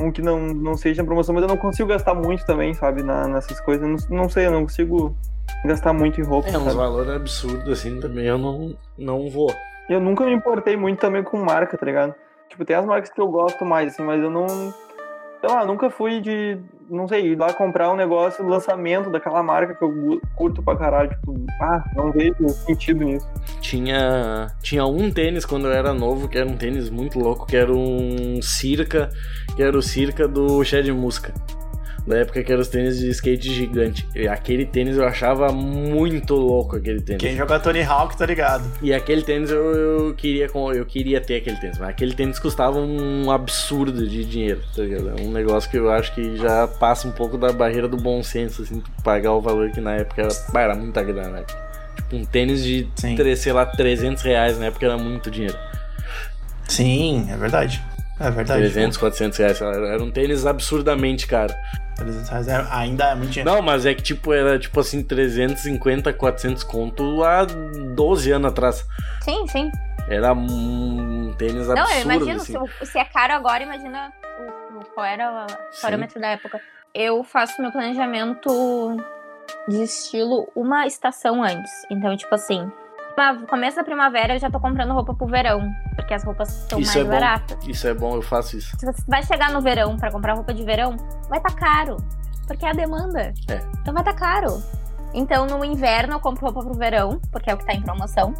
um 0.00 0.10
que 0.10 0.20
não, 0.22 0.40
não 0.40 0.76
seja 0.76 1.02
na 1.02 1.06
promoção, 1.06 1.32
mas 1.34 1.42
eu 1.42 1.48
não 1.48 1.56
consigo 1.56 1.88
gastar 1.88 2.14
muito 2.14 2.44
também, 2.44 2.74
sabe, 2.74 3.02
na- 3.04 3.28
nessas 3.28 3.60
coisas. 3.60 3.86
Não, 4.08 4.16
não 4.22 4.28
sei, 4.28 4.46
eu 4.46 4.50
não 4.50 4.62
consigo 4.62 5.14
gastar 5.64 5.92
muito 5.92 6.20
em 6.20 6.24
roupa. 6.24 6.48
É, 6.48 6.52
sabe? 6.52 6.74
valores 6.74 7.10
absurdos 7.10 7.68
assim 7.78 8.00
também, 8.00 8.24
eu 8.26 8.38
não, 8.38 8.74
não 8.98 9.28
vou. 9.30 9.54
Eu 9.88 10.00
nunca 10.00 10.24
me 10.24 10.32
importei 10.32 10.76
muito 10.76 10.98
também 10.98 11.22
com 11.22 11.36
marca, 11.38 11.76
tá 11.78 11.86
ligado? 11.86 12.12
Tipo, 12.48 12.64
tem 12.64 12.74
as 12.74 12.84
marcas 12.84 13.10
que 13.10 13.20
eu 13.20 13.28
gosto 13.28 13.64
mais, 13.64 13.92
assim, 13.92 14.02
mas 14.02 14.20
eu 14.20 14.30
não. 14.30 14.46
Sei 15.44 15.52
lá, 15.52 15.66
nunca 15.66 15.90
fui 15.90 16.22
de. 16.22 16.56
Não 16.88 17.06
sei, 17.06 17.32
ir 17.32 17.38
lá 17.38 17.52
comprar 17.52 17.92
um 17.92 17.96
negócio, 17.96 18.46
lançamento 18.46 19.10
daquela 19.10 19.42
marca 19.42 19.74
que 19.74 19.84
eu 19.84 20.18
curto 20.34 20.62
pra 20.62 20.74
caralho. 20.74 21.10
Tipo, 21.10 21.34
ah, 21.60 21.84
não 21.94 22.10
vejo 22.10 22.48
sentido 22.48 23.04
nisso. 23.04 23.28
Tinha, 23.60 24.50
tinha 24.62 24.86
um 24.86 25.10
tênis 25.10 25.44
quando 25.44 25.66
eu 25.66 25.72
era 25.72 25.92
novo, 25.92 26.28
que 26.28 26.38
era 26.38 26.48
um 26.48 26.56
tênis 26.56 26.88
muito 26.88 27.18
louco, 27.18 27.46
que 27.46 27.58
era 27.58 27.70
um 27.70 28.40
Circa, 28.40 29.10
que 29.54 29.62
era 29.62 29.76
o 29.76 29.82
Circa 29.82 30.26
do 30.26 30.64
Shed 30.64 30.90
Musca. 30.92 31.34
Da 32.06 32.18
época 32.18 32.42
que 32.42 32.52
era 32.52 32.60
os 32.60 32.68
tênis 32.68 32.98
de 32.98 33.08
skate 33.10 33.52
gigante. 33.52 34.06
E 34.14 34.28
aquele 34.28 34.66
tênis 34.66 34.96
eu 34.96 35.06
achava 35.06 35.50
muito 35.50 36.34
louco, 36.34 36.76
aquele 36.76 37.00
tênis. 37.00 37.20
Quem 37.20 37.34
joga 37.34 37.58
Tony 37.58 37.82
Hawk, 37.82 38.16
tá 38.16 38.26
ligado? 38.26 38.70
E 38.82 38.92
aquele 38.92 39.22
tênis 39.22 39.50
eu, 39.50 39.72
eu 39.74 40.14
queria 40.14 40.50
eu 40.54 40.84
queria 40.84 41.20
ter 41.20 41.36
aquele 41.36 41.56
tênis, 41.56 41.78
mas 41.78 41.88
aquele 41.88 42.14
tênis 42.14 42.38
custava 42.38 42.78
um 42.78 43.30
absurdo 43.30 44.06
de 44.06 44.24
dinheiro, 44.24 44.60
tá 44.76 44.82
ligado? 44.82 45.14
É 45.18 45.22
um 45.22 45.32
negócio 45.32 45.70
que 45.70 45.78
eu 45.78 45.90
acho 45.90 46.14
que 46.14 46.36
já 46.36 46.66
passa 46.66 47.08
um 47.08 47.12
pouco 47.12 47.38
da 47.38 47.52
barreira 47.52 47.88
do 47.88 47.96
bom 47.96 48.22
senso, 48.22 48.62
assim, 48.62 48.82
pagar 49.02 49.32
o 49.32 49.40
valor 49.40 49.70
que 49.70 49.80
na 49.80 49.94
época 49.94 50.22
era, 50.22 50.62
era 50.62 50.74
muita 50.74 51.02
grana, 51.02 51.30
né? 51.30 51.44
Tipo, 51.44 52.16
um 52.16 52.24
tênis 52.24 52.62
de, 52.62 52.86
Sim. 52.96 53.16
sei 53.36 53.52
lá, 53.52 53.64
300 53.64 54.22
reais 54.22 54.58
na 54.58 54.66
época 54.66 54.84
era 54.84 54.98
muito 54.98 55.30
dinheiro. 55.30 55.56
Sim, 56.68 57.26
é 57.30 57.36
verdade. 57.36 57.82
É 58.20 58.30
verdade. 58.30 58.60
300, 58.60 58.96
400 58.96 59.38
reais, 59.38 59.60
era 59.60 60.02
um 60.02 60.10
tênis 60.10 60.46
absurdamente 60.46 61.26
caro. 61.26 61.52
300 61.96 62.28
reais 62.28 62.48
é- 62.48 62.66
ainda 62.70 63.04
é 63.10 63.14
muito 63.14 63.30
dinheiro. 63.30 63.50
Não, 63.50 63.60
mas 63.62 63.84
é 63.86 63.94
que 63.94 64.02
tipo, 64.02 64.32
era 64.32 64.58
tipo 64.58 64.78
assim, 64.80 65.02
350, 65.02 66.12
400 66.12 66.62
conto 66.64 67.22
há 67.24 67.44
12 67.44 68.30
anos 68.32 68.50
atrás. 68.50 68.84
Sim, 69.22 69.46
sim. 69.48 69.70
Era 70.08 70.32
um 70.32 71.34
tênis 71.38 71.68
absurdo, 71.68 71.76
Não, 71.88 71.90
eu 71.96 72.02
imagino, 72.02 72.36
assim. 72.40 72.54
se, 72.80 72.86
se 72.92 72.98
é 72.98 73.04
caro 73.04 73.32
agora, 73.32 73.62
imagina 73.62 74.12
o, 74.74 74.78
o- 74.78 74.84
qual 74.94 75.06
era 75.06 75.46
o 75.46 75.80
parâmetro 75.80 76.20
da 76.20 76.28
época. 76.28 76.60
Eu 76.94 77.24
faço 77.24 77.60
meu 77.60 77.72
planejamento 77.72 78.96
de 79.68 79.82
estilo 79.82 80.48
uma 80.54 80.86
estação 80.86 81.42
antes. 81.42 81.70
Então, 81.90 82.16
tipo 82.16 82.34
assim, 82.34 82.70
começo 83.48 83.76
da 83.76 83.84
primavera 83.84 84.34
eu 84.34 84.38
já 84.38 84.50
tô 84.50 84.60
comprando 84.60 84.92
roupa 84.92 85.14
pro 85.14 85.26
verão, 85.26 85.70
porque 85.94 86.14
as 86.14 86.24
roupas 86.24 86.62
estão 86.62 86.78
Isso 86.80 86.98
mais 86.98 87.06
é 87.06 87.10
baratas. 87.10 87.58
Isso 87.66 87.86
é 87.86 87.94
bom, 87.94 88.16
eu 88.16 88.22
faço 88.22 88.56
isso. 88.56 88.76
Se 88.78 88.86
você 88.86 89.02
vai 89.06 89.22
chegar 89.22 89.50
no 89.50 89.60
verão 89.60 89.96
pra 89.96 90.10
comprar 90.10 90.34
roupa 90.34 90.52
de 90.52 90.64
verão, 90.64 90.96
vai 91.28 91.40
tá 91.40 91.52
caro, 91.54 91.96
porque 92.46 92.64
é 92.64 92.70
a 92.70 92.72
demanda. 92.72 93.32
É. 93.48 93.60
Então 93.80 93.94
vai 93.94 94.04
tá 94.04 94.12
caro. 94.12 94.62
Então 95.12 95.46
no 95.46 95.64
inverno 95.64 96.14
eu 96.14 96.20
compro 96.20 96.44
roupa 96.46 96.62
pro 96.62 96.74
verão, 96.74 97.20
porque 97.30 97.50
é 97.50 97.54
o 97.54 97.58
que 97.58 97.64
tá 97.64 97.72
em 97.72 97.82
promoção. 97.82 98.34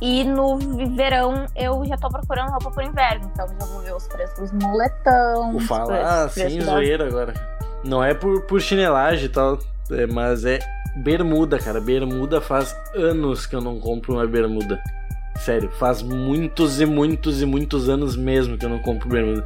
E 0.00 0.24
no 0.24 0.58
verão 0.94 1.46
eu 1.54 1.82
já 1.86 1.96
tô 1.96 2.08
procurando 2.08 2.50
roupa 2.50 2.70
pro 2.70 2.82
inverno. 2.82 3.30
Então 3.32 3.46
já 3.48 3.66
vou 3.66 3.80
ver 3.80 3.94
os 3.94 4.06
preços 4.08 4.50
dos 4.50 4.52
moletão. 4.52 5.58
Falar 5.60 6.28
preços 6.28 6.52
sem 6.52 6.60
zoeira 6.60 7.06
agora. 7.06 7.32
Não 7.84 8.02
é 8.02 8.12
por, 8.12 8.42
por 8.42 8.60
chinelagem 8.60 9.26
e 9.26 9.28
tal, 9.28 9.58
é, 9.90 10.06
mas 10.06 10.44
é 10.44 10.58
bermuda, 10.96 11.58
cara. 11.58 11.80
Bermuda 11.80 12.40
faz 12.40 12.74
anos 12.94 13.46
que 13.46 13.54
eu 13.54 13.60
não 13.60 13.78
compro 13.78 14.14
uma 14.14 14.26
bermuda. 14.26 14.80
Sério, 15.44 15.70
faz 15.78 16.00
muitos 16.00 16.80
e 16.80 16.86
muitos 16.86 17.42
e 17.42 17.44
muitos 17.44 17.90
anos 17.90 18.16
mesmo 18.16 18.56
que 18.56 18.64
eu 18.64 18.70
não 18.70 18.78
compro 18.78 19.06
bermuda. 19.06 19.44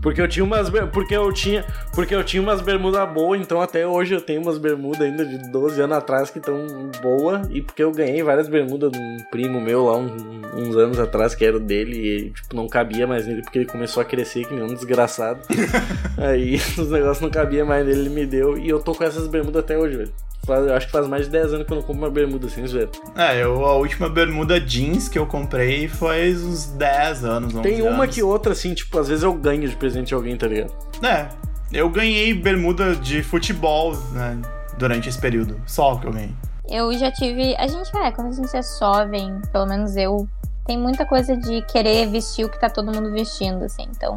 Porque 0.00 0.20
eu 0.22 0.28
tinha 0.28 0.44
umas 0.44 0.70
porque 0.92 1.16
eu 1.16 1.32
tinha, 1.32 1.64
porque 1.92 2.14
eu 2.14 2.22
tinha 2.22 2.40
umas 2.40 2.60
bermudas 2.60 3.12
boas, 3.12 3.40
então 3.40 3.60
até 3.60 3.84
hoje 3.84 4.14
eu 4.14 4.20
tenho 4.20 4.40
umas 4.40 4.56
bermudas 4.56 5.00
ainda 5.00 5.26
de 5.26 5.38
12 5.50 5.80
anos 5.82 5.96
atrás 5.96 6.30
que 6.30 6.38
estão 6.38 6.64
boa 7.02 7.42
e 7.50 7.60
porque 7.60 7.82
eu 7.82 7.90
ganhei 7.90 8.22
várias 8.22 8.48
bermudas 8.48 8.92
de 8.92 8.98
um 9.00 9.16
primo 9.32 9.60
meu 9.60 9.86
lá 9.86 9.96
um- 9.98 10.42
uns 10.54 10.76
anos 10.76 11.00
atrás 11.00 11.34
que 11.34 11.44
era 11.44 11.56
o 11.56 11.60
dele 11.60 11.96
e 11.98 12.06
ele, 12.06 12.30
tipo 12.30 12.54
não 12.54 12.68
cabia 12.68 13.04
mais 13.04 13.26
nele 13.26 13.42
porque 13.42 13.58
ele 13.58 13.66
começou 13.66 14.00
a 14.00 14.04
crescer 14.04 14.46
que 14.46 14.54
nem 14.54 14.62
um 14.62 14.68
desgraçado. 14.72 15.40
Aí 16.18 16.54
os 16.78 16.88
negócios 16.88 17.20
não 17.20 17.30
cabiam 17.30 17.66
mais 17.66 17.84
nele, 17.84 17.98
ele 18.02 18.10
me 18.10 18.24
deu 18.26 18.56
e 18.56 18.68
eu 18.68 18.78
tô 18.78 18.94
com 18.94 19.02
essas 19.02 19.26
bermudas 19.26 19.64
até 19.64 19.76
hoje, 19.76 19.96
velho. 19.96 20.12
Faz- 20.44 20.66
eu 20.66 20.74
acho 20.74 20.86
que 20.86 20.92
faz 20.92 21.06
mais 21.06 21.26
de 21.26 21.30
10 21.30 21.52
anos 21.54 21.66
que 21.66 21.72
eu 21.72 21.76
não 21.76 21.82
compro 21.82 22.02
uma 22.02 22.10
bermuda 22.10 22.46
assim, 22.46 22.64
velho. 22.64 22.90
É, 23.16 23.42
eu, 23.42 23.64
a 23.64 23.74
última 23.76 24.08
bermuda 24.08 24.60
jeans 24.60 25.08
que 25.08 25.18
eu 25.18 25.26
comprei 25.26 25.86
foi 25.88 26.34
uns 26.34 26.66
10 26.66 27.24
anos, 27.24 27.54
11 27.54 27.62
Tem 27.62 27.80
uma 27.82 28.02
anos. 28.04 28.14
que 28.14 28.22
outra, 28.22 28.52
assim, 28.52 28.74
tipo, 28.74 28.98
às 28.98 29.08
vezes 29.08 29.22
eu 29.22 29.32
ganho 29.34 29.68
de 29.68 29.76
presente 29.76 30.08
de 30.08 30.14
alguém, 30.14 30.36
tá 30.36 30.46
ligado? 30.48 30.72
É, 31.04 31.28
eu 31.72 31.88
ganhei 31.88 32.34
bermuda 32.34 32.96
de 32.96 33.22
futebol, 33.22 33.94
né, 34.12 34.36
durante 34.76 35.08
esse 35.08 35.18
período. 35.20 35.60
Só 35.66 35.96
que 35.96 36.06
eu 36.08 36.12
ganhei. 36.12 36.34
Eu 36.68 36.92
já 36.98 37.10
tive. 37.12 37.54
A 37.56 37.66
gente, 37.66 37.96
é, 37.96 38.10
quando 38.10 38.28
a 38.28 38.32
gente 38.32 38.56
é 38.56 38.60
jovem, 38.78 39.40
pelo 39.52 39.66
menos 39.66 39.96
eu, 39.96 40.28
tem 40.66 40.78
muita 40.78 41.04
coisa 41.04 41.36
de 41.36 41.62
querer 41.62 42.08
vestir 42.08 42.44
o 42.44 42.48
que 42.48 42.58
tá 42.58 42.68
todo 42.70 42.92
mundo 42.92 43.10
vestindo, 43.12 43.64
assim. 43.64 43.84
Então, 43.94 44.16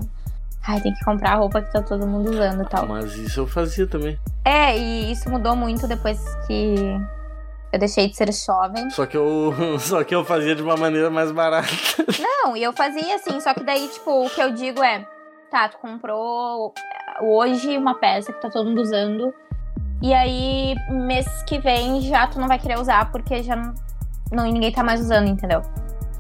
ai, 0.68 0.82
tem 0.82 0.94
que 0.94 1.04
comprar 1.06 1.34
a 1.34 1.36
roupa 1.36 1.62
que 1.62 1.72
tá 1.72 1.82
todo 1.82 2.08
mundo 2.08 2.32
usando 2.32 2.64
e 2.64 2.70
tal. 2.70 2.88
Mas 2.88 3.16
isso 3.16 3.42
eu 3.42 3.48
fazia 3.48 3.86
também. 3.88 4.20
É, 4.44 4.78
e 4.78 5.12
isso 5.12 5.30
mudou 5.30 5.56
muito 5.56 5.88
depois 5.88 6.20
que 6.48 6.76
eu 7.72 7.80
deixei 7.80 8.10
de 8.10 8.16
ser 8.16 8.32
jovem. 8.34 8.90
Só 8.90 9.06
que 9.06 9.16
eu, 9.16 9.54
só 9.80 10.04
que 10.04 10.16
eu 10.16 10.26
fazia 10.26 10.56
de 10.56 10.64
uma 10.64 10.76
maneira 10.76 11.10
mais 11.10 11.32
barata. 11.32 11.68
Não, 12.20 12.56
e 12.58 12.64
eu 12.64 12.74
fazia 12.74 13.16
assim, 13.16 13.40
só 13.40 13.54
que 13.54 13.64
daí, 13.64 13.88
tipo, 13.88 14.26
o 14.26 14.30
que 14.30 14.42
eu 14.42 14.52
digo 14.52 14.84
é, 14.84 15.06
tá, 15.52 15.70
tu 15.70 15.78
comprou 15.78 16.74
hoje 17.22 17.78
uma 17.78 17.96
peça 17.96 18.34
que 18.34 18.42
tá 18.42 18.50
todo 18.50 18.68
mundo 18.68 18.82
usando, 18.82 19.34
e 20.02 20.14
aí 20.14 20.76
mês 20.90 21.26
que 21.44 21.60
vem 21.60 22.02
já 22.02 22.28
tu 22.28 22.40
não 22.40 22.48
vai 22.48 22.60
querer 22.60 22.78
usar 22.78 23.10
porque 23.12 23.42
já 23.42 23.56
não, 23.56 23.74
não 24.32 24.44
ninguém 24.44 24.72
tá 24.72 24.84
mais 24.84 25.00
usando, 25.00 25.28
entendeu? 25.28 25.62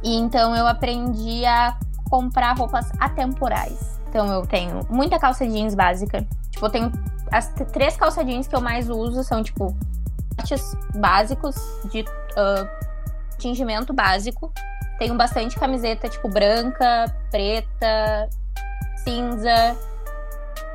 E 0.04 0.16
então 0.16 0.56
eu 0.56 0.66
aprendi 0.66 1.46
a 1.46 1.78
comprar 2.10 2.58
roupas 2.58 2.90
atemporais. 3.00 3.95
Então 4.16 4.32
eu 4.32 4.48
tenho 4.48 4.80
muita 4.90 5.20
calça 5.20 5.46
jeans 5.46 5.76
básica. 5.76 6.26
Tipo, 6.50 6.68
eu 6.68 6.70
tenho 6.70 6.92
as 7.30 7.50
três 7.74 7.98
calça 7.98 8.24
jeans 8.24 8.48
que 8.48 8.56
eu 8.56 8.62
mais 8.62 8.90
uso 8.90 9.22
são, 9.26 9.44
tipo, 9.44 9.76
shorts 10.48 10.74
básicos 10.96 11.54
de 11.92 12.06
ah, 12.38 12.66
tingimento 13.38 13.92
básico. 13.92 14.54
Tenho 14.98 15.16
bastante 15.16 15.60
camiseta, 15.60 16.08
tipo, 16.08 16.30
branca, 16.30 17.14
preta, 17.30 18.30
cinza. 19.04 19.76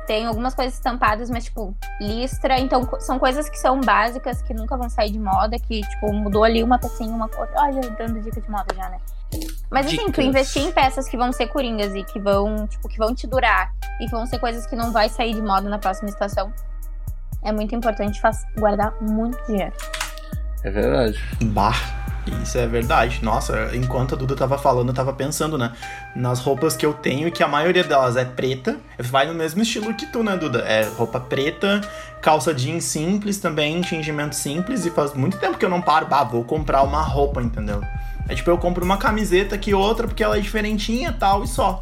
Tenho 0.05 0.27
algumas 0.27 0.53
coisas 0.53 0.75
estampadas, 0.75 1.27
mas, 1.31 1.45
tipo, 1.45 1.75
listra. 1.99 2.59
Então, 2.59 2.87
são 2.99 3.17
coisas 3.17 3.49
que 3.49 3.57
são 3.57 3.81
básicas, 3.81 4.39
que 4.43 4.53
nunca 4.53 4.77
vão 4.77 4.87
sair 4.87 5.09
de 5.09 5.19
moda, 5.19 5.57
que, 5.57 5.81
tipo, 5.81 6.13
mudou 6.13 6.43
ali 6.43 6.61
uma 6.63 6.77
pecinha, 6.77 7.15
uma 7.15 7.27
cor. 7.27 7.49
Olha, 7.55 7.81
dando 7.97 8.21
dica 8.21 8.39
de 8.39 8.51
moda 8.51 8.67
já, 8.75 8.87
né? 8.87 8.99
Mas, 9.69 9.85
assim, 9.87 10.11
tu 10.11 10.21
investir 10.21 10.61
em 10.63 10.71
peças 10.71 11.07
que 11.07 11.15
vão 11.15 11.31
ser 11.31 11.47
coringas 11.47 11.95
e 11.95 12.03
que 12.03 12.19
vão, 12.19 12.67
tipo, 12.67 12.89
que 12.89 12.97
vão 12.97 13.15
te 13.15 13.25
durar 13.25 13.71
e 14.01 14.05
que 14.05 14.11
vão 14.11 14.25
ser 14.25 14.37
coisas 14.39 14.65
que 14.65 14.75
não 14.75 14.91
vai 14.91 15.07
sair 15.07 15.33
de 15.33 15.41
moda 15.41 15.69
na 15.69 15.79
próxima 15.79 16.09
estação, 16.09 16.53
é 17.41 17.51
muito 17.51 17.73
importante 17.73 18.19
faz 18.19 18.43
guardar 18.57 18.93
muito 19.01 19.37
dinheiro. 19.47 19.73
É 20.63 20.69
verdade. 20.69 21.19
Bah. 21.43 21.73
Isso 22.43 22.57
é 22.57 22.67
verdade. 22.67 23.19
Nossa, 23.23 23.75
enquanto 23.75 24.13
a 24.13 24.17
Duda 24.17 24.35
tava 24.35 24.57
falando, 24.57 24.89
eu 24.89 24.93
tava 24.93 25.11
pensando, 25.11 25.57
né? 25.57 25.71
Nas 26.15 26.39
roupas 26.39 26.75
que 26.75 26.85
eu 26.85 26.93
tenho, 26.93 27.31
que 27.31 27.41
a 27.41 27.47
maioria 27.47 27.83
delas 27.83 28.15
é 28.15 28.23
preta. 28.23 28.77
Vai 28.99 29.25
no 29.25 29.33
mesmo 29.33 29.61
estilo 29.61 29.93
que 29.93 30.05
tu, 30.05 30.23
né, 30.23 30.37
Duda? 30.37 30.59
É 30.59 30.83
roupa 30.83 31.19
preta, 31.19 31.81
calça 32.21 32.53
jeans 32.53 32.83
simples 32.83 33.39
também, 33.39 33.81
tingimento 33.81 34.35
simples. 34.35 34.85
E 34.85 34.91
faz 34.91 35.13
muito 35.13 35.37
tempo 35.39 35.57
que 35.57 35.65
eu 35.65 35.69
não 35.69 35.81
paro, 35.81 36.05
bah, 36.05 36.23
vou 36.23 36.43
comprar 36.43 36.83
uma 36.83 37.01
roupa, 37.01 37.41
entendeu? 37.41 37.81
É 38.27 38.35
tipo, 38.35 38.49
eu 38.49 38.57
compro 38.57 38.83
uma 38.85 38.97
camiseta 38.97 39.57
que 39.57 39.73
outra, 39.73 40.07
porque 40.07 40.23
ela 40.23 40.37
é 40.37 40.39
diferentinha 40.39 41.09
e 41.09 41.13
tal, 41.13 41.43
e 41.43 41.47
só. 41.47 41.79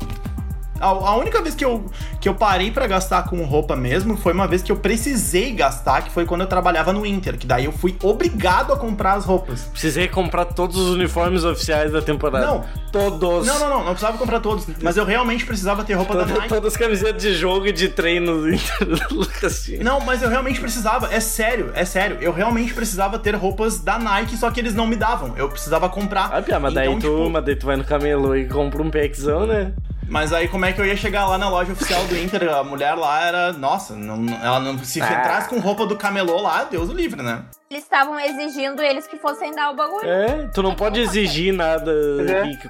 A, 0.79 0.87
a 0.87 1.15
única 1.17 1.41
vez 1.41 1.55
que 1.55 1.63
eu, 1.65 1.85
que 2.19 2.27
eu 2.29 2.35
parei 2.35 2.71
para 2.71 2.87
gastar 2.87 3.23
com 3.23 3.43
roupa 3.43 3.75
mesmo 3.75 4.15
foi 4.17 4.33
uma 4.33 4.47
vez 4.47 4.61
que 4.61 4.71
eu 4.71 4.75
precisei 4.77 5.51
gastar, 5.51 6.03
que 6.03 6.11
foi 6.11 6.25
quando 6.25 6.41
eu 6.41 6.47
trabalhava 6.47 6.91
no 6.93 7.05
Inter, 7.05 7.37
que 7.37 7.45
daí 7.47 7.65
eu 7.65 7.71
fui 7.71 7.95
obrigado 8.03 8.73
a 8.73 8.77
comprar 8.77 9.13
as 9.13 9.25
roupas. 9.25 9.61
Precisei 9.71 10.07
comprar 10.07 10.45
todos 10.45 10.77
os 10.77 10.89
uniformes 10.89 11.43
oficiais 11.43 11.91
da 11.91 12.01
temporada. 12.01 12.45
Não. 12.45 12.65
Todos. 12.91 13.45
Não, 13.45 13.59
não, 13.59 13.69
não, 13.69 13.77
não 13.83 13.91
precisava 13.91 14.17
comprar 14.17 14.39
todos, 14.39 14.65
mas 14.81 14.97
eu 14.97 15.05
realmente 15.05 15.45
precisava 15.45 15.83
ter 15.83 15.93
roupa 15.93 16.15
da 16.15 16.23
Toda- 16.23 16.33
Nike. 16.35 16.49
Todas 16.49 16.73
as 16.73 16.77
camisetas 16.77 17.21
de 17.21 17.33
jogo 17.35 17.67
e 17.67 17.71
de 17.71 17.89
treino 17.89 18.41
do 18.41 18.49
Inter 18.53 18.85
do 18.87 18.99
Lucas. 19.15 19.69
Não, 19.81 19.99
mas 19.99 20.23
eu 20.23 20.29
realmente 20.29 20.59
precisava, 20.59 21.13
é 21.13 21.19
sério, 21.19 21.71
é 21.75 21.85
sério. 21.85 22.17
Eu 22.19 22.31
realmente 22.33 22.73
precisava 22.73 23.19
ter 23.19 23.35
roupas 23.35 23.79
da 23.79 23.99
Nike, 23.99 24.35
só 24.37 24.49
que 24.49 24.59
eles 24.59 24.73
não 24.73 24.87
me 24.87 24.95
davam. 24.95 25.33
Eu 25.37 25.49
precisava 25.49 25.87
comprar. 25.87 26.31
Ah, 26.33 26.41
Pia, 26.41 26.59
mas 26.59 26.73
daí, 26.73 26.87
Então, 26.87 26.99
tu, 26.99 27.17
tipo, 27.17 27.29
mas 27.29 27.45
daí 27.45 27.55
tu 27.55 27.65
vai 27.67 27.75
no 27.75 27.83
camelô 27.83 28.35
e 28.35 28.45
compra 28.47 28.81
um 28.81 28.89
packzão, 28.89 29.45
né? 29.45 29.71
Mas 30.09 30.33
aí 30.33 30.47
como 30.47 30.65
é 30.65 30.73
que 30.73 30.81
eu 30.81 30.85
ia 30.85 30.97
chegar 30.97 31.27
lá 31.27 31.37
na 31.37 31.47
loja 31.49 31.71
oficial 31.71 32.03
do 32.05 32.17
Inter? 32.17 32.49
A 32.51 32.63
mulher 32.63 32.95
lá 32.95 33.21
era, 33.21 33.53
nossa, 33.53 33.95
não, 33.95 34.25
ela 34.43 34.59
não 34.59 34.77
se 34.83 34.99
Ah. 35.01 35.05
entrasse 35.05 35.47
com 35.49 35.59
roupa 35.59 35.85
do 35.85 35.95
camelô 35.95 36.41
lá, 36.41 36.63
Deus 36.63 36.89
o 36.89 36.93
livre, 36.93 37.21
né? 37.21 37.43
Eles 37.69 37.83
estavam 37.83 38.19
exigindo 38.19 38.81
eles 38.81 39.05
que 39.05 39.17
fossem 39.17 39.53
dar 39.53 39.69
o 39.69 39.75
bagulho. 39.75 40.09
É, 40.09 40.47
tu 40.47 40.63
não 40.63 40.73
pode 40.73 40.99
exigir 40.99 41.53
nada 41.53 41.91
é. 42.27 42.55
que, 42.55 42.67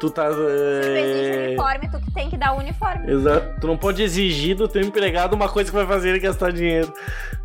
tu 0.00 0.10
tá. 0.10 0.30
Se 0.30 0.36
tu 0.36 0.40
exige 0.48 1.30
É... 1.36 1.46
uniforme, 1.48 1.90
tu 1.90 2.00
que 2.00 2.10
tem 2.14 2.30
que 2.30 2.36
dar 2.38 2.54
o 2.54 2.58
uniforme. 2.58 3.12
Exato. 3.12 3.60
Tu 3.60 3.66
não 3.66 3.76
pode 3.76 4.02
exigir 4.02 4.56
do 4.56 4.66
teu 4.66 4.80
empregado 4.80 5.34
uma 5.34 5.48
coisa 5.50 5.70
que 5.70 5.76
vai 5.76 5.86
fazer 5.86 6.08
ele 6.08 6.20
gastar 6.20 6.50
dinheiro. 6.52 6.90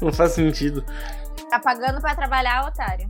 Não 0.01 0.13
faz 0.13 0.31
sentido. 0.31 0.85
Tá 1.49 1.59
pagando 1.59 1.99
pra 1.99 2.15
trabalhar, 2.15 2.65
otário. 2.67 3.09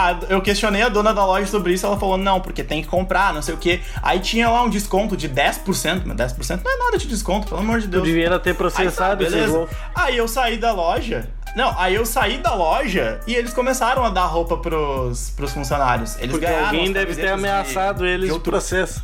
Ah, 0.00 0.16
eu 0.28 0.40
questionei 0.40 0.82
a 0.82 0.88
dona 0.88 1.12
da 1.12 1.24
loja 1.26 1.46
sobre 1.46 1.72
isso, 1.72 1.84
ela 1.84 1.98
falou, 1.98 2.16
não, 2.16 2.40
porque 2.40 2.62
tem 2.62 2.80
que 2.82 2.88
comprar, 2.88 3.34
não 3.34 3.42
sei 3.42 3.54
o 3.54 3.58
quê. 3.58 3.80
Aí 4.02 4.20
tinha 4.20 4.48
lá 4.48 4.62
um 4.62 4.68
desconto 4.70 5.16
de 5.16 5.28
10%, 5.28 6.02
mas 6.04 6.16
10% 6.16 6.60
não 6.64 6.72
é 6.72 6.84
nada 6.84 6.98
de 6.98 7.06
desconto, 7.08 7.48
pelo 7.48 7.60
amor 7.60 7.80
de 7.80 7.86
Tu 7.86 7.90
Deus. 7.90 8.04
devia 8.04 8.38
ter 8.38 8.50
Aí, 8.50 8.54
tá, 8.54 8.58
processado 8.58 9.16
beleza. 9.24 9.66
Aí 9.94 10.16
eu 10.16 10.28
saí 10.28 10.56
da 10.56 10.72
loja. 10.72 11.28
Não, 11.56 11.74
aí 11.80 11.94
eu 11.96 12.06
saí 12.06 12.38
da 12.38 12.54
loja 12.54 13.18
e 13.26 13.34
eles 13.34 13.52
começaram 13.52 14.04
a 14.04 14.10
dar 14.10 14.26
roupa 14.26 14.56
pros, 14.58 15.30
pros 15.30 15.52
funcionários. 15.52 16.16
Eles 16.18 16.30
Porque 16.30 16.46
ganharam 16.46 16.66
alguém 16.66 16.92
deve 16.92 17.14
ter 17.16 17.28
camisetas 17.30 17.40
de- 17.40 17.48
ameaçado 17.48 18.06
eles 18.06 18.26
de 18.26 18.32
outro- 18.32 18.52
processo. 18.52 19.02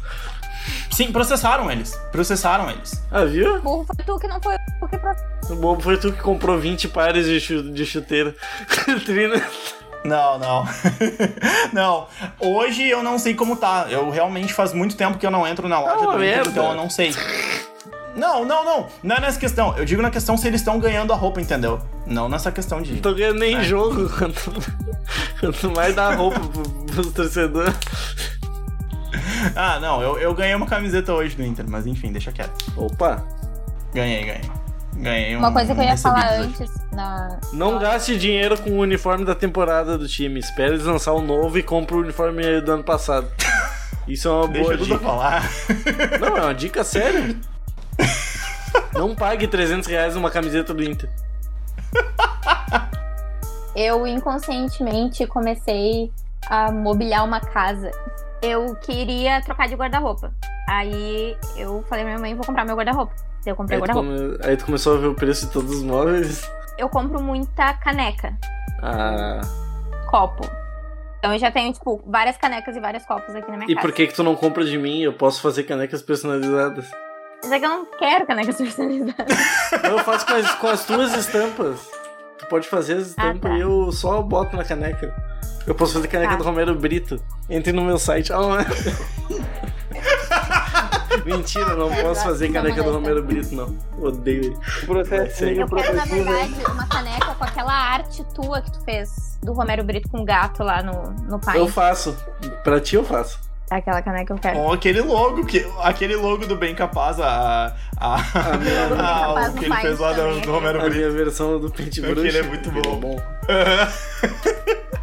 Sim, 0.91 1.11
processaram 1.11 1.71
eles. 1.71 1.99
Processaram 2.13 2.71
eles. 2.71 3.03
Ah, 3.11 3.25
viu? 3.25 3.61
Burro 3.61 3.85
foi 3.85 3.97
tu 4.05 4.19
que 4.19 4.29
não 4.29 4.41
foi 4.41 4.55
o 4.81 4.89
que 4.89 5.53
O 5.53 5.57
bobo 5.57 5.83
foi 5.83 5.97
tu 5.99 6.13
que 6.13 6.21
comprou 6.23 6.57
20 6.59 6.87
pares 6.89 7.27
de, 7.27 7.41
chu 7.41 7.63
de 7.73 7.85
chuteira. 7.85 8.35
Não, 10.05 10.39
não. 10.39 10.65
não. 11.73 12.07
Hoje 12.39 12.89
eu 12.89 13.03
não 13.03 13.19
sei 13.19 13.35
como 13.35 13.57
tá. 13.57 13.87
Eu 13.89 14.11
realmente 14.11 14.53
faz 14.53 14.73
muito 14.73 14.97
tempo 14.97 15.17
que 15.19 15.27
eu 15.27 15.31
não 15.31 15.47
entro 15.47 15.67
na 15.69 15.81
loja 15.81 16.07
do 16.07 16.23
Inter, 16.25 16.43
então 16.49 16.71
eu 16.71 16.75
não 16.77 16.91
sei. 16.91 17.15
Não, 18.15 18.45
não, 18.45 18.65
não. 18.65 18.87
Não 19.03 19.17
é 19.17 19.21
nessa 19.21 19.41
questão. 19.41 19.77
Eu 19.77 19.85
digo 19.85 20.01
na 20.03 20.11
questão 20.11 20.37
se 20.37 20.47
eles 20.47 20.61
estão 20.61 20.79
ganhando 20.79 21.13
a 21.13 21.17
roupa, 21.17 21.41
entendeu? 21.41 21.81
Não 22.07 22.29
nessa 22.29 22.53
questão 22.53 22.81
de. 22.83 22.93
Não 22.93 23.01
tô 23.01 23.15
ganhando 23.15 23.41
nem 23.41 23.57
É. 23.57 23.63
jogo. 23.65 24.09
Quanto, 24.17 24.53
quanto 25.41 25.71
mais 25.73 25.95
dá 25.95 26.15
roupa 26.15 26.39
pro- 26.39 26.85
pros 26.85 27.13
torcedores. 27.13 27.75
Ah, 29.57 29.79
não. 29.81 30.01
Eu, 30.03 30.19
eu 30.19 30.35
ganhei 30.35 30.55
uma 30.55 30.67
camiseta 30.67 31.13
hoje 31.13 31.35
do 31.35 31.43
Inter, 31.43 31.65
mas 31.69 31.87
enfim, 31.87 32.13
deixa 32.13 32.31
quieto. 32.31 32.53
Opa. 32.77 33.25
Ganhei, 33.93 34.25
ganhei. 34.25 34.51
Ganhei 34.97 35.37
um. 35.37 35.41
Uma 35.41 35.53
coisa 35.53 35.75
que 35.75 35.81
eu 35.81 35.85
ia 35.85 35.97
falar 35.97 36.33
antes 36.35 36.71
na. 36.93 37.39
Não 37.53 37.79
gaste 37.79 38.17
dinheiro 38.19 38.57
com 38.61 38.71
o 38.71 38.79
uniforme 38.79 39.25
da 39.25 39.35
temporada 39.35 39.99
do 39.99 40.07
time. 40.07 40.39
Espere 40.41 40.75
eles 40.75 40.85
lançar 40.85 41.13
o 41.13 41.21
novo 41.21 41.59
e 41.59 41.63
compre 41.63 41.95
o 41.97 42.01
uniforme 42.01 42.61
do 42.61 42.73
ano 42.73 42.85
passado. 42.85 43.29
Isso 44.07 44.29
é 44.29 44.31
uma 44.31 44.49
Deixa 44.49 44.65
boa 44.69 44.77
dica. 44.79 44.99
falar. 44.99 45.43
Não, 46.21 46.37
é 46.37 46.41
uma 46.43 46.55
dica 46.55 46.85
séria. 46.85 47.37
Não 48.93 49.15
pague 49.15 49.47
300 49.49 49.89
reais 49.89 50.15
numa 50.15 50.31
camiseta 50.31 50.73
do 50.75 50.83
Inter. 50.83 51.09
Eu 53.75 54.07
inconscientemente 54.07 55.27
comecei 55.27 56.13
a 56.49 56.71
mobiliar 56.71 57.25
uma 57.25 57.41
casa. 57.41 57.91
Eu 58.41 58.75
queria 58.77 59.41
trocar 59.41 59.67
de 59.69 59.75
guarda-roupa. 59.75 60.33
Aí 60.69 61.37
eu 61.57 61.83
falei 61.89 62.05
pra 62.05 62.13
minha 62.15 62.19
mãe, 62.19 62.35
vou 62.35 62.45
comprar 62.45 62.65
meu 62.65 62.77
guarda-roupa. 62.77 63.13
Eu 63.47 63.55
comprei 63.57 63.79
Aí 63.79 63.85
tu, 63.87 63.93
come- 63.93 64.39
aí 64.43 64.57
tu 64.57 64.65
começou 64.65 64.97
a 64.97 65.01
ver 65.01 65.07
o 65.09 65.15
preço 65.15 65.47
de 65.47 65.53
todos 65.53 65.71
os 65.77 65.83
móveis. 65.83 66.49
Eu 66.79 66.89
compro 66.89 67.21
muita 67.23 67.75
caneca, 67.75 68.37
Ah. 68.83 69.41
copo. 70.11 70.49
Então 71.19 71.33
eu 71.33 71.39
já 71.39 71.51
tenho, 71.51 71.73
tipo, 71.73 72.03
várias 72.07 72.37
canecas 72.37 72.77
e 72.77 72.81
vários 72.81 73.05
copos 73.07 73.35
aqui 73.35 73.51
na 73.51 73.57
minha 73.57 73.71
E 73.71 73.75
casa. 73.75 73.87
por 73.87 73.95
que 73.95 74.07
que 74.07 74.15
tu 74.15 74.23
não 74.23 74.35
compra 74.37 74.65
de 74.65 74.77
mim? 74.77 75.01
Eu 75.03 75.13
posso 75.15 75.41
fazer 75.41 75.63
canecas 75.65 76.03
personalizadas. 76.03 76.91
Mas 77.43 77.53
é 77.53 77.59
que 77.59 77.65
eu 77.65 77.69
não 77.71 77.87
quero 77.99 78.27
canecas 78.27 78.57
personalizadas. 78.61 79.27
Eu 79.85 79.99
faço 80.01 80.27
com 80.27 80.33
as, 80.35 80.55
com 80.57 80.67
as 80.69 80.85
tuas 80.85 81.15
estampas. 81.15 81.89
Tu 82.39 82.47
pode 82.47 82.69
fazer 82.69 82.95
as 82.95 83.09
estampas 83.09 83.51
tá. 83.53 83.57
e 83.57 83.61
eu 83.61 83.91
só 83.93 84.21
boto 84.21 84.57
na 84.57 84.65
caneca. 84.65 85.15
Eu 85.67 85.75
posso 85.75 85.95
fazer 85.95 86.09
caneca 86.09 86.33
Tá. 86.33 86.37
do 86.39 86.45
Romero 86.45 86.75
Brito. 86.75 87.19
Entre 87.49 87.73
no 87.73 87.83
meu 87.83 87.99
site. 87.99 88.33
Ah, 88.33 88.39
não 88.39 88.59
é? 88.61 88.65
Mentira, 91.25 91.75
não 91.77 91.91
posso 91.95 92.23
fazer 92.25 92.53
caneca 92.53 92.83
do. 92.83 92.93
Romero 92.93 93.23
Brito, 93.23 93.55
não. 93.55 93.75
Odeio 93.99 94.45
ele. 94.45 94.57
O 94.83 94.87
processo 94.87 95.45
Eu 95.45 95.61
Eu 95.61 95.69
quero, 95.69 95.95
na 95.97 96.05
verdade, 96.05 96.55
uma 96.71 96.87
caneca 96.87 97.35
com 97.35 97.45
aquela 97.45 97.73
arte 97.73 98.25
tua 98.35 98.61
que 98.63 98.71
tu 98.73 98.81
fez 98.85 99.39
do 99.43 99.53
Romero 99.53 99.83
Brito 99.85 100.09
com 100.09 100.21
o 100.21 100.25
gato 100.25 100.63
lá 100.63 100.83
no, 100.83 101.11
no 101.29 101.39
pai. 101.41 101.59
Eu 101.59 101.69
faço. 101.69 102.17
Pra 102.63 102.81
ti 102.81 102.97
eu 102.97 103.05
faço. 103.05 103.39
Aquela 103.71 104.03
caneca 104.03 104.33
eu 104.35 104.39
quero. 104.39 104.57
Com 104.59 104.73
aquele 104.73 105.01
logo, 105.01 105.47
que, 105.47 105.67
aquele 105.83 106.15
logo 106.17 106.47
do 106.47 106.55
Bem 106.55 106.75
Capaz, 106.75 107.19
a. 107.19 107.75
a, 107.97 108.15
A 108.17 108.57
minha- 108.59 108.85
a- 108.95 109.27
Capaz 109.27 109.55
o 109.55 109.59
que 109.59 109.65
ele 109.65 109.77
fez 109.77 109.99
lá 109.99 110.13
do, 110.13 110.41
do 110.41 110.53
Romero 110.53 110.79
A 110.79 110.83
Brito. 110.83 110.97
minha 110.99 111.11
versão 111.11 111.59
do 111.59 111.71
Pente 111.71 112.01
Aquele 112.01 112.15
Bruxo. 112.21 112.37
é 112.39 112.43
muito 112.43 112.69
Aquele 112.69 112.97
bom. 112.97 113.17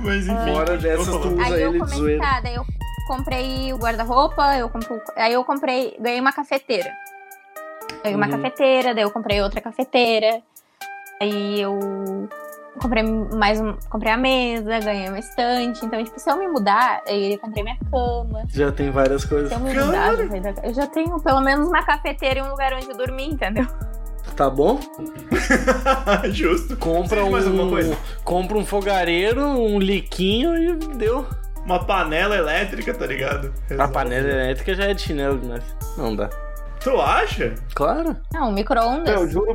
Mas 0.00 0.26
enfim. 0.26 0.52
Fora 0.52 0.76
dessas, 0.76 1.06
tu 1.16 1.28
usa 1.34 1.42
Aí 1.44 1.62
eu 1.62 1.74
ele 1.74 1.84
de 1.84 2.18
daí 2.18 2.54
eu 2.54 2.66
comprei 3.06 3.72
o 3.72 3.76
guarda-roupa, 3.78 4.56
eu 4.56 4.68
compro, 4.68 5.00
aí 5.16 5.32
eu 5.32 5.44
comprei, 5.44 5.96
ganhei 6.00 6.20
uma 6.20 6.32
cafeteira. 6.32 6.90
Ganhei 8.02 8.16
uma 8.16 8.26
Uhum. 8.26 8.32
cafeteira, 8.32 8.94
daí 8.94 9.04
eu 9.04 9.10
comprei 9.10 9.40
outra 9.40 9.60
cafeteira. 9.60 10.42
Aí 11.20 11.60
eu 11.60 12.28
comprei 12.80 13.02
mais 13.02 13.58
um, 13.60 13.74
comprei 13.88 14.12
a 14.12 14.16
mesa, 14.16 14.78
ganhei 14.80 15.08
uma 15.08 15.18
estante. 15.18 15.84
Então, 15.84 16.02
tipo, 16.04 16.18
se 16.20 16.30
eu 16.30 16.36
me 16.36 16.46
mudar, 16.48 17.02
aí 17.08 17.32
eu 17.34 17.38
comprei 17.38 17.62
minha 17.62 17.78
cama. 17.90 18.42
Já 18.52 18.70
tem 18.70 18.90
várias 18.90 19.24
coisas. 19.24 19.48
Se 19.48 19.54
eu 19.54 19.60
me 19.60 19.72
mudar, 19.72 20.12
eu 20.62 20.74
já 20.74 20.86
tenho- 20.86 21.18
pelo 21.20 21.40
menos 21.40 21.68
uma 21.68 21.82
cafeteira 21.84 22.40
e 22.40 22.42
um 22.42 22.50
lugar 22.50 22.74
onde 22.74 22.86
dormir, 22.88 23.28
entendeu? 23.30 23.66
Tá 24.36 24.50
bom? 24.50 24.78
Justo. 26.30 26.76
Compra 26.76 27.22
Sim, 27.24 27.30
um. 27.62 27.70
coisa? 27.70 27.96
Compra 28.24 28.58
um 28.58 28.66
fogareiro, 28.66 29.40
um 29.42 29.78
liquinho 29.78 30.54
e 30.56 30.74
deu. 30.96 31.24
Uma 31.66 31.84
panela 31.84 32.34
elétrica, 32.36 32.94
tá 32.94 33.04
ligado? 33.06 33.52
A 33.64 33.68
Resolve. 33.70 33.92
panela 33.92 34.28
elétrica 34.28 34.74
já 34.74 34.84
é 34.84 34.94
de 34.94 35.02
chinelo, 35.02 35.38
né? 35.44 35.58
Não 35.98 36.14
dá. 36.16 36.30
Tu 36.80 37.00
acha? 37.00 37.54
Claro. 37.74 38.16
Não, 38.32 38.52
micro-ondas. 38.52 39.12
Eu 39.12 39.28
juro, 39.28 39.54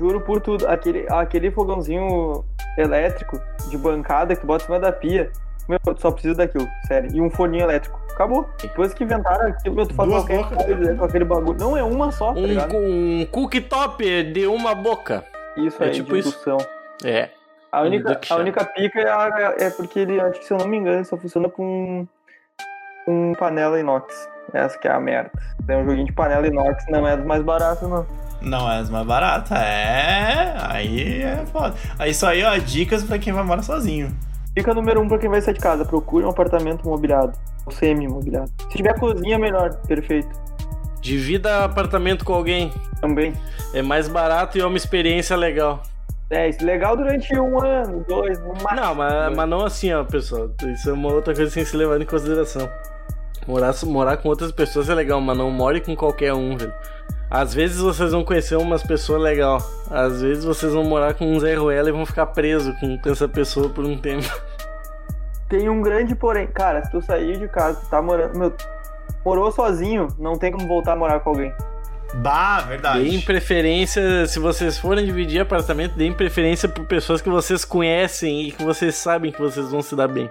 juro 0.00 0.20
por 0.22 0.40
tudo, 0.40 0.66
aquele, 0.66 1.06
aquele 1.10 1.50
fogãozinho 1.50 2.44
elétrico 2.78 3.38
de 3.68 3.76
bancada 3.76 4.34
que 4.34 4.40
tu 4.40 4.46
bota 4.46 4.64
em 4.64 4.66
cima 4.66 4.80
da 4.80 4.90
pia, 4.90 5.30
meu, 5.68 5.78
tu 5.78 6.00
só 6.00 6.10
precisa 6.10 6.34
daquilo, 6.34 6.66
sério. 6.88 7.10
E 7.14 7.20
um 7.20 7.28
forninho 7.30 7.64
elétrico. 7.64 8.00
Acabou. 8.12 8.48
Depois 8.62 8.94
que 8.94 9.02
inventaram 9.04 9.48
aquilo, 9.48 9.74
meu, 9.74 9.86
tu 9.86 9.94
faz 9.94 10.08
Duas 10.08 10.24
qualquer 10.24 10.48
coisa 10.66 10.94
com 10.94 11.04
aquele 11.04 11.24
bagulho. 11.24 11.58
Não, 11.58 11.76
é 11.76 11.82
uma 11.82 12.10
só, 12.12 12.32
tá 12.32 12.38
Um, 12.40 12.46
ligado? 12.46 12.76
um 12.76 13.26
cooktop 13.30 14.22
de 14.32 14.46
uma 14.46 14.74
boca. 14.74 15.24
Isso 15.56 15.82
é 15.82 15.86
aí, 15.86 15.92
tipo 15.92 16.12
de 16.14 16.20
isso. 16.20 16.56
É. 17.04 17.28
A 17.74 17.82
única, 17.82 18.20
a 18.30 18.36
única 18.36 18.64
pica 18.64 19.00
é, 19.00 19.08
a- 19.10 19.54
é 19.58 19.70
porque 19.70 19.98
ele, 20.00 20.20
acho 20.20 20.38
que 20.40 20.46
se 20.46 20.52
eu 20.52 20.58
não 20.58 20.68
me 20.68 20.76
engano, 20.76 20.98
ele 20.98 21.04
só 21.04 21.16
funciona 21.16 21.48
com, 21.48 22.06
com 23.04 23.32
panela 23.38 23.78
inox. 23.80 24.28
Essa 24.52 24.78
que 24.78 24.86
é 24.86 24.92
a 24.92 25.00
merda. 25.00 25.30
Tem 25.66 25.76
um 25.76 25.84
joguinho 25.84 26.06
de 26.06 26.12
panela 26.12 26.46
inox, 26.46 26.84
não 26.88 27.06
é 27.08 27.16
dos 27.16 27.26
mais 27.26 27.42
baratos, 27.42 27.88
não. 27.88 28.06
Não 28.42 28.70
é 28.70 28.78
as 28.78 28.90
mais 28.90 29.06
barata. 29.06 29.56
É. 29.56 30.54
Aí 30.68 31.22
é 31.22 31.44
foda. 31.46 31.74
Aí 31.98 32.10
Isso 32.10 32.26
aí, 32.26 32.44
ó, 32.44 32.56
dicas 32.58 33.02
pra 33.02 33.18
quem 33.18 33.32
vai 33.32 33.42
morar 33.42 33.62
sozinho. 33.62 34.14
Dica 34.54 34.72
número 34.74 35.00
um 35.00 35.08
pra 35.08 35.18
quem 35.18 35.30
vai 35.30 35.40
sair 35.40 35.54
de 35.54 35.60
casa: 35.60 35.84
procure 35.84 36.24
um 36.24 36.28
apartamento 36.30 36.86
mobiliado. 36.86 37.32
Ou 37.66 37.72
semi-mobiliado. 37.72 38.50
Se 38.70 38.76
tiver 38.76 38.98
cozinha, 39.00 39.38
melhor. 39.38 39.74
Perfeito. 39.88 40.28
Divida 41.00 41.64
apartamento 41.64 42.24
com 42.24 42.34
alguém. 42.34 42.70
Também. 43.00 43.32
É 43.72 43.80
mais 43.82 44.06
barato 44.08 44.58
e 44.58 44.60
é 44.60 44.66
uma 44.66 44.76
experiência 44.76 45.34
legal. 45.36 45.82
É, 46.34 46.48
isso 46.48 46.62
é 46.62 46.64
legal 46.64 46.96
durante 46.96 47.32
um 47.38 47.62
ano, 47.62 48.04
dois, 48.08 48.40
no 48.40 48.48
máximo. 48.48 48.74
Não, 48.74 48.94
mas, 48.94 49.36
mas 49.36 49.48
não 49.48 49.64
assim, 49.64 49.92
ó, 49.92 50.02
pessoal. 50.02 50.50
Isso 50.66 50.90
é 50.90 50.92
uma 50.92 51.12
outra 51.12 51.32
coisa 51.32 51.50
sem 51.50 51.64
se 51.64 51.76
levar 51.76 52.00
em 52.00 52.04
consideração. 52.04 52.68
Morar, 53.46 53.72
morar 53.84 54.16
com 54.16 54.28
outras 54.28 54.50
pessoas 54.50 54.88
é 54.88 54.94
legal, 54.94 55.20
mas 55.20 55.38
não 55.38 55.50
more 55.50 55.80
com 55.80 55.94
qualquer 55.94 56.34
um, 56.34 56.56
velho. 56.56 56.74
Às 57.30 57.54
vezes 57.54 57.78
vocês 57.78 58.10
vão 58.10 58.24
conhecer 58.24 58.56
umas 58.56 58.82
pessoas 58.82 59.22
legal. 59.22 59.58
Às 59.90 60.22
vezes 60.22 60.44
vocês 60.44 60.72
vão 60.72 60.82
morar 60.82 61.14
com 61.14 61.24
um 61.24 61.38
Zé 61.38 61.54
Ruela 61.54 61.88
e 61.88 61.92
vão 61.92 62.04
ficar 62.04 62.26
presos 62.26 62.74
com 62.80 63.10
essa 63.10 63.28
pessoa 63.28 63.68
por 63.68 63.84
um 63.84 63.96
tempo. 63.96 64.24
Tem 65.48 65.68
um 65.68 65.82
grande 65.82 66.16
porém. 66.16 66.48
Cara, 66.48 66.84
se 66.84 66.90
tu 66.90 67.00
sair 67.00 67.38
de 67.38 67.46
casa, 67.46 67.80
tu 67.80 67.88
tá 67.88 68.02
morando. 68.02 68.36
Meu, 68.36 68.52
morou 69.24 69.52
sozinho, 69.52 70.08
não 70.18 70.34
tem 70.34 70.50
como 70.50 70.66
voltar 70.66 70.94
a 70.94 70.96
morar 70.96 71.20
com 71.20 71.30
alguém. 71.30 71.52
Bah, 72.14 72.60
verdade. 72.60 73.02
Deem 73.02 73.20
preferência, 73.20 74.26
se 74.26 74.38
vocês 74.38 74.78
forem 74.78 75.04
dividir 75.04 75.40
apartamento, 75.40 75.94
deem 75.96 76.12
preferência 76.12 76.68
por 76.68 76.84
pessoas 76.84 77.20
que 77.20 77.28
vocês 77.28 77.64
conhecem 77.64 78.48
e 78.48 78.52
que 78.52 78.62
vocês 78.62 78.94
sabem 78.94 79.32
que 79.32 79.40
vocês 79.40 79.68
vão 79.70 79.82
se 79.82 79.96
dar 79.96 80.08
bem. 80.08 80.30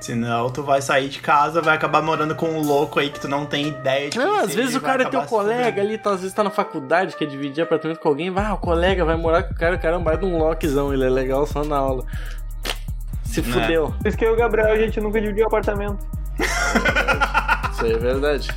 Senão 0.00 0.48
tu 0.48 0.62
vai 0.62 0.80
sair 0.80 1.08
de 1.08 1.18
casa, 1.18 1.60
vai 1.60 1.74
acabar 1.74 2.00
morando 2.00 2.32
com 2.36 2.46
um 2.48 2.62
louco 2.62 3.00
aí 3.00 3.10
que 3.10 3.18
tu 3.18 3.26
não 3.26 3.44
tem 3.44 3.66
ideia 3.66 4.08
de 4.08 4.16
Não, 4.16 4.38
às 4.38 4.54
vezes 4.54 4.76
o 4.76 4.80
cara 4.80 5.02
é 5.02 5.06
teu 5.08 5.22
colega 5.22 5.82
ali, 5.82 5.98
tá, 5.98 6.10
às 6.12 6.20
vezes 6.20 6.32
tá 6.32 6.44
na 6.44 6.50
faculdade, 6.50 7.16
quer 7.16 7.26
dividir 7.26 7.62
apartamento 7.62 7.98
com 7.98 8.08
alguém, 8.08 8.30
vai, 8.30 8.52
o 8.52 8.58
colega 8.58 9.04
vai 9.04 9.16
morar 9.16 9.42
com 9.42 9.54
o 9.54 9.56
cara, 9.56 9.74
o 9.74 9.78
cara 9.78 9.96
é 9.96 9.98
um 9.98 10.04
baita 10.04 10.24
de 10.24 10.32
um 10.32 10.38
lockzão, 10.38 10.94
ele 10.94 11.04
é 11.04 11.10
legal 11.10 11.44
só 11.48 11.64
na 11.64 11.76
aula. 11.78 12.04
Se 13.24 13.42
Né. 13.42 13.52
fudeu. 13.52 13.92
Por 13.98 14.06
isso 14.06 14.16
que 14.16 14.24
eu 14.24 14.30
e 14.30 14.34
o 14.34 14.36
Gabriel, 14.36 14.70
a 14.70 14.76
gente 14.76 15.00
nunca 15.00 15.20
dividiu 15.20 15.46
apartamento. 15.46 15.98
Isso 17.72 17.84
aí 17.84 17.92
é 17.92 17.98
verdade. 17.98 18.48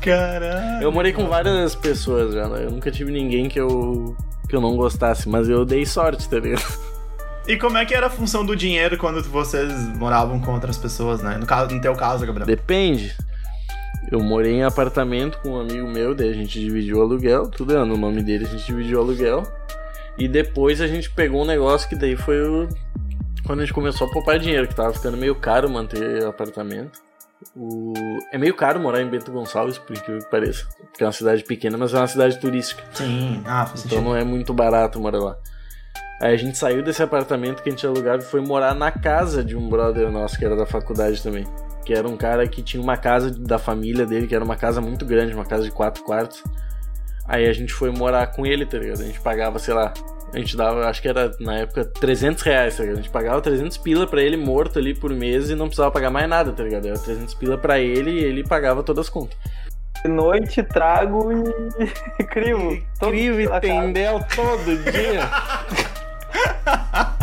Caralho. 0.00 0.82
Eu 0.82 0.92
morei 0.92 1.12
com 1.12 1.26
várias 1.26 1.74
pessoas 1.74 2.34
já, 2.34 2.48
né? 2.48 2.64
Eu 2.64 2.70
nunca 2.70 2.90
tive 2.90 3.10
ninguém 3.10 3.48
que 3.48 3.60
eu, 3.60 4.16
que 4.48 4.54
eu 4.54 4.60
não 4.60 4.76
gostasse, 4.76 5.28
mas 5.28 5.48
eu 5.48 5.64
dei 5.64 5.86
sorte, 5.86 6.28
tá 6.28 6.38
ligado? 6.38 6.94
E 7.46 7.58
como 7.58 7.76
é 7.76 7.84
que 7.84 7.94
era 7.94 8.06
a 8.06 8.10
função 8.10 8.44
do 8.44 8.56
dinheiro 8.56 8.96
quando 8.96 9.22
vocês 9.22 9.70
moravam 9.96 10.40
com 10.40 10.52
outras 10.52 10.78
pessoas, 10.78 11.22
né? 11.22 11.36
No, 11.36 11.44
caso, 11.44 11.74
no 11.74 11.80
teu 11.80 11.94
caso, 11.94 12.24
Gabriel. 12.24 12.46
Depende. 12.46 13.14
Eu 14.10 14.20
morei 14.20 14.54
em 14.54 14.62
apartamento 14.62 15.38
com 15.38 15.50
um 15.50 15.60
amigo 15.60 15.86
meu, 15.86 16.14
daí 16.14 16.30
a 16.30 16.32
gente 16.32 16.58
dividiu 16.58 16.98
o 16.98 17.02
aluguel, 17.02 17.48
tudo 17.48 17.76
é 17.76 17.84
no 17.84 17.96
nome 17.96 18.22
dele, 18.22 18.46
a 18.46 18.48
gente 18.48 18.64
dividiu 18.64 18.98
o 18.98 19.02
aluguel. 19.02 19.42
E 20.16 20.26
depois 20.28 20.80
a 20.80 20.86
gente 20.86 21.10
pegou 21.10 21.42
um 21.42 21.46
negócio 21.46 21.88
que 21.88 21.96
daí 21.96 22.16
foi 22.16 22.40
o... 22.40 22.68
quando 23.44 23.60
a 23.60 23.64
gente 23.64 23.74
começou 23.74 24.06
a 24.06 24.10
poupar 24.10 24.38
dinheiro, 24.38 24.66
que 24.66 24.74
tava 24.74 24.92
ficando 24.92 25.16
meio 25.16 25.34
caro 25.34 25.68
manter 25.68 26.24
apartamento. 26.24 27.02
O... 27.56 27.92
É 28.32 28.38
meio 28.38 28.54
caro 28.54 28.80
morar 28.80 29.00
em 29.02 29.08
Bento 29.08 29.30
Gonçalves, 29.32 29.78
por 29.78 29.96
incrível 29.96 30.20
que 30.22 30.30
pareça. 30.30 30.66
Porque 30.90 31.02
é 31.02 31.06
uma 31.06 31.12
cidade 31.12 31.44
pequena, 31.44 31.76
mas 31.76 31.92
é 31.94 31.98
uma 31.98 32.06
cidade 32.08 32.38
turística. 32.38 32.82
Sim. 32.92 33.42
Ah, 33.46 33.64
Então 33.68 33.76
sentido. 33.76 34.02
não 34.02 34.16
é 34.16 34.24
muito 34.24 34.52
barato 34.54 35.00
morar 35.00 35.18
lá. 35.18 35.36
Aí 36.20 36.32
a 36.32 36.36
gente 36.36 36.56
saiu 36.56 36.82
desse 36.82 37.02
apartamento 37.02 37.62
que 37.62 37.68
a 37.68 37.72
gente 37.72 37.86
alugava 37.86 38.18
e 38.22 38.24
foi 38.24 38.40
morar 38.40 38.74
na 38.74 38.90
casa 38.90 39.44
de 39.44 39.56
um 39.56 39.68
brother 39.68 40.10
nosso 40.10 40.38
que 40.38 40.44
era 40.44 40.56
da 40.56 40.64
faculdade 40.64 41.22
também. 41.22 41.44
Que 41.84 41.92
era 41.92 42.08
um 42.08 42.16
cara 42.16 42.46
que 42.48 42.62
tinha 42.62 42.82
uma 42.82 42.96
casa 42.96 43.30
da 43.30 43.58
família 43.58 44.06
dele, 44.06 44.26
que 44.26 44.34
era 44.34 44.44
uma 44.44 44.56
casa 44.56 44.80
muito 44.80 45.04
grande, 45.04 45.34
uma 45.34 45.44
casa 45.44 45.64
de 45.64 45.70
quatro 45.70 46.02
quartos. 46.04 46.42
Aí 47.26 47.46
a 47.48 47.52
gente 47.52 47.72
foi 47.72 47.90
morar 47.90 48.26
com 48.28 48.46
ele, 48.46 48.64
tá 48.64 48.78
ligado? 48.78 49.00
A 49.00 49.04
gente 49.04 49.20
pagava, 49.20 49.58
sei 49.58 49.74
lá, 49.74 49.92
a 50.34 50.38
gente 50.38 50.56
dava, 50.56 50.88
acho 50.88 51.00
que 51.00 51.08
era 51.08 51.30
na 51.38 51.58
época 51.58 51.84
300 51.84 52.42
reais, 52.42 52.76
tá 52.76 52.82
ligado? 52.82 52.98
A 52.98 53.02
gente 53.02 53.10
pagava 53.10 53.40
300 53.40 53.78
pila 53.78 54.06
pra 54.06 54.20
ele 54.20 54.36
morto 54.36 54.78
ali 54.78 54.92
por 54.92 55.10
mês 55.12 55.48
e 55.48 55.54
não 55.54 55.66
precisava 55.66 55.92
pagar 55.92 56.10
mais 56.10 56.28
nada, 56.28 56.52
tá 56.52 56.62
ligado? 56.64 56.86
Era 56.86 56.98
300 56.98 57.34
pila 57.34 57.56
pra 57.56 57.78
ele 57.78 58.10
e 58.10 58.24
ele 58.24 58.42
pagava 58.42 58.82
todas 58.82 59.06
as 59.06 59.08
contas. 59.08 59.36
De 60.02 60.10
noite, 60.10 60.62
trago 60.62 61.30
e 62.18 62.24
crivo. 62.26 62.72
Incrível 63.00 63.54
e 63.54 63.60
tendel 63.60 64.20
todo 64.34 64.76
dia. 64.90 65.30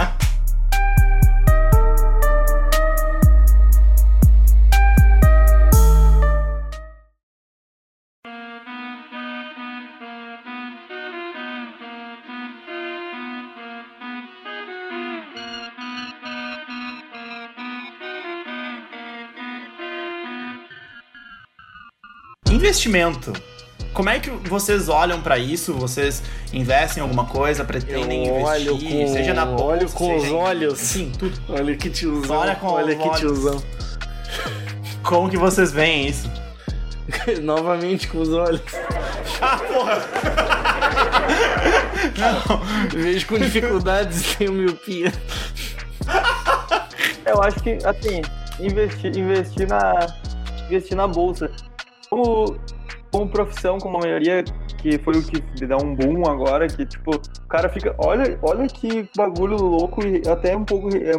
Investimento. 22.90 23.32
Como 23.94 24.10
é 24.10 24.20
que 24.20 24.30
vocês 24.48 24.88
olham 24.90 25.22
pra 25.22 25.38
isso? 25.38 25.74
Vocês 25.74 26.24
investem 26.54 27.02
em 27.02 27.04
alguma 27.04 27.26
coisa, 27.26 27.64
pretendem 27.64 28.28
Eu 28.28 28.36
olho 28.42 28.74
investir, 28.76 29.06
com- 29.08 29.14
seja 29.14 29.34
na 29.34 29.46
bolsa, 29.46 29.64
olho 29.66 29.90
com 29.90 30.06
seja 30.06 30.18
os 30.18 30.26
em- 30.26 30.34
olhos. 30.34 30.80
Sim, 30.80 31.12
tudo. 31.18 31.40
Olha 31.50 31.76
que 31.76 31.90
tiozão. 31.90 32.38
Olha 32.38 32.56
com 32.56 32.68
olha 32.68 32.96
os 32.96 33.02
que 33.04 33.08
olhos. 33.10 33.20
tiozão. 33.20 33.64
Como 35.04 35.30
que 35.30 35.38
vocês 35.38 35.72
veem 35.72 36.08
isso? 36.08 36.30
Novamente 37.44 38.08
com 38.08 38.20
os 38.20 38.30
olhos. 38.30 38.62
Ah, 39.44 39.58
porra! 39.58 39.98
Vejo 42.94 43.26
com 43.26 43.40
dificuldades 43.40 44.36
tenho 44.36 44.54
miopia. 44.54 45.12
Eu 47.26 47.42
acho 47.42 47.60
que, 47.62 47.78
assim, 47.86 48.22
investir, 48.60 49.18
investir, 49.18 49.68
na, 49.68 50.14
investir 50.68 50.96
na 50.96 51.08
bolsa. 51.08 51.50
Como, 52.10 52.56
como 53.12 53.30
profissão, 53.30 53.78
como 53.78 53.98
a 53.98 54.02
maioria, 54.02 54.44
que 54.78 54.98
foi 55.00 55.16
o 55.16 55.24
que 55.24 55.66
dá 55.66 55.78
um 55.78 55.94
boom 55.94 56.28
agora, 56.30 56.68
que, 56.68 56.86
tipo, 56.86 57.12
o 57.16 57.48
cara 57.48 57.70
fica. 57.70 57.94
Olha, 57.98 58.40
olha 58.42 58.68
que 58.68 59.10
bagulho 59.16 59.58
louco 59.58 60.02
e 60.06 60.28
até 60.28 60.56
um 60.56 60.64
pouco. 60.64 60.90
É, 60.96 61.14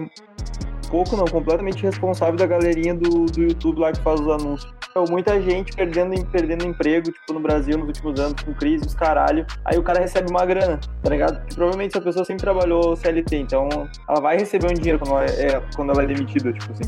pouco 0.90 1.16
não, 1.16 1.24
completamente 1.24 1.82
responsável 1.82 2.36
da 2.36 2.46
galerinha 2.46 2.94
do, 2.94 3.24
do 3.24 3.42
YouTube 3.42 3.80
lá 3.80 3.92
que 3.92 4.00
faz 4.02 4.20
os 4.20 4.28
anúncios. 4.28 4.74
Então, 4.90 5.04
muita 5.08 5.40
gente 5.40 5.74
perdendo, 5.74 6.22
perdendo 6.26 6.66
emprego, 6.66 7.10
tipo, 7.10 7.32
no 7.32 7.40
Brasil 7.40 7.78
nos 7.78 7.86
últimos 7.86 8.20
anos, 8.20 8.42
com 8.42 8.52
crise, 8.52 8.86
os 8.86 8.94
caralho. 8.94 9.46
Aí 9.64 9.78
o 9.78 9.82
cara 9.82 10.00
recebe 10.00 10.30
uma 10.30 10.44
grana, 10.44 10.78
tá 11.02 11.08
ligado? 11.08 11.38
Porque 11.38 11.54
provavelmente 11.54 11.96
essa 11.96 12.04
pessoa 12.04 12.26
sempre 12.26 12.42
trabalhou 12.42 12.94
CLT, 12.94 13.36
então 13.38 13.70
ela 14.06 14.20
vai 14.20 14.36
receber 14.36 14.70
um 14.70 14.74
dinheiro 14.74 14.98
quando 14.98 15.12
ela 15.12 15.24
é, 15.24 15.62
quando 15.74 15.92
ela 15.92 16.02
é 16.02 16.06
demitida, 16.06 16.52
tipo 16.52 16.72
assim. 16.72 16.84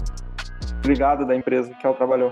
Ligada 0.84 1.24
da 1.24 1.34
empresa 1.34 1.72
que 1.80 1.86
ela 1.86 1.96
trabalhou. 1.96 2.30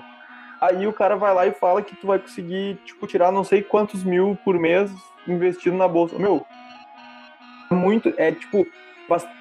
Aí 0.63 0.87
o 0.87 0.93
cara 0.93 1.17
vai 1.17 1.35
lá 1.35 1.45
e 1.45 1.51
fala 1.53 1.83
que 1.83 1.97
tu 1.97 2.07
vai 2.07 2.21
conseguir, 2.21 2.77
tipo, 2.85 3.05
tirar 3.05 3.33
não 3.33 3.43
sei 3.43 3.63
quantos 3.63 4.05
mil 4.05 4.39
por 4.45 4.57
mês 4.57 4.93
investindo 5.27 5.77
na 5.77 5.89
bolsa. 5.89 6.17
Meu, 6.17 6.47
é 7.69 7.75
muito, 7.75 8.15
é 8.17 8.31
tipo, 8.31 8.65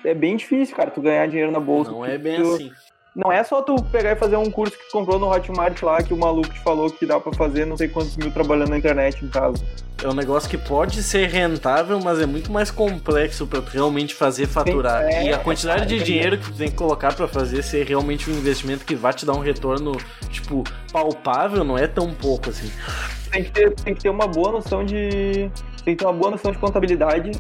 é 0.03 0.15
bem 0.15 0.36
difícil, 0.36 0.76
cara, 0.76 0.89
tu 0.89 0.99
ganhar 0.99 1.28
dinheiro 1.28 1.51
na 1.51 1.59
bolsa. 1.59 1.91
Não 1.91 2.03
é 2.03 2.17
bem 2.17 2.41
tu- 2.41 2.55
assim. 2.55 2.72
Não 3.14 3.30
é 3.30 3.43
só 3.43 3.62
tu 3.62 3.76
pegar 3.91 4.14
e 4.14 4.16
fazer 4.16 4.38
um 4.38 4.49
curso 4.49 4.78
que 4.78 4.86
tu 4.86 4.91
comprou 4.93 5.20
no 5.20 5.30
Hotmart 5.30 5.82
lá, 5.82 6.01
que 6.01 6.14
o 6.14 6.18
maluco 6.18 6.47
te 6.47 6.59
falou 6.62 6.89
que 6.89 7.05
dá 7.05 7.20
pra 7.20 7.34
fazer 7.34 7.66
não 7.66 7.76
sei 7.76 7.89
quantos 7.89 8.16
mil 8.16 8.32
trabalhando 8.32 8.70
na 8.70 8.78
internet 8.78 9.24
em 9.24 9.28
casa. 9.28 9.62
É 10.01 10.07
um 10.07 10.14
negócio 10.14 10.49
que 10.49 10.57
pode 10.57 11.03
ser 11.03 11.28
rentável, 11.28 11.99
mas 12.01 12.20
é 12.22 12.26
muito 12.26 12.51
mais 12.51 12.72
complexo 12.72 13.45
pra 13.45 13.62
tu 13.62 13.70
realmente 13.70 14.16
fazer 14.16 14.47
faturar. 14.47 15.03
é, 15.03 15.26
e 15.26 15.34
a 15.34 15.38
quantidade 15.38 15.86
de 15.86 15.97
é. 15.97 16.03
dinheiro 16.03 16.38
que 16.38 16.45
tu 16.51 16.57
tem 16.57 16.70
que 16.70 16.76
colocar 16.76 17.14
pra 17.14 17.28
fazer 17.28 17.62
ser 17.64 17.86
realmente 17.86 18.30
um 18.30 18.34
investimento 18.34 18.86
que 18.86 18.95
vai 18.95 19.14
te 19.14 19.26
dar 19.26 19.34
um 19.34 19.41
retorno, 19.41 19.91
tipo, 20.30 20.64
palpável, 20.93 21.66
não 21.66 21.78
é 21.78 21.88
tão 21.88 22.14
pouco 22.14 22.49
assim. 22.49 22.72
Tem 23.30 23.43
que 23.43 23.51
ter, 23.51 23.72
tem 23.76 23.93
que 23.93 24.01
ter 24.01 24.09
uma 24.09 24.26
boa 24.26 24.53
noção 24.53 24.86
de. 24.86 25.51
Tem 25.84 25.95
que 25.95 25.97
ter 25.97 26.05
uma 26.05 26.14
boa 26.14 26.32
noção 26.32 26.51
de 26.51 26.57
contabilidade, 26.57 27.32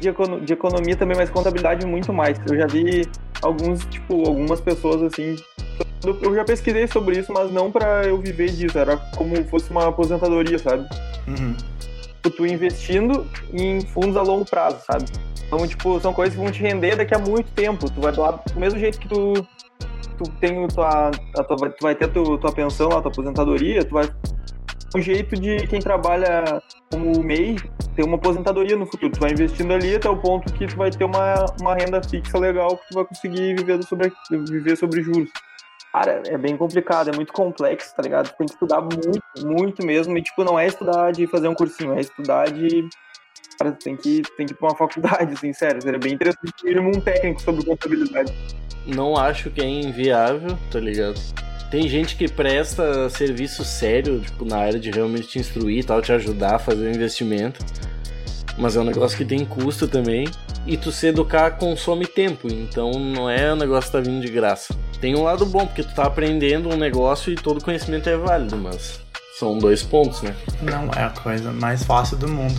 de, 0.00 0.08
econo- 0.08 0.40
de 0.40 0.52
economia 0.52 0.96
também, 0.96 1.16
mas 1.16 1.30
contabilidade 1.30 1.86
muito 1.86 2.12
mais. 2.12 2.38
Eu 2.50 2.56
já 2.56 2.66
vi 2.66 3.08
alguns, 3.44 3.84
tipo, 3.86 4.26
algumas 4.26 4.60
pessoas 4.60 5.02
assim. 5.02 5.36
Eu 6.22 6.34
já 6.34 6.44
pesquisei 6.44 6.86
sobre 6.86 7.18
isso, 7.18 7.32
mas 7.32 7.50
não 7.50 7.70
pra 7.70 8.04
eu 8.04 8.18
viver 8.18 8.50
disso, 8.50 8.78
era 8.78 8.96
como 9.16 9.42
fosse 9.44 9.70
uma 9.70 9.88
aposentadoria, 9.88 10.58
sabe? 10.58 10.86
Uhum. 11.26 11.54
Tipo, 12.14 12.30
tu 12.30 12.46
investindo 12.46 13.26
em 13.52 13.80
fundos 13.80 14.16
a 14.16 14.22
longo 14.22 14.44
prazo, 14.44 14.78
sabe? 14.86 15.04
Então, 15.46 15.66
tipo, 15.66 16.00
são 16.00 16.12
coisas 16.12 16.34
que 16.34 16.42
vão 16.42 16.50
te 16.50 16.60
render 16.60 16.96
daqui 16.96 17.14
a 17.14 17.18
muito 17.18 17.50
tempo. 17.52 17.90
Tu 17.90 18.00
vai 18.00 18.14
lá, 18.14 18.32
do 18.32 18.60
mesmo 18.60 18.78
jeito 18.78 18.98
que 18.98 19.08
tu, 19.08 19.46
tu 20.18 20.30
tem 20.40 20.62
o 20.62 20.68
tua, 20.68 21.10
a 21.10 21.44
tua, 21.44 21.70
tu 21.70 21.82
vai 21.82 21.94
ter 21.94 22.06
a 22.06 22.08
tua, 22.08 22.38
tua 22.38 22.52
pensão 22.52 22.88
lá, 22.88 23.00
tua 23.00 23.10
aposentadoria, 23.10 23.84
tu 23.84 23.94
vai 23.94 24.10
um 24.94 25.00
jeito 25.00 25.34
de 25.34 25.66
quem 25.66 25.80
trabalha 25.80 26.62
como 26.90 27.22
MEI 27.22 27.56
ter 27.96 28.04
uma 28.04 28.16
aposentadoria 28.16 28.76
no 28.76 28.86
futuro. 28.86 29.12
Tu 29.12 29.20
vai 29.20 29.32
investindo 29.32 29.72
ali 29.72 29.96
até 29.96 30.08
o 30.08 30.16
ponto 30.16 30.52
que 30.52 30.66
tu 30.66 30.76
vai 30.76 30.90
ter 30.90 31.04
uma, 31.04 31.46
uma 31.60 31.74
renda 31.74 32.02
fixa 32.02 32.38
legal 32.38 32.76
que 32.76 32.88
tu 32.88 32.94
vai 32.94 33.04
conseguir 33.04 33.56
viver 33.56 33.82
sobre, 33.82 34.12
viver 34.30 34.76
sobre 34.76 35.02
juros. 35.02 35.30
Cara, 35.92 36.22
é 36.26 36.36
bem 36.36 36.56
complicado, 36.56 37.10
é 37.10 37.14
muito 37.14 37.32
complexo, 37.32 37.94
tá 37.94 38.02
ligado? 38.02 38.32
Tem 38.36 38.46
que 38.46 38.52
estudar 38.52 38.80
muito, 38.80 39.22
muito 39.46 39.86
mesmo. 39.86 40.16
E, 40.18 40.22
tipo, 40.22 40.42
não 40.42 40.58
é 40.58 40.66
estudar 40.66 41.12
de 41.12 41.26
fazer 41.28 41.46
um 41.46 41.54
cursinho, 41.54 41.94
é 41.94 42.00
estudar 42.00 42.50
de. 42.50 42.88
Cara, 43.58 43.70
tem 43.72 43.96
que, 43.96 44.22
tem 44.36 44.46
que 44.46 44.52
ir 44.52 44.56
pra 44.56 44.70
uma 44.70 44.76
faculdade, 44.76 45.34
assim, 45.38 45.52
sério. 45.52 45.80
Seria 45.80 46.00
bem 46.00 46.14
interessante 46.14 46.52
ter 46.60 46.80
um 46.80 46.90
técnico 47.00 47.40
sobre 47.40 47.64
contabilidade. 47.64 48.32
Não 48.86 49.16
acho 49.16 49.50
que 49.50 49.60
é 49.60 49.64
inviável, 49.64 50.58
tá 50.70 50.80
ligado? 50.80 51.20
Tem 51.74 51.88
gente 51.88 52.14
que 52.14 52.28
presta 52.28 53.10
serviço 53.10 53.64
sério, 53.64 54.20
tipo, 54.20 54.44
na 54.44 54.58
área 54.58 54.78
de 54.78 54.92
realmente 54.92 55.26
te 55.26 55.40
instruir 55.40 55.80
e 55.80 55.82
tal, 55.82 56.00
te 56.00 56.12
ajudar 56.12 56.54
a 56.54 56.58
fazer 56.60 56.86
o 56.86 56.88
investimento. 56.88 57.66
Mas 58.56 58.76
é 58.76 58.80
um 58.80 58.84
negócio 58.84 59.18
que 59.18 59.24
tem 59.24 59.44
custo 59.44 59.88
também. 59.88 60.28
E 60.68 60.76
tu 60.76 60.92
se 60.92 61.08
educar 61.08 61.50
consome 61.58 62.06
tempo, 62.06 62.46
então 62.46 62.92
não 62.92 63.28
é 63.28 63.52
um 63.52 63.56
negócio 63.56 63.90
que 63.90 63.96
tá 63.96 64.00
vindo 64.00 64.24
de 64.24 64.30
graça. 64.30 64.72
Tem 65.00 65.16
um 65.16 65.24
lado 65.24 65.44
bom, 65.46 65.66
porque 65.66 65.82
tu 65.82 65.92
tá 65.92 66.04
aprendendo 66.04 66.72
um 66.72 66.76
negócio 66.76 67.32
e 67.32 67.34
todo 67.34 67.60
conhecimento 67.60 68.08
é 68.08 68.16
válido, 68.16 68.56
mas 68.56 69.00
são 69.36 69.58
dois 69.58 69.82
pontos, 69.82 70.22
né? 70.22 70.32
Não 70.62 70.88
é 70.96 71.02
a 71.02 71.10
coisa 71.10 71.50
mais 71.50 71.82
fácil 71.82 72.16
do 72.16 72.28
mundo. 72.28 72.54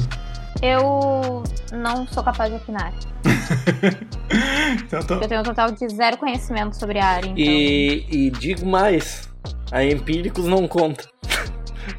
Eu 0.62 1.42
não 1.72 2.06
sou 2.08 2.22
capaz 2.22 2.52
de 2.52 2.58
opinar. 2.58 2.94
então, 4.84 5.04
tô... 5.04 5.16
Eu 5.16 5.28
tenho 5.28 5.42
um 5.42 5.44
total 5.44 5.72
de 5.72 5.88
zero 5.90 6.18
conhecimento 6.18 6.76
sobre 6.76 7.00
a 7.00 7.06
área. 7.06 7.30
Então... 7.30 7.44
E, 7.44 8.06
e 8.10 8.30
digo 8.32 8.66
mais, 8.66 9.30
a 9.72 9.84
Empíricos 9.84 10.46
não 10.46 10.68
conta. 10.68 11.08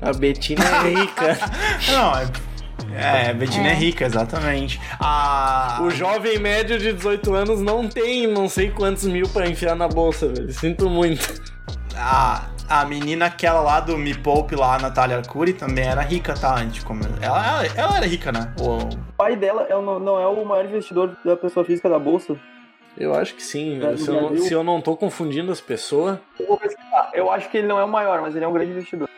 A 0.00 0.12
Betina 0.12 0.64
é 0.64 0.82
rica. 1.00 1.38
não, 1.92 2.16
é 2.16 2.26
é, 2.94 3.32
Betina 3.34 3.68
é. 3.68 3.72
é. 3.72 3.74
rica, 3.74 4.06
exatamente. 4.06 4.80
A... 4.98 5.80
O 5.82 5.90
jovem 5.90 6.38
médio 6.38 6.78
de 6.78 6.92
18 6.92 7.34
anos 7.34 7.60
não 7.60 7.88
tem 7.88 8.26
não 8.26 8.48
sei 8.48 8.70
quantos 8.70 9.04
mil 9.04 9.28
pra 9.28 9.48
enfiar 9.48 9.74
na 9.74 9.86
bolsa, 9.86 10.28
velho. 10.28 10.52
Sinto 10.52 10.88
muito. 10.88 11.42
A, 11.94 12.48
a 12.68 12.84
menina 12.84 13.26
aquela 13.26 13.60
lá 13.60 13.80
do 13.80 13.96
Me 13.96 14.14
Poupe 14.14 14.54
lá, 14.54 14.74
a 14.74 14.78
Natália 14.78 15.16
Arcuri, 15.16 15.52
também 15.52 15.84
era 15.84 16.00
rica, 16.02 16.34
tá? 16.34 16.58
Antes, 16.58 16.82
como... 16.82 17.02
ela, 17.20 17.46
ela, 17.46 17.66
ela 17.76 17.96
era 17.96 18.06
rica, 18.06 18.32
né? 18.32 18.52
O... 18.60 18.78
o 18.78 19.12
pai 19.16 19.36
dela 19.36 19.66
é, 19.68 19.74
não 19.74 20.20
é 20.20 20.26
o 20.26 20.44
maior 20.44 20.64
investidor 20.64 21.16
da 21.24 21.36
pessoa 21.36 21.64
física 21.64 21.88
da 21.88 21.98
bolsa? 21.98 22.36
Eu 22.98 23.14
acho 23.14 23.34
que 23.34 23.42
sim. 23.42 23.78
Se 23.98 24.08
eu, 24.08 24.14
não, 24.14 24.36
se 24.38 24.52
eu, 24.52 24.64
não, 24.64 24.80
tô 24.80 24.96
confundindo 24.96 25.52
as 25.52 25.60
pessoas. 25.60 26.18
Eu 26.40 26.46
vou 26.46 26.56
pesquisar. 26.56 27.10
Eu 27.12 27.30
acho 27.30 27.50
que 27.50 27.58
ele 27.58 27.66
não 27.66 27.78
é 27.78 27.84
o 27.84 27.88
maior, 27.88 28.22
mas 28.22 28.34
ele 28.34 28.44
é 28.44 28.48
um 28.48 28.52
grande 28.52 28.72
investidor. 28.72 29.08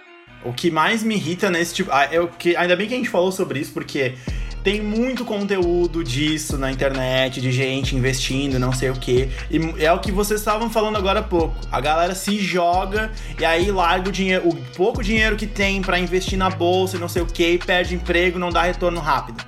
O 0.44 0.52
que 0.52 0.70
mais 0.70 1.02
me 1.02 1.14
irrita 1.14 1.48
nesse 1.48 1.74
tipo. 1.76 1.90
Ah, 1.92 2.06
eu, 2.12 2.28
que, 2.28 2.56
ainda 2.56 2.74
bem 2.74 2.88
que 2.88 2.94
a 2.94 2.96
gente 2.96 3.08
falou 3.08 3.30
sobre 3.30 3.60
isso, 3.60 3.72
porque 3.72 4.14
tem 4.62 4.80
muito 4.80 5.24
conteúdo 5.24 6.02
disso 6.02 6.58
na 6.58 6.70
internet, 6.70 7.40
de 7.40 7.50
gente 7.52 7.96
investindo, 7.96 8.58
não 8.58 8.72
sei 8.72 8.90
o 8.90 8.94
que. 8.94 9.30
E 9.50 9.84
é 9.84 9.92
o 9.92 9.98
que 9.98 10.10
vocês 10.10 10.40
estavam 10.40 10.68
falando 10.70 10.96
agora 10.96 11.20
há 11.20 11.22
pouco. 11.22 11.56
A 11.70 11.80
galera 11.80 12.14
se 12.14 12.38
joga 12.38 13.10
e 13.38 13.44
aí 13.44 13.70
larga 13.70 14.08
o 14.08 14.12
dinheiro, 14.12 14.48
o 14.48 14.56
pouco 14.76 15.02
dinheiro 15.02 15.36
que 15.36 15.46
tem 15.46 15.80
para 15.82 15.98
investir 15.98 16.38
na 16.38 16.50
bolsa 16.50 16.96
e 16.96 17.00
não 17.00 17.08
sei 17.08 17.22
o 17.22 17.26
que, 17.26 17.58
perde 17.58 17.94
emprego, 17.94 18.38
não 18.38 18.50
dá 18.50 18.62
retorno 18.62 19.00
rápido. 19.00 19.44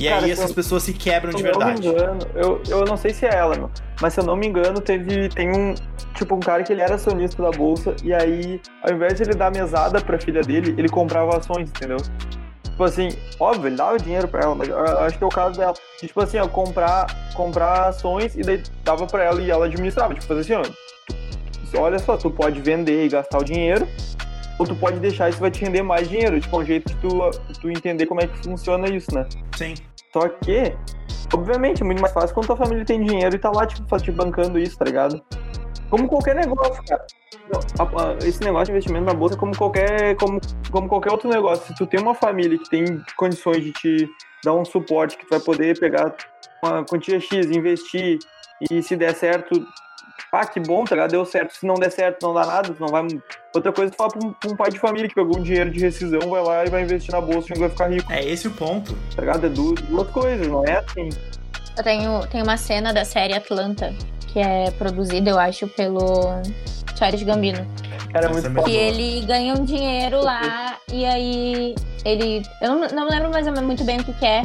E 0.00 0.08
Cara, 0.08 0.24
aí 0.24 0.30
essas 0.30 0.48
eu, 0.48 0.54
pessoas 0.54 0.82
se 0.82 0.94
quebram 0.94 1.30
de 1.30 1.42
verdade. 1.42 1.86
Não 1.86 1.92
me 1.92 2.00
engano, 2.00 2.20
eu, 2.34 2.62
eu 2.68 2.84
não 2.86 2.96
sei 2.96 3.12
se 3.12 3.26
é 3.26 3.34
ela, 3.34 3.54
não. 3.54 3.70
mas 4.00 4.14
se 4.14 4.20
eu 4.20 4.24
não 4.24 4.34
me 4.34 4.46
engano, 4.46 4.80
teve 4.80 5.28
tem 5.28 5.50
um 5.54 5.74
tipo 6.14 6.34
um 6.34 6.40
cara 6.40 6.62
que 6.62 6.72
ele 6.72 6.80
era 6.80 6.94
acionista 6.94 7.42
da 7.42 7.50
bolsa 7.50 7.94
e 8.02 8.12
aí 8.12 8.60
ao 8.82 8.94
invés 8.94 9.14
de 9.14 9.24
ele 9.24 9.34
dar 9.34 9.50
mesada 9.50 10.00
para 10.00 10.18
filha 10.18 10.40
dele, 10.40 10.74
ele 10.78 10.88
comprava 10.88 11.36
ações, 11.36 11.68
entendeu? 11.68 11.98
Tipo 12.80 12.88
assim, 12.88 13.10
óbvio, 13.38 13.66
ele 13.66 13.76
dava 13.76 13.98
dinheiro 13.98 14.26
para 14.26 14.40
ela, 14.40 14.54
mas 14.54 14.66
eu 14.66 14.78
acho 15.00 15.18
que 15.18 15.22
é 15.22 15.26
o 15.26 15.30
caso 15.30 15.60
dela. 15.60 15.74
Tipo 15.98 16.18
assim, 16.22 16.38
ó, 16.38 16.48
comprar 16.48 17.06
comprar 17.34 17.88
ações 17.88 18.34
e 18.34 18.40
daí 18.40 18.62
dava 18.82 19.06
para 19.06 19.22
ela 19.22 19.42
e 19.42 19.50
ela 19.50 19.66
administrava, 19.66 20.14
tipo 20.14 20.24
fazer 20.24 20.40
assim, 20.40 20.70
ó, 21.74 21.78
olha 21.78 21.98
só, 21.98 22.16
tu 22.16 22.30
pode 22.30 22.58
vender 22.62 23.04
e 23.04 23.08
gastar 23.10 23.38
o 23.38 23.44
dinheiro, 23.44 23.86
ou 24.58 24.66
tu 24.66 24.74
pode 24.74 24.98
deixar 24.98 25.28
isso 25.28 25.38
vai 25.38 25.50
te 25.50 25.62
render 25.62 25.82
mais 25.82 26.08
dinheiro. 26.08 26.40
Tipo, 26.40 26.56
é 26.56 26.58
um 26.60 26.64
jeito 26.64 26.88
de 26.88 26.94
tu, 27.02 27.30
tu 27.60 27.70
entender 27.70 28.06
como 28.06 28.22
é 28.22 28.26
que 28.26 28.42
funciona 28.42 28.88
isso, 28.88 29.14
né? 29.14 29.26
Sim. 29.58 29.74
Só 30.10 30.26
que, 30.26 30.74
obviamente, 31.34 31.82
é 31.82 31.84
muito 31.84 32.00
mais 32.00 32.14
fácil 32.14 32.34
quando 32.34 32.46
tua 32.46 32.56
família 32.56 32.86
tem 32.86 33.04
dinheiro 33.04 33.36
e 33.36 33.38
tá 33.38 33.50
lá, 33.50 33.66
tipo, 33.66 33.94
te 33.98 34.10
bancando 34.10 34.58
isso, 34.58 34.78
tá 34.78 34.86
ligado? 34.86 35.22
Como 35.90 36.08
qualquer 36.08 36.36
negócio, 36.36 36.82
cara. 36.84 37.04
Esse 38.24 38.40
negócio 38.42 38.66
de 38.66 38.72
investimento 38.72 39.06
na 39.06 39.14
bolsa 39.14 39.34
é 39.34 39.38
como 39.38 39.56
qualquer, 39.56 40.16
como, 40.16 40.40
como 40.70 40.88
qualquer 40.88 41.10
outro 41.10 41.28
negócio. 41.28 41.66
Se 41.66 41.74
tu 41.74 41.86
tem 41.86 42.00
uma 42.00 42.14
família 42.14 42.56
que 42.56 42.70
tem 42.70 42.84
condições 43.16 43.62
de 43.62 43.72
te 43.72 44.08
dar 44.44 44.54
um 44.54 44.64
suporte, 44.64 45.18
que 45.18 45.26
tu 45.26 45.30
vai 45.30 45.40
poder 45.40 45.78
pegar 45.78 46.14
uma 46.62 46.84
quantia 46.84 47.20
X, 47.20 47.50
investir, 47.50 48.18
e 48.70 48.82
se 48.82 48.94
der 48.94 49.14
certo, 49.14 49.66
ah, 50.32 50.46
que 50.46 50.60
bom, 50.60 50.84
tá 50.84 50.94
ligado? 50.94 51.10
Deu 51.10 51.24
certo. 51.24 51.56
Se 51.56 51.66
não 51.66 51.74
der 51.74 51.90
certo, 51.90 52.22
não 52.22 52.32
dá 52.32 52.46
nada, 52.46 52.74
não 52.78 52.88
vai. 52.88 53.06
Outra 53.52 53.72
coisa, 53.72 53.90
tu 53.90 53.96
fala 53.96 54.10
pra 54.10 54.28
um, 54.28 54.32
pra 54.32 54.50
um, 54.50 54.56
pai 54.56 54.70
de 54.70 54.78
família 54.78 55.08
que 55.08 55.14
pegou 55.14 55.38
um 55.38 55.42
dinheiro 55.42 55.70
de 55.70 55.80
rescisão, 55.80 56.20
vai 56.20 56.42
lá 56.42 56.64
e 56.64 56.70
vai 56.70 56.82
investir 56.82 57.12
na 57.12 57.20
bolsa 57.20 57.52
e 57.52 57.58
vai 57.58 57.68
ficar 57.68 57.88
rico. 57.88 58.12
É 58.12 58.24
esse 58.24 58.46
o 58.46 58.50
ponto. 58.52 58.96
Tá 59.16 59.22
ligado? 59.22 59.46
É 59.46 59.48
duas, 59.48 59.80
duas 59.82 60.08
coisas, 60.10 60.46
não 60.46 60.64
é 60.64 60.78
assim. 60.78 61.08
Eu 61.80 61.84
tenho, 61.84 62.26
tenho 62.26 62.44
uma 62.44 62.58
cena 62.58 62.92
da 62.92 63.06
série 63.06 63.32
Atlanta, 63.32 63.94
que 64.28 64.38
é 64.38 64.70
produzida, 64.72 65.30
eu 65.30 65.38
acho, 65.38 65.66
pelo 65.66 66.42
Charles 66.94 67.22
Gambino. 67.22 67.66
Cara, 68.12 68.26
é 68.26 68.28
muito 68.28 68.64
Que 68.64 68.76
ele 68.76 69.22
ganha 69.22 69.54
um 69.54 69.64
dinheiro 69.64 70.22
lá 70.22 70.76
e 70.92 71.06
aí 71.06 71.74
ele. 72.04 72.42
Eu 72.60 72.74
não, 72.74 72.88
não 72.88 73.08
lembro 73.08 73.30
mais 73.30 73.46
muito 73.62 73.82
bem 73.82 73.98
o 73.98 74.04
que, 74.04 74.12
que 74.12 74.26
é. 74.26 74.42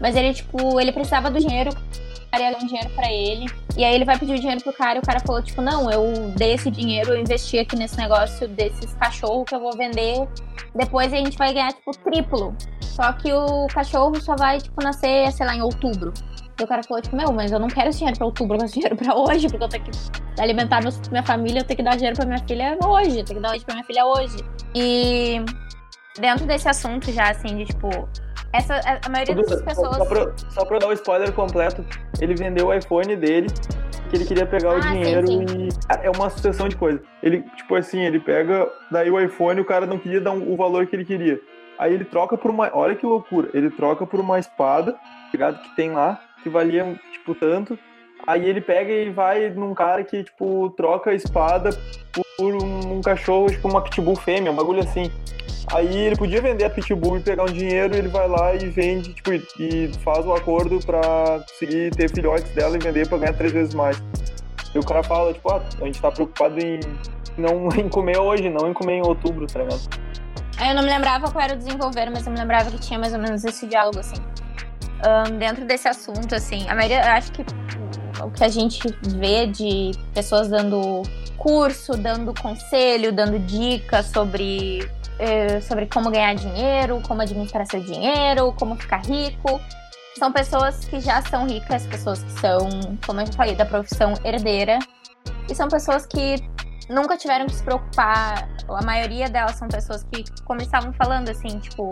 Mas 0.00 0.14
ele, 0.14 0.32
tipo, 0.32 0.80
ele 0.80 0.92
precisava 0.92 1.32
do 1.32 1.40
dinheiro, 1.40 1.72
cara 2.32 2.44
ia 2.44 2.52
dar 2.52 2.58
um 2.62 2.66
dinheiro 2.66 2.90
pra 2.90 3.12
ele. 3.12 3.46
E 3.76 3.84
aí 3.84 3.94
ele 3.94 4.04
vai 4.04 4.18
pedir 4.18 4.34
o 4.34 4.38
dinheiro 4.38 4.62
pro 4.62 4.72
cara 4.72 4.96
e 4.96 4.98
o 5.00 5.02
cara 5.02 5.20
falou, 5.20 5.42
tipo, 5.42 5.60
não, 5.60 5.90
eu 5.90 6.32
dei 6.36 6.54
esse 6.54 6.70
dinheiro, 6.70 7.12
eu 7.12 7.20
investi 7.20 7.58
aqui 7.58 7.76
nesse 7.76 7.98
negócio 7.98 8.48
desses 8.48 8.94
cachorros 8.94 9.44
que 9.46 9.54
eu 9.54 9.60
vou 9.60 9.76
vender. 9.76 10.28
Depois 10.74 11.12
a 11.12 11.16
gente 11.16 11.36
vai 11.36 11.52
ganhar, 11.52 11.72
tipo, 11.72 11.90
triplo. 11.98 12.56
Só 12.80 13.12
que 13.12 13.32
o 13.32 13.66
cachorro 13.66 14.20
só 14.20 14.34
vai, 14.36 14.60
tipo, 14.60 14.82
nascer, 14.82 15.30
sei 15.32 15.44
lá, 15.44 15.54
em 15.54 15.62
outubro. 15.62 16.12
E 16.60 16.62
o 16.62 16.66
cara 16.66 16.82
falou, 16.82 17.02
tipo, 17.02 17.16
meu, 17.16 17.32
mas 17.32 17.50
eu 17.50 17.58
não 17.58 17.68
quero 17.68 17.88
esse 17.88 17.98
dinheiro 17.98 18.18
pra 18.18 18.26
outubro, 18.26 18.54
eu 18.54 18.58
quero 18.58 18.66
esse 18.66 18.74
dinheiro 18.74 18.96
pra 18.96 19.16
hoje, 19.16 19.48
porque 19.48 19.64
eu 19.64 19.68
tenho 19.68 19.84
que 19.84 20.40
alimentar 20.40 20.80
minha 21.10 21.22
família, 21.22 21.60
eu 21.60 21.64
tenho 21.64 21.76
que 21.78 21.82
dar 21.82 21.96
dinheiro 21.96 22.16
pra 22.16 22.26
minha 22.26 22.38
filha 22.46 22.78
hoje, 22.84 23.20
eu 23.20 23.24
tenho 23.24 23.40
que 23.40 23.42
dar 23.42 23.48
dinheiro 23.48 23.64
pra 23.64 23.74
minha 23.74 23.84
filha 23.84 24.06
hoje. 24.06 24.36
E 24.74 25.42
dentro 26.20 26.46
desse 26.46 26.68
assunto 26.68 27.10
já, 27.10 27.30
assim, 27.30 27.56
de 27.56 27.64
tipo, 27.66 27.88
essa, 28.52 28.80
a 29.04 29.08
maioria 29.08 29.34
das 29.34 29.62
pessoas. 29.62 29.96
Só 29.96 30.04
pra, 30.04 30.32
só 30.50 30.64
pra 30.64 30.78
dar 30.78 30.86
o 30.86 30.90
um 30.90 30.92
spoiler 30.92 31.32
completo, 31.32 31.84
ele 32.20 32.34
vendeu 32.34 32.66
o 32.66 32.74
iPhone 32.74 33.16
dele, 33.16 33.48
que 34.10 34.16
ele 34.16 34.24
queria 34.26 34.46
pegar 34.46 34.72
ah, 34.72 34.76
o 34.76 34.80
dinheiro 34.80 35.26
sim, 35.26 35.48
sim. 35.48 35.68
e. 35.68 36.06
É 36.06 36.10
uma 36.10 36.28
sucessão 36.28 36.68
de 36.68 36.76
coisas. 36.76 37.00
Ele, 37.22 37.42
tipo 37.56 37.74
assim, 37.74 38.00
ele 38.00 38.20
pega, 38.20 38.70
daí 38.90 39.10
o 39.10 39.18
iPhone, 39.18 39.60
o 39.60 39.64
cara 39.64 39.86
não 39.86 39.98
queria 39.98 40.20
dar 40.20 40.32
um, 40.32 40.52
o 40.52 40.56
valor 40.56 40.86
que 40.86 40.94
ele 40.94 41.04
queria. 41.04 41.40
Aí 41.78 41.94
ele 41.94 42.04
troca 42.04 42.36
por 42.36 42.50
uma. 42.50 42.70
Olha 42.74 42.94
que 42.94 43.06
loucura. 43.06 43.48
Ele 43.54 43.70
troca 43.70 44.06
por 44.06 44.20
uma 44.20 44.38
espada, 44.38 44.94
ligado? 45.32 45.58
Que 45.62 45.74
tem 45.74 45.90
lá, 45.90 46.20
que 46.42 46.48
valia, 46.48 46.98
tipo, 47.12 47.34
tanto. 47.34 47.78
Aí 48.26 48.48
ele 48.48 48.60
pega 48.60 48.92
e 48.92 49.10
vai 49.10 49.50
num 49.50 49.74
cara 49.74 50.04
que, 50.04 50.22
tipo, 50.22 50.72
troca 50.76 51.10
a 51.10 51.14
espada 51.14 51.70
por 52.36 52.54
um, 52.54 52.98
um 52.98 53.00
cachorro, 53.00 53.50
tipo, 53.50 53.68
uma 53.68 53.82
pitbull 53.82 54.16
fêmea, 54.16 54.52
um 54.52 54.56
bagulho 54.56 54.80
assim. 54.80 55.10
Aí 55.72 55.96
ele 55.96 56.16
podia 56.16 56.42
vender 56.42 56.64
a 56.64 56.70
Pitbull 56.70 57.18
e 57.18 57.20
pegar 57.20 57.44
um 57.44 57.52
dinheiro, 57.52 57.96
ele 57.96 58.08
vai 58.08 58.28
lá 58.28 58.54
e 58.54 58.68
vende, 58.68 59.14
tipo, 59.14 59.32
e 59.32 59.90
faz 60.04 60.24
o 60.26 60.30
um 60.30 60.34
acordo 60.34 60.78
pra 60.84 61.42
conseguir 61.48 61.90
ter 61.90 62.10
filhotes 62.10 62.50
dela 62.52 62.76
e 62.76 62.78
vender 62.78 63.08
pra 63.08 63.16
ganhar 63.16 63.32
três 63.32 63.52
vezes 63.52 63.72
mais. 63.72 64.02
E 64.74 64.78
o 64.78 64.84
cara 64.84 65.02
fala, 65.02 65.32
tipo, 65.32 65.50
ah, 65.50 65.62
a 65.80 65.84
gente 65.84 66.00
tá 66.00 66.10
preocupado 66.10 66.58
em 66.60 66.80
não 67.38 67.68
em 67.78 67.88
comer 67.88 68.18
hoje, 68.18 68.50
não 68.50 68.68
em 68.68 68.74
comer 68.74 68.94
em 68.94 69.02
outubro, 69.02 69.46
tá 69.46 69.60
ligado? 69.60 69.80
Eu 70.60 70.74
não 70.74 70.82
me 70.82 70.90
lembrava 70.90 71.30
qual 71.30 71.42
era 71.42 71.54
o 71.54 71.56
desenvolver, 71.56 72.10
mas 72.10 72.26
eu 72.26 72.32
me 72.32 72.38
lembrava 72.38 72.70
que 72.70 72.78
tinha 72.78 72.98
mais 72.98 73.12
ou 73.14 73.18
menos 73.18 73.44
esse 73.44 73.66
diálogo, 73.66 73.98
assim. 73.98 74.16
Um, 75.04 75.36
dentro 75.36 75.64
desse 75.64 75.88
assunto, 75.88 76.34
assim, 76.34 76.68
a 76.68 76.74
maioria, 76.74 77.02
eu 77.02 77.12
acho 77.12 77.32
que 77.32 77.44
o 78.22 78.30
que 78.30 78.44
a 78.44 78.48
gente 78.48 78.80
vê 79.16 79.46
de 79.46 79.90
pessoas 80.14 80.48
dando 80.48 81.02
curso, 81.36 81.96
dando 81.96 82.32
conselho, 82.40 83.12
dando 83.12 83.38
dicas 83.40 84.06
sobre 84.06 84.88
eh, 85.18 85.60
sobre 85.60 85.86
como 85.86 86.10
ganhar 86.10 86.34
dinheiro, 86.34 87.00
como 87.06 87.22
administrar 87.22 87.64
seu 87.66 87.80
dinheiro, 87.80 88.52
como 88.58 88.76
ficar 88.76 89.04
rico. 89.04 89.60
São 90.18 90.32
pessoas 90.32 90.84
que 90.84 91.00
já 91.00 91.22
são 91.22 91.46
ricas, 91.46 91.86
pessoas 91.86 92.22
que 92.22 92.32
são, 92.40 92.58
como 93.06 93.20
eu 93.20 93.26
já 93.26 93.32
falei, 93.32 93.54
da 93.54 93.64
profissão 93.64 94.14
herdeira. 94.24 94.78
E 95.48 95.54
são 95.54 95.68
pessoas 95.68 96.06
que 96.06 96.36
nunca 96.88 97.16
tiveram 97.16 97.46
que 97.46 97.54
se 97.54 97.62
preocupar. 97.62 98.48
A 98.68 98.82
maioria 98.84 99.28
delas 99.28 99.56
são 99.56 99.68
pessoas 99.68 100.04
que, 100.04 100.24
estavam 100.60 100.92
falando, 100.92 101.28
assim, 101.28 101.58
tipo, 101.60 101.88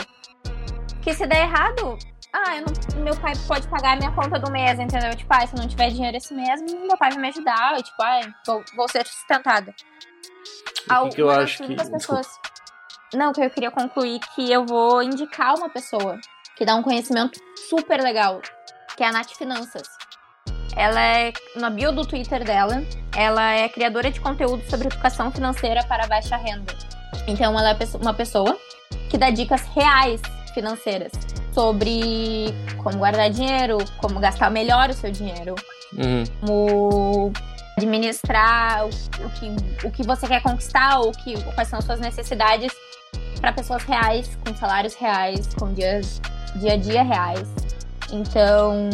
que 1.03 1.15
se 1.15 1.27
der 1.27 1.43
errado, 1.43 1.99
ah, 2.33 2.61
não, 2.61 3.03
meu 3.03 3.17
pai 3.17 3.33
pode 3.47 3.67
pagar 3.69 3.95
a 3.95 3.97
minha 3.97 4.13
conta 4.13 4.39
do 4.39 4.51
mês, 4.51 4.79
entendeu? 4.79 5.15
Tipo, 5.17 5.33
ah, 5.35 5.47
se 5.47 5.57
não 5.57 5.67
tiver 5.67 5.91
dinheiro 5.91 6.17
esse 6.17 6.33
mês, 6.33 6.61
meu 6.63 6.97
pai 6.97 7.11
vai 7.11 7.21
me 7.21 7.29
ajudar. 7.29 7.79
E, 7.79 7.83
tipo, 7.83 8.01
ah, 8.03 8.21
vou, 8.47 8.65
vou 8.77 8.89
ser 8.89 9.07
sustentada. 9.07 9.75
O 10.89 11.09
que, 11.09 11.17
que 11.17 11.23
eu 11.23 11.31
acho 11.31 11.65
que. 11.65 11.75
Pessoas... 11.75 12.27
Não, 13.13 13.33
que 13.33 13.43
eu 13.43 13.51
queria 13.51 13.71
concluir 13.71 14.21
que 14.35 14.51
eu 14.51 14.65
vou 14.65 15.03
indicar 15.03 15.55
uma 15.57 15.69
pessoa 15.69 16.19
que 16.57 16.65
dá 16.65 16.77
um 16.77 16.83
conhecimento 16.83 17.41
super 17.69 18.01
legal, 18.01 18.41
que 18.97 19.03
é 19.03 19.09
a 19.09 19.13
Nath 19.13 19.31
Finanças. 19.37 19.89
Ela 20.77 21.01
é, 21.01 21.33
na 21.57 21.69
bio 21.69 21.91
do 21.91 22.07
Twitter 22.07 22.45
dela, 22.45 22.83
ela 23.17 23.53
é 23.53 23.69
criadora 23.69 24.11
de 24.11 24.21
conteúdo 24.21 24.63
sobre 24.71 24.87
educação 24.87 25.33
financeira 25.33 25.85
para 25.85 26.07
baixa 26.07 26.37
renda. 26.37 26.73
Então, 27.27 27.59
ela 27.59 27.71
é 27.71 27.77
uma 28.01 28.15
pessoa 28.15 28.57
que 29.11 29.19
dá 29.19 29.31
dicas 29.31 29.63
reais 29.75 30.23
financeiras 30.55 31.13
sobre 31.53 32.55
como 32.83 32.99
guardar 32.99 33.31
dinheiro, 33.31 33.79
como 33.99 34.21
gastar 34.21 34.51
melhor 34.51 34.91
o 34.91 34.95
seu 34.95 35.11
dinheiro, 35.11 35.55
uhum. 35.93 36.25
como 36.41 37.33
administrar 37.77 38.87
o, 38.87 38.89
o, 38.89 39.31
que, 39.31 39.87
o 39.87 39.91
que 39.91 40.03
você 40.03 40.27
quer 40.27 40.43
conquistar, 40.43 40.99
ou 40.99 41.13
que, 41.13 41.41
quais 41.55 41.69
são 41.69 41.79
as 41.79 41.85
suas 41.85 42.01
necessidades 42.01 42.73
para 43.41 43.53
pessoas 43.53 43.83
reais, 43.85 44.37
com 44.45 44.55
salários 44.55 44.95
reais, 44.95 45.49
com 45.55 45.73
dias 45.73 46.21
dia 46.57 46.75
a 46.75 46.77
dia 46.77 47.03
reais. 47.03 47.49
Então, 48.13 48.91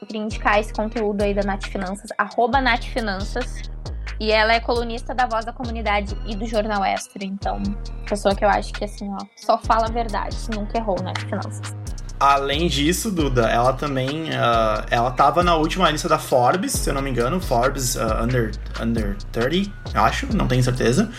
eu 0.00 0.06
queria 0.06 0.22
indicar 0.22 0.58
esse 0.58 0.72
conteúdo 0.72 1.22
aí 1.22 1.34
da 1.34 1.42
Nath 1.42 1.66
Finanças, 1.66 2.10
arroba 2.16 2.60
Nath 2.60 2.84
Finanças. 2.84 3.70
E 4.18 4.32
ela 4.32 4.54
é 4.54 4.60
colunista 4.60 5.14
da 5.14 5.26
Voz 5.26 5.44
da 5.44 5.52
Comunidade 5.52 6.16
e 6.26 6.34
do 6.34 6.46
Jornal 6.46 6.84
Extra. 6.84 7.24
Então, 7.24 7.62
pessoa 8.08 8.34
que 8.34 8.44
eu 8.44 8.48
acho 8.48 8.72
que, 8.72 8.84
assim, 8.84 9.10
ó, 9.12 9.24
só 9.36 9.58
fala 9.58 9.86
a 9.86 9.90
verdade, 9.90 10.36
nunca 10.54 10.78
errou, 10.78 10.96
Nath 11.02 11.20
Finanças. 11.20 11.74
Além 12.18 12.66
disso, 12.66 13.10
Duda, 13.10 13.42
ela 13.42 13.74
também. 13.74 14.30
Uh, 14.30 14.86
ela 14.90 15.10
tava 15.10 15.42
na 15.42 15.54
última 15.54 15.90
lista 15.90 16.08
da 16.08 16.18
Forbes, 16.18 16.72
se 16.72 16.88
eu 16.88 16.94
não 16.94 17.02
me 17.02 17.10
engano, 17.10 17.38
Forbes 17.40 17.94
uh, 17.94 18.22
Under, 18.22 18.52
Under 18.80 19.16
30, 19.32 19.70
acho, 19.94 20.34
não 20.34 20.48
tenho 20.48 20.62
certeza. 20.62 21.10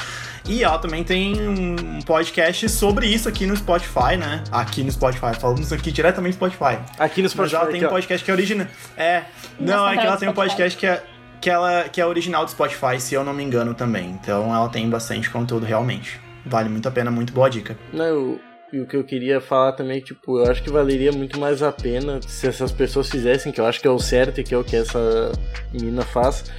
E 0.48 0.64
ela 0.64 0.80
também 0.80 1.04
tem 1.04 1.36
um 1.46 2.02
podcast 2.02 2.70
sobre 2.70 3.06
isso 3.06 3.28
aqui 3.28 3.46
no 3.46 3.56
Spotify, 3.56 4.16
né? 4.18 4.42
Aqui 4.50 4.82
no 4.82 4.90
Spotify. 4.90 5.36
Falamos 5.38 5.74
aqui 5.74 5.92
diretamente 5.92 6.40
no 6.40 6.50
Spotify. 6.50 6.80
Aqui 6.98 7.22
no 7.22 7.30
Spotify. 7.30 7.56
Mas 7.56 7.64
ela 7.64 7.72
tem 7.72 7.86
um 7.86 7.90
podcast 7.90 8.24
que 8.26 8.32
é 8.32 8.34
original. 8.34 8.68
É. 8.96 9.24
Não, 9.60 9.88
é 9.88 9.98
que 9.98 10.08
ela 10.08 10.16
tem 10.16 10.30
um 10.30 10.34
podcast 10.34 10.78
que 10.78 10.88
é. 10.88 11.04
Que, 11.42 11.50
ela, 11.50 11.84
que 11.90 12.02
é 12.02 12.06
original 12.06 12.46
do 12.46 12.52
Spotify, 12.52 13.00
se 13.00 13.16
eu 13.16 13.24
não 13.24 13.34
me 13.34 13.44
engano 13.44 13.74
também. 13.74 14.10
Então 14.10 14.54
ela 14.54 14.70
tem 14.70 14.90
bastante 14.90 15.30
conteúdo 15.30 15.66
realmente. 15.66 16.20
Vale 16.46 16.70
muito 16.70 16.88
a 16.88 16.92
pena, 16.92 17.12
muito 17.12 17.34
boa 17.34 17.50
dica. 17.50 17.78
Não, 17.94 18.40
e 18.72 18.80
o 18.80 18.86
que 18.86 18.98
eu 18.98 19.04
queria 19.04 19.40
falar 19.40 19.72
também, 19.74 20.02
tipo, 20.02 20.40
eu 20.40 20.52
acho 20.52 20.62
que 20.62 20.70
valeria 20.70 21.12
muito 21.12 21.40
mais 21.40 21.64
a 21.64 21.72
pena 21.72 22.20
se 22.22 22.48
essas 22.48 22.72
pessoas 22.72 23.10
fizessem, 23.10 23.52
que 23.52 23.62
eu 23.62 23.66
acho 23.66 23.80
que 23.80 23.88
é 23.88 23.92
o 23.92 24.00
certo 24.00 24.42
e 24.42 24.44
que 24.44 24.54
é 24.54 24.58
o 24.58 24.64
que 24.64 24.76
essa 24.76 25.32
menina 25.72 26.02
faz, 26.02 26.52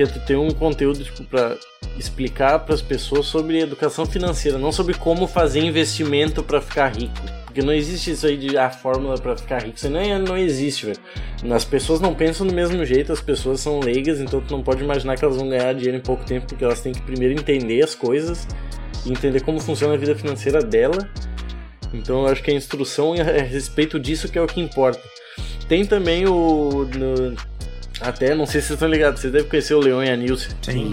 que 0.00 0.04
é 0.04 0.06
tu 0.06 0.20
ter 0.20 0.36
um 0.36 0.50
conteúdo, 0.50 1.04
tipo, 1.04 1.22
pra 1.24 1.56
explicar 1.98 2.60
para 2.60 2.74
as 2.74 2.80
pessoas 2.80 3.26
sobre 3.26 3.60
educação 3.60 4.06
financeira, 4.06 4.56
não 4.56 4.72
sobre 4.72 4.94
como 4.94 5.26
fazer 5.26 5.60
investimento 5.60 6.42
para 6.42 6.60
ficar 6.62 6.88
rico. 6.88 7.20
Porque 7.44 7.60
não 7.60 7.72
existe 7.72 8.12
isso 8.12 8.26
aí 8.26 8.38
de 8.38 8.56
a 8.56 8.70
fórmula 8.70 9.18
para 9.18 9.36
ficar 9.36 9.62
rico. 9.62 9.76
Isso 9.76 9.90
não, 9.90 10.00
não 10.20 10.38
existe, 10.38 10.86
velho. 10.86 10.98
As 11.54 11.66
pessoas 11.66 12.00
não 12.00 12.14
pensam 12.14 12.46
do 12.46 12.54
mesmo 12.54 12.82
jeito, 12.84 13.12
as 13.12 13.20
pessoas 13.20 13.60
são 13.60 13.80
leigas, 13.80 14.20
então 14.20 14.40
tu 14.40 14.56
não 14.56 14.62
pode 14.62 14.82
imaginar 14.82 15.18
que 15.18 15.24
elas 15.24 15.36
vão 15.36 15.50
ganhar 15.50 15.74
dinheiro 15.74 15.98
em 15.98 16.00
pouco 16.00 16.24
tempo, 16.24 16.46
porque 16.46 16.64
elas 16.64 16.80
têm 16.80 16.92
que 16.92 17.02
primeiro 17.02 17.34
entender 17.34 17.82
as 17.82 17.94
coisas 17.94 18.48
e 19.04 19.10
entender 19.10 19.40
como 19.40 19.60
funciona 19.60 19.94
a 19.94 19.98
vida 19.98 20.14
financeira 20.14 20.62
dela. 20.62 21.10
Então 21.92 22.22
eu 22.22 22.28
acho 22.28 22.42
que 22.42 22.50
a 22.50 22.54
instrução 22.54 23.12
a 23.12 23.42
respeito 23.42 24.00
disso 24.00 24.30
que 24.30 24.38
é 24.38 24.42
o 24.42 24.46
que 24.46 24.60
importa. 24.60 25.02
Tem 25.68 25.84
também 25.84 26.26
o. 26.26 26.88
No, 26.96 27.36
até, 28.00 28.34
não 28.34 28.46
sei 28.46 28.60
se 28.60 28.68
vocês 28.68 28.76
estão 28.76 28.88
ligados, 28.88 29.20
vocês 29.20 29.32
devem 29.32 29.48
conhecer 29.48 29.74
o 29.74 29.80
Leon 29.80 30.02
e 30.02 30.10
a 30.10 30.16
Nilce, 30.16 30.48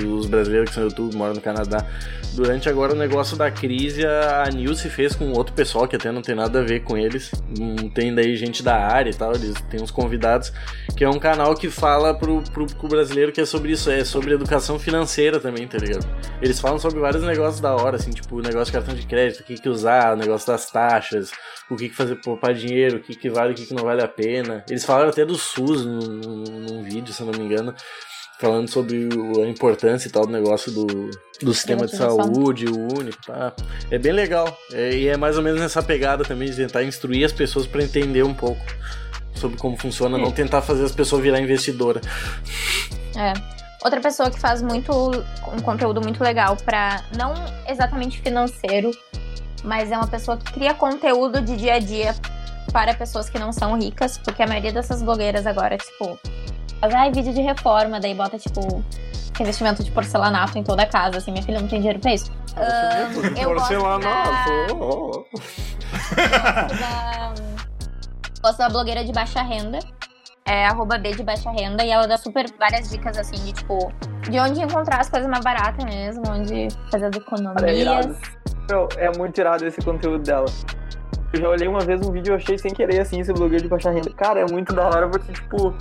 os 0.06 0.26
brasileiros 0.26 0.70
que 0.70 0.76
são 0.76 0.84
YouTube, 0.84 1.16
moram 1.16 1.34
no 1.34 1.42
Canadá. 1.42 1.86
Durante 2.38 2.70
agora 2.70 2.94
o 2.94 2.96
negócio 2.96 3.36
da 3.36 3.50
crise, 3.50 4.06
a 4.06 4.48
Nilce 4.54 4.92
fez 4.92 5.16
com 5.16 5.32
outro 5.32 5.56
pessoal 5.56 5.88
que 5.88 5.96
até 5.96 6.12
não 6.12 6.22
tem 6.22 6.36
nada 6.36 6.60
a 6.60 6.64
ver 6.64 6.82
com 6.82 6.96
eles. 6.96 7.32
Tem 7.96 8.14
daí 8.14 8.36
gente 8.36 8.62
da 8.62 8.76
área 8.76 9.10
e 9.10 9.14
tal, 9.14 9.34
eles 9.34 9.56
têm 9.72 9.82
uns 9.82 9.90
convidados, 9.90 10.54
que 10.96 11.04
é 11.04 11.10
um 11.10 11.18
canal 11.18 11.56
que 11.56 11.68
fala 11.68 12.14
pro, 12.14 12.44
pro, 12.44 12.88
brasileiro 12.88 13.32
que 13.32 13.42
é 13.42 13.46
sobre 13.46 13.72
isso, 13.72 13.90
é 13.90 14.06
sobre 14.06 14.36
educação 14.36 14.78
financeira 14.78 15.40
também, 15.40 15.68
tá 15.68 15.80
ligado? 15.80 16.08
Eles 16.40 16.60
falam 16.60 16.78
sobre 16.78 17.00
vários 17.00 17.24
negócios 17.24 17.60
da 17.60 17.76
hora, 17.76 17.96
assim, 17.96 18.12
tipo 18.12 18.36
o 18.36 18.42
negócio 18.42 18.68
de 18.68 18.74
cartão 18.74 18.94
de 18.94 19.08
crédito, 19.08 19.40
o 19.40 19.44
que, 19.44 19.56
que 19.56 19.68
usar, 19.68 20.14
o 20.14 20.16
negócio 20.16 20.46
das 20.46 20.70
taxas, 20.70 21.32
o 21.72 21.76
que, 21.76 21.90
que 21.90 21.96
fazer 21.96 22.18
poupar 22.18 22.54
dinheiro, 22.54 22.98
o 22.98 23.00
que, 23.00 23.16
que 23.16 23.32
vale, 23.32 23.54
o 23.54 23.56
que, 23.56 23.66
que 23.66 23.74
não 23.74 23.84
vale 23.84 24.04
a 24.04 24.08
pena. 24.08 24.64
Eles 24.70 24.86
falaram 24.86 25.10
até 25.10 25.26
do 25.26 25.34
SUS 25.34 25.84
num, 25.84 26.44
num 26.70 26.84
vídeo, 26.84 27.12
se 27.12 27.24
não 27.24 27.32
me 27.32 27.40
engano 27.40 27.74
falando 28.40 28.70
sobre 28.70 29.10
a 29.44 29.48
importância 29.48 30.08
e 30.08 30.12
tal 30.12 30.26
do 30.26 30.32
negócio 30.32 30.72
do, 30.72 30.86
do 31.42 31.54
sistema 31.54 31.86
de 31.86 31.96
saúde, 31.96 32.66
o 32.68 32.98
único, 32.98 33.18
tá? 33.26 33.54
É 33.90 33.98
bem 33.98 34.12
legal. 34.12 34.58
É, 34.72 34.94
e 34.94 35.08
é 35.08 35.18
mais 35.18 35.38
ou 35.38 35.44
menos 35.44 35.60
nessa 35.60 35.82
pegada 35.82 36.24
também 36.24 36.50
de 36.50 36.56
tentar 36.56 36.84
instruir 36.84 37.26
as 37.26 37.32
pessoas 37.32 37.66
para 37.66 37.84
entender 37.84 38.24
um 38.24 38.34
pouco 38.34 38.62
sobre 39.34 39.58
como 39.58 39.78
funciona, 39.78 40.18
não 40.18 40.32
tentar 40.32 40.62
fazer 40.62 40.84
as 40.84 40.92
pessoas 40.92 41.22
virar 41.22 41.40
investidora. 41.40 42.02
É. 43.16 43.34
Outra 43.84 44.02
pessoa 44.02 44.30
que 44.30 44.40
faz 44.40 44.62
muito 44.62 44.92
um 45.54 45.62
conteúdo 45.62 46.02
muito 46.02 46.24
legal 46.24 46.58
para 46.58 47.04
não 47.16 47.34
exatamente 47.68 48.20
financeiro, 48.20 48.92
mas 49.64 49.92
é 49.92 49.98
uma 49.98 50.08
pessoa 50.08 50.38
que 50.38 50.52
cria 50.52 50.74
conteúdo 50.74 51.42
de 51.42 51.56
dia 51.56 51.76
a 51.76 51.80
dia 51.80 52.16
para 52.72 52.94
pessoas 52.94 53.30
que 53.30 53.40
não 53.40 53.52
são 53.52 53.78
ricas, 53.80 54.18
porque 54.18 54.44
a 54.44 54.48
maioria 54.48 54.72
dessas 54.72 55.02
blogueiras 55.02 55.46
agora, 55.48 55.78
tipo, 55.78 56.20
ai, 56.82 57.12
vídeo 57.12 57.34
de 57.34 57.42
reforma, 57.42 58.00
daí 58.00 58.14
bota, 58.14 58.38
tipo, 58.38 58.84
investimento 59.40 59.84
de 59.84 59.92
porcelanato 59.92 60.58
em 60.58 60.64
toda 60.64 60.84
a 60.84 60.86
casa, 60.86 61.18
assim, 61.18 61.32
minha 61.32 61.44
filha 61.44 61.60
não 61.60 61.68
tem 61.68 61.80
dinheiro 61.80 62.00
pra 62.00 62.14
isso. 62.14 62.32
Uh, 62.56 63.40
eu 63.40 63.50
porcelanato! 63.54 65.26
Gosto 65.94 66.80
da... 66.80 67.34
gosto 68.42 68.58
da 68.58 68.70
blogueira 68.70 69.04
de 69.04 69.12
baixa 69.12 69.42
renda, 69.42 69.80
é 70.46 70.66
arroba 70.66 70.98
B 70.98 71.12
de 71.12 71.24
baixa 71.24 71.52
renda, 71.52 71.84
e 71.84 71.90
ela 71.90 72.08
dá 72.08 72.18
super 72.18 72.46
várias 72.58 72.90
dicas, 72.90 73.18
assim, 73.18 73.36
de, 73.44 73.54
tipo, 73.54 73.92
de 74.30 74.40
onde 74.40 74.62
encontrar 74.62 75.02
as 75.02 75.10
coisas 75.10 75.30
mais 75.30 75.44
baratas 75.44 75.84
mesmo, 75.84 76.24
onde 76.30 76.68
fazer 76.92 77.06
as 77.08 77.16
economias. 77.16 78.08
Meu, 78.70 78.88
é 78.98 79.18
muito 79.18 79.34
tirado 79.34 79.66
esse 79.66 79.82
conteúdo 79.82 80.24
dela. 80.24 80.46
Eu 81.34 81.42
já 81.42 81.50
olhei 81.50 81.68
uma 81.68 81.82
vez 81.82 82.02
um 82.02 82.12
vídeo 82.12 82.34
e 82.34 82.36
achei 82.36 82.58
sem 82.58 82.74
querer, 82.74 83.02
assim, 83.02 83.20
esse 83.20 83.34
blogueiro 83.34 83.64
de 83.64 83.70
baixa 83.70 83.92
renda. 83.92 84.10
Cara, 84.14 84.42
é 84.42 84.46
muito 84.52 84.74
da 84.74 84.88
hora, 84.88 85.08
porque, 85.10 85.32
tipo, 85.32 85.74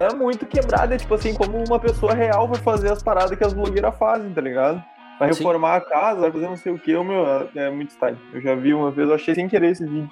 é 0.00 0.14
muito 0.14 0.46
quebrada, 0.46 0.96
tipo 0.96 1.14
assim, 1.14 1.34
como 1.34 1.62
uma 1.62 1.78
pessoa 1.78 2.14
real 2.14 2.48
vai 2.48 2.58
fazer 2.58 2.90
as 2.90 3.02
paradas 3.02 3.36
que 3.36 3.44
as 3.44 3.52
blogueiras 3.52 3.94
fazem, 3.98 4.32
tá 4.32 4.40
ligado? 4.40 4.82
Vai 5.18 5.28
reformar 5.28 5.78
Sim. 5.78 5.86
a 5.86 5.90
casa, 5.90 6.20
vai 6.22 6.32
fazer 6.32 6.46
não 6.46 6.56
sei 6.56 6.72
o 6.72 6.78
que, 6.78 6.96
o 6.96 7.04
meu, 7.04 7.50
é 7.54 7.70
muito 7.70 7.90
style. 7.90 8.16
Eu 8.32 8.40
já 8.40 8.54
vi 8.54 8.72
uma 8.72 8.90
vez, 8.90 9.08
eu 9.08 9.14
achei 9.14 9.34
sem 9.34 9.46
querer 9.46 9.72
esse 9.72 9.84
vídeo. 9.84 10.10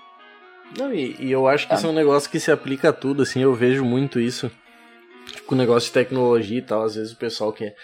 Não, 0.77 0.93
e, 0.93 1.17
e 1.19 1.33
eu 1.33 1.49
acho 1.49 1.67
que 1.67 1.75
isso 1.75 1.87
é 1.87 1.91
um 1.91 1.95
negócio 1.95 2.31
que 2.31 2.39
se 2.39 2.53
aplica 2.53 2.91
a 2.91 2.93
tudo, 2.93 3.23
assim, 3.23 3.41
eu 3.41 3.55
vejo 3.55 3.83
muito 3.83 4.21
isso. 4.21 4.51
Tipo, 5.33 5.55
negócio 5.55 5.89
de 5.89 5.95
tecnologia 5.95 6.59
e 6.59 6.63
tal, 6.63 6.83
às 6.83 6.95
vezes 6.95 7.13
o 7.13 7.17
pessoal 7.17 7.51
quer. 7.53 7.75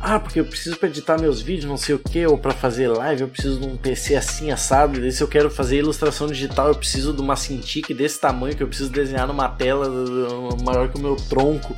Ah, 0.00 0.18
porque 0.18 0.40
eu 0.40 0.44
preciso 0.44 0.76
para 0.76 0.88
editar 0.88 1.16
meus 1.20 1.40
vídeos, 1.40 1.64
não 1.64 1.76
sei 1.76 1.94
o 1.94 1.98
que, 1.98 2.26
ou 2.26 2.36
para 2.36 2.52
fazer 2.52 2.88
live, 2.88 3.22
eu 3.22 3.28
preciso 3.28 3.60
de 3.60 3.66
um 3.66 3.76
PC 3.76 4.16
assim 4.16 4.50
assado. 4.50 5.04
E 5.06 5.12
se 5.12 5.22
eu 5.22 5.28
quero 5.28 5.48
fazer 5.48 5.78
ilustração 5.78 6.26
digital, 6.26 6.68
eu 6.68 6.74
preciso 6.74 7.12
de 7.12 7.20
uma 7.20 7.36
Cintiq 7.36 7.94
desse 7.94 8.18
tamanho 8.18 8.56
que 8.56 8.62
eu 8.62 8.68
preciso 8.68 8.90
desenhar 8.90 9.26
numa 9.28 9.48
tela 9.48 9.88
maior 10.64 10.88
que 10.88 10.98
o 10.98 11.00
meu 11.00 11.16
tronco. 11.16 11.76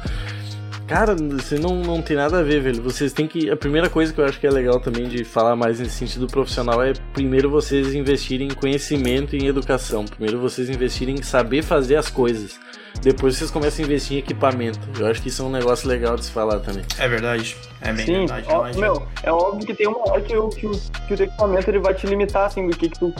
Cara, 0.86 1.16
isso 1.38 1.58
não, 1.58 1.76
não 1.76 2.02
tem 2.02 2.16
nada 2.16 2.40
a 2.40 2.42
ver, 2.42 2.60
velho. 2.60 2.82
Vocês 2.82 3.12
têm 3.12 3.26
que. 3.26 3.50
A 3.50 3.56
primeira 3.56 3.88
coisa 3.88 4.12
que 4.12 4.20
eu 4.20 4.24
acho 4.24 4.38
que 4.38 4.46
é 4.46 4.50
legal 4.50 4.78
também 4.80 5.08
de 5.08 5.24
falar 5.24 5.56
mais 5.56 5.80
nesse 5.80 5.94
sentido 5.94 6.26
profissional 6.26 6.82
é 6.82 6.92
primeiro 7.14 7.48
vocês 7.48 7.94
investirem 7.94 8.48
em 8.48 8.54
conhecimento 8.54 9.34
e 9.34 9.38
em 9.38 9.46
educação. 9.46 10.04
Primeiro 10.04 10.38
vocês 10.38 10.68
investirem 10.68 11.14
em 11.14 11.22
saber 11.22 11.62
fazer 11.62 11.96
as 11.96 12.10
coisas. 12.10 12.60
Depois 13.00 13.36
vocês 13.36 13.50
começam 13.50 13.82
a 13.82 13.86
investir 13.86 14.16
em 14.16 14.20
equipamento. 14.20 14.78
Eu 14.98 15.06
acho 15.06 15.22
que 15.22 15.28
isso 15.28 15.42
é 15.42 15.44
um 15.46 15.50
negócio 15.50 15.88
legal 15.88 16.16
de 16.16 16.26
se 16.26 16.30
falar 16.30 16.60
também. 16.60 16.84
É 16.98 17.08
verdade. 17.08 17.56
É 17.80 17.92
bem 17.92 18.06
Sim, 18.06 18.26
verdade. 18.26 18.46
Ó, 18.50 18.78
meu, 18.78 19.06
é 19.22 19.32
óbvio 19.32 19.66
que 19.66 19.74
tem 19.74 19.88
uma 19.88 20.08
hora 20.08 20.20
que, 20.20 20.36
o, 20.36 20.48
que, 20.48 20.66
o, 20.66 20.70
que 21.08 21.14
o 21.14 21.22
equipamento 21.22 21.70
ele 21.70 21.80
vai 21.80 21.94
te 21.94 22.06
limitar, 22.06 22.46
assim, 22.46 22.66
do 22.66 22.76
que, 22.76 22.88
que 22.88 22.98
tu 22.98 23.12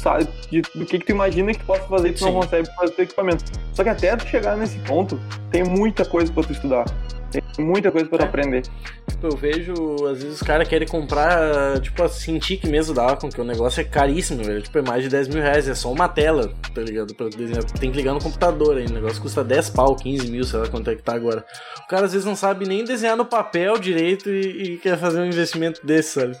sabe, 0.00 0.28
de, 0.50 0.62
do 0.62 0.84
que, 0.84 0.98
que 0.98 1.06
tu 1.06 1.12
imagina 1.12 1.52
que 1.52 1.58
tu 1.60 1.66
possa 1.66 1.82
fazer 1.82 2.08
e 2.08 2.12
tu 2.12 2.18
Sim. 2.20 2.24
não 2.26 2.34
consegue 2.40 2.66
fazer 2.74 2.92
o 2.92 2.94
teu 2.94 3.04
equipamento. 3.04 3.44
Só 3.72 3.82
que 3.82 3.90
até 3.90 4.16
tu 4.16 4.26
chegar 4.26 4.56
nesse 4.56 4.78
ponto, 4.80 5.20
tem 5.50 5.64
muita 5.64 6.04
coisa 6.04 6.32
pra 6.32 6.42
tu 6.42 6.52
estudar. 6.52 6.84
Tem 7.30 7.42
muita 7.64 7.90
coisa 7.90 8.08
pra 8.08 8.24
é. 8.24 8.26
aprender. 8.26 8.62
Tipo, 9.08 9.26
eu 9.26 9.36
vejo, 9.36 9.74
às 10.06 10.22
vezes 10.22 10.40
os 10.40 10.42
caras 10.42 10.66
querem 10.66 10.88
comprar, 10.88 11.78
tipo, 11.80 12.02
a 12.02 12.08
Cintiq 12.08 12.66
mesmo 12.66 12.94
da 12.94 13.06
Wacom, 13.06 13.28
que 13.28 13.40
o 13.40 13.44
negócio 13.44 13.80
é 13.80 13.84
caríssimo, 13.84 14.42
velho. 14.42 14.62
Tipo, 14.62 14.78
é 14.78 14.82
mais 14.82 15.02
de 15.02 15.10
10 15.10 15.28
mil 15.28 15.42
reais, 15.42 15.68
é 15.68 15.74
só 15.74 15.92
uma 15.92 16.08
tela, 16.08 16.52
tá 16.74 16.80
ligado? 16.80 17.14
Pra 17.14 17.28
desenhar. 17.28 17.64
Tem 17.64 17.90
que 17.90 17.96
ligar 17.96 18.14
no 18.14 18.20
computador 18.20 18.78
aí, 18.78 18.86
o 18.86 18.92
negócio 18.92 19.20
custa 19.20 19.44
10 19.44 19.70
pau, 19.70 19.94
15 19.94 20.30
mil, 20.30 20.44
sei 20.44 20.60
lá 20.60 20.68
quanto 20.68 20.90
é 20.90 20.94
que 20.94 21.02
tá 21.02 21.14
agora. 21.14 21.44
O 21.84 21.88
cara 21.88 22.06
às 22.06 22.12
vezes 22.12 22.24
não 22.24 22.36
sabe 22.36 22.66
nem 22.66 22.84
desenhar 22.84 23.16
no 23.16 23.26
papel 23.26 23.78
direito 23.78 24.30
e, 24.30 24.74
e 24.74 24.78
quer 24.78 24.96
fazer 24.96 25.20
um 25.20 25.26
investimento 25.26 25.84
desse, 25.84 26.20
sabe? 26.20 26.36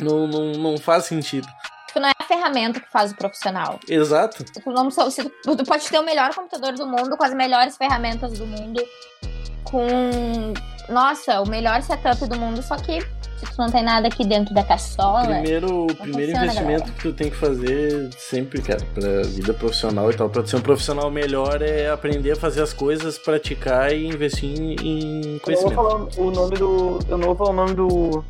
Não, 0.00 0.26
não, 0.26 0.52
não 0.52 0.78
faz 0.78 1.04
sentido 1.04 1.46
tipo, 1.94 2.00
não 2.00 2.08
é 2.08 2.12
a 2.18 2.24
ferramenta 2.24 2.80
que 2.80 2.90
faz 2.90 3.12
o 3.12 3.14
profissional. 3.14 3.78
Exato. 3.88 4.44
Tu, 4.44 4.70
não, 4.70 4.88
tu, 4.88 5.56
tu 5.56 5.64
pode 5.64 5.88
ter 5.88 5.98
o 5.98 6.04
melhor 6.04 6.34
computador 6.34 6.72
do 6.72 6.86
mundo, 6.86 7.16
com 7.16 7.24
as 7.24 7.34
melhores 7.34 7.76
ferramentas 7.76 8.38
do 8.38 8.46
mundo, 8.46 8.82
com, 9.62 10.52
nossa, 10.88 11.40
o 11.40 11.48
melhor 11.48 11.82
setup 11.82 12.26
do 12.26 12.36
mundo, 12.38 12.62
só 12.62 12.76
que 12.76 13.00
se 13.00 13.46
tu 13.46 13.58
não 13.58 13.70
tem 13.70 13.82
nada 13.82 14.08
aqui 14.08 14.24
dentro 14.24 14.54
da 14.54 14.62
caçola. 14.62 15.26
Primeiro, 15.26 15.84
o 15.84 15.94
primeiro 15.94 16.32
funciona, 16.32 16.44
investimento 16.44 16.80
galera. 16.80 16.92
que 16.92 17.02
tu 17.02 17.12
tem 17.12 17.30
que 17.30 17.36
fazer 17.36 18.10
sempre, 18.16 18.62
cara, 18.62 18.80
pra 18.94 19.22
vida 19.22 19.54
profissional 19.54 20.10
e 20.10 20.14
tal, 20.14 20.28
pra 20.28 20.44
ser 20.46 20.56
um 20.56 20.60
profissional 20.60 21.10
melhor 21.10 21.62
é 21.62 21.90
aprender 21.90 22.32
a 22.32 22.36
fazer 22.36 22.62
as 22.62 22.72
coisas, 22.72 23.18
praticar 23.18 23.92
e 23.92 24.06
investir 24.06 24.50
em, 24.50 25.34
em 25.34 25.38
conhecimento. 25.38 25.78
Eu 25.78 25.82
vou 25.82 26.10
falar 26.10 26.20
o 26.20 26.30
nome 26.30 26.56
do. 26.56 26.98
Eu 27.08 27.18
não 27.18 27.34
vou 27.34 27.36
falar 27.36 27.50
o 27.50 27.54
nome 27.54 27.74
do, 27.74 28.24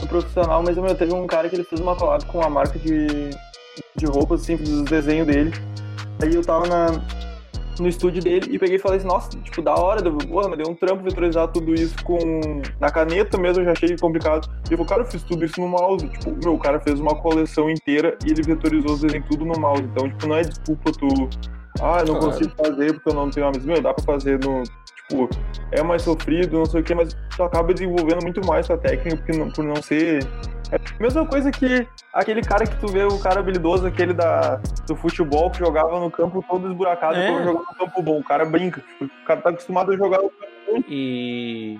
do 0.00 0.06
profissional, 0.08 0.62
mas 0.62 0.76
meu, 0.76 0.94
teve 0.94 1.12
um 1.12 1.26
cara 1.26 1.48
que 1.48 1.56
ele 1.56 1.64
fez 1.64 1.80
uma 1.80 1.94
collab 1.96 2.24
com 2.26 2.38
uma 2.38 2.50
marca 2.50 2.78
de, 2.78 3.30
de 3.96 4.06
roupas, 4.06 4.42
assim, 4.42 4.56
dos 4.56 4.82
desenhos 4.84 5.26
dele. 5.26 5.52
Aí 6.22 6.34
eu 6.34 6.42
tava 6.42 6.66
na, 6.66 6.86
no 7.78 7.88
estúdio 7.88 8.22
dele 8.22 8.48
e 8.50 8.58
peguei 8.58 8.76
e 8.76 8.78
falei 8.78 8.98
assim, 8.98 9.06
nossa, 9.06 9.30
tipo, 9.30 9.60
da 9.62 9.74
hora, 9.74 10.00
deu, 10.02 10.16
porra, 10.16 10.48
mas 10.48 10.58
deu 10.58 10.70
um 10.70 10.74
trampo 10.74 11.02
vetorizar 11.02 11.48
tudo 11.48 11.74
isso 11.74 11.94
com 12.04 12.18
na 12.80 12.90
caneta 12.90 13.36
mesmo, 13.38 13.62
eu 13.62 13.66
já 13.66 13.72
achei 13.72 13.96
complicado. 13.96 14.48
E 14.68 14.72
eu 14.72 14.78
falei, 14.78 14.86
cara, 14.88 15.02
eu 15.02 15.06
fiz 15.06 15.22
tudo 15.22 15.44
isso 15.44 15.60
no 15.60 15.68
mouse. 15.68 16.08
Tipo, 16.08 16.36
meu, 16.42 16.54
o 16.54 16.58
cara 16.58 16.80
fez 16.80 17.00
uma 17.00 17.14
coleção 17.16 17.68
inteira 17.70 18.16
e 18.26 18.30
ele 18.30 18.42
vetorizou 18.42 18.92
os 18.92 19.00
desenhos 19.00 19.26
tudo 19.28 19.44
no 19.44 19.58
mouse. 19.58 19.82
Então, 19.82 20.08
tipo, 20.08 20.26
não 20.26 20.36
é 20.36 20.42
desculpa 20.42 20.92
tu. 20.92 21.08
Ah, 21.80 21.98
eu 22.00 22.06
não 22.06 22.20
Claro. 22.20 22.30
consigo 22.32 22.52
fazer 22.56 22.92
porque 22.94 23.10
eu 23.10 23.14
não 23.14 23.30
tenho 23.30 23.46
amigos. 23.46 23.66
Meu, 23.66 23.82
dá 23.82 23.92
pra 23.92 24.04
fazer 24.04 24.38
no. 24.44 24.62
Tipo, 25.08 25.28
é 25.70 25.82
mais 25.82 26.02
sofrido, 26.02 26.58
não 26.58 26.64
sei 26.66 26.80
o 26.80 26.84
que, 26.84 26.94
mas 26.94 27.14
tu 27.36 27.42
acaba 27.42 27.74
desenvolvendo 27.74 28.22
muito 28.22 28.44
mais 28.46 28.66
tua 28.66 28.78
técnica 28.78 29.16
porque 29.18 29.32
não- 29.38 29.50
por 29.50 29.64
não 29.64 29.76
ser. 29.82 30.24
É 30.72 30.76
a 30.76 31.02
mesma 31.02 31.26
coisa 31.26 31.50
que 31.50 31.86
aquele 32.12 32.40
cara 32.40 32.66
que 32.66 32.74
tu 32.80 32.86
vê, 32.88 33.04
o 33.04 33.18
cara 33.18 33.40
habilidoso, 33.40 33.86
aquele 33.86 34.14
da, 34.14 34.56
do 34.86 34.96
futebol 34.96 35.50
que 35.50 35.58
jogava 35.58 36.00
no 36.00 36.10
campo 36.10 36.42
todo 36.48 36.68
esburacado, 36.68 37.16
É. 37.16 37.28
jogar 37.44 37.60
no 37.60 37.76
campo 37.78 38.02
bom. 38.02 38.18
O 38.20 38.24
cara 38.24 38.44
brinca. 38.46 38.80
Tipo, 38.80 39.04
o 39.04 39.26
cara 39.26 39.40
tá 39.42 39.50
acostumado 39.50 39.92
a 39.92 39.96
jogar 39.96 40.22
no 40.22 40.30
campo 40.30 40.84
E. 40.88 41.78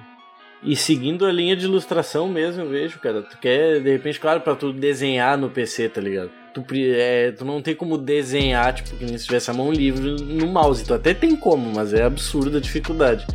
E 0.63 0.77
seguindo 0.77 1.27
a 1.27 1.33
linha 1.33 1.57
de 1.57 1.65
ilustração 1.65 2.29
mesmo, 2.29 2.63
eu 2.63 2.69
vejo, 2.69 2.99
cara. 2.99 3.23
Tu 3.23 3.37
quer, 3.39 3.81
de 3.81 3.91
repente, 3.91 4.21
claro, 4.21 4.41
pra 4.43 4.55
tu 4.55 4.73
desenhar 4.73 5.37
no 5.37 5.51
PC, 5.51 5.89
tá 5.89 6.01
ligado? 6.01 6.31
Tu, 6.55 6.65
é, 6.73 7.33
tu 7.33 7.45
não 7.45 7.61
tem 7.61 7.75
como 7.75 7.99
desenhar, 7.99 8.73
tipo, 8.75 8.97
que 8.97 9.05
nem 9.05 9.19
se 9.19 9.25
tivesse 9.27 9.51
a 9.51 9.55
mão 9.55 9.73
livre 9.73 10.11
no 10.23 10.47
mouse. 10.47 10.85
Tu 10.85 10.95
até 10.95 11.13
tem 11.13 11.35
como, 11.35 11.73
mas 11.75 11.93
é 11.93 12.05
absurda 12.05 12.59
a 12.59 12.61
dificuldade. 12.61 13.27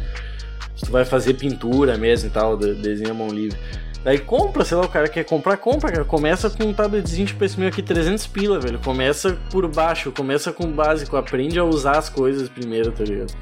Se 0.76 0.86
tu 0.86 0.92
vai 0.92 1.04
fazer 1.04 1.34
pintura 1.34 1.98
mesmo 1.98 2.30
e 2.30 2.32
tal, 2.32 2.56
de- 2.56 2.74
desenha 2.76 3.12
a 3.12 3.14
mão 3.14 3.28
livre. 3.28 3.60
Daí 4.02 4.18
compra, 4.18 4.64
sei 4.64 4.78
lá, 4.78 4.86
o 4.86 4.88
cara 4.88 5.10
quer 5.10 5.26
comprar, 5.26 5.58
compra, 5.58 5.92
cara. 5.92 6.06
Começa 6.06 6.50
com 6.50 6.64
um 6.64 6.74
tabletzinho 6.74 7.28
tipo 7.28 7.44
esse 7.44 7.60
meu 7.60 7.68
aqui, 7.68 7.82
300 7.84 8.26
pila, 8.28 8.58
velho. 8.58 8.80
Começa 8.80 9.38
por 9.52 9.68
baixo, 9.68 10.10
começa 10.14 10.54
com 10.54 10.64
o 10.64 10.72
básico. 10.72 11.18
Aprende 11.18 11.60
a 11.60 11.66
usar 11.66 11.98
as 11.98 12.08
coisas 12.08 12.48
primeiro, 12.48 12.94
tá 12.94 13.04
ligado? 13.04 13.34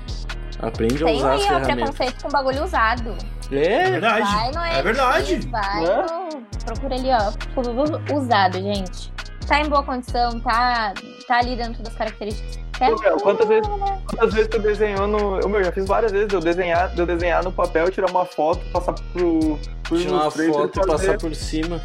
Aprende 0.59 1.03
a 1.03 1.05
Tem 1.05 1.17
usar 1.17 1.33
as 1.35 1.43
ferramentas. 1.45 1.75
preconceito 1.91 2.23
com 2.23 2.29
bagulho 2.29 2.63
usado. 2.63 3.15
É 3.51 3.57
É, 3.85 3.91
verdade. 3.91 4.33
Vai 4.33 4.51
no 4.51 4.59
É 4.65 4.81
verdade. 4.81 5.35
Vai 5.51 5.81
Né? 5.83 6.05
no... 6.09 6.41
Procura 6.65 6.95
ali, 6.95 7.09
ó. 7.11 7.31
tudo 7.61 8.01
Usado, 8.17 8.57
gente. 8.59 9.13
Tá 9.47 9.61
em 9.61 9.69
boa 9.69 9.81
condição, 9.83 10.39
tá, 10.41 10.93
tá 11.27 11.37
ali 11.39 11.55
dentro 11.55 11.81
das 11.81 11.93
características. 11.95 12.59
Meu, 12.79 13.17
quantas 13.17 13.47
vezes- 13.47 13.67
Quantas 14.07 14.33
vezes 14.33 14.49
tu 14.49 14.59
desenhou 14.59 15.07
no. 15.07 15.39
Eu, 15.39 15.49
meu, 15.49 15.63
já 15.63 15.71
fiz 15.71 15.85
várias 15.87 16.11
vezes, 16.11 16.27
de 16.27 16.35
eu 16.35 16.39
desenhar, 16.39 16.89
de 16.93 16.99
eu 16.99 17.05
desenhar 17.05 17.43
no 17.43 17.51
papel, 17.51 17.89
tirar 17.91 18.09
uma 18.09 18.25
foto, 18.25 18.59
passar 18.71 18.93
pro, 19.13 19.59
pro 19.83 19.97
tirar 19.97 20.11
uma 20.13 20.31
foto 20.53 20.79
e 20.79 20.87
passar 20.87 21.17
por 21.17 21.35
cima. 21.35 21.81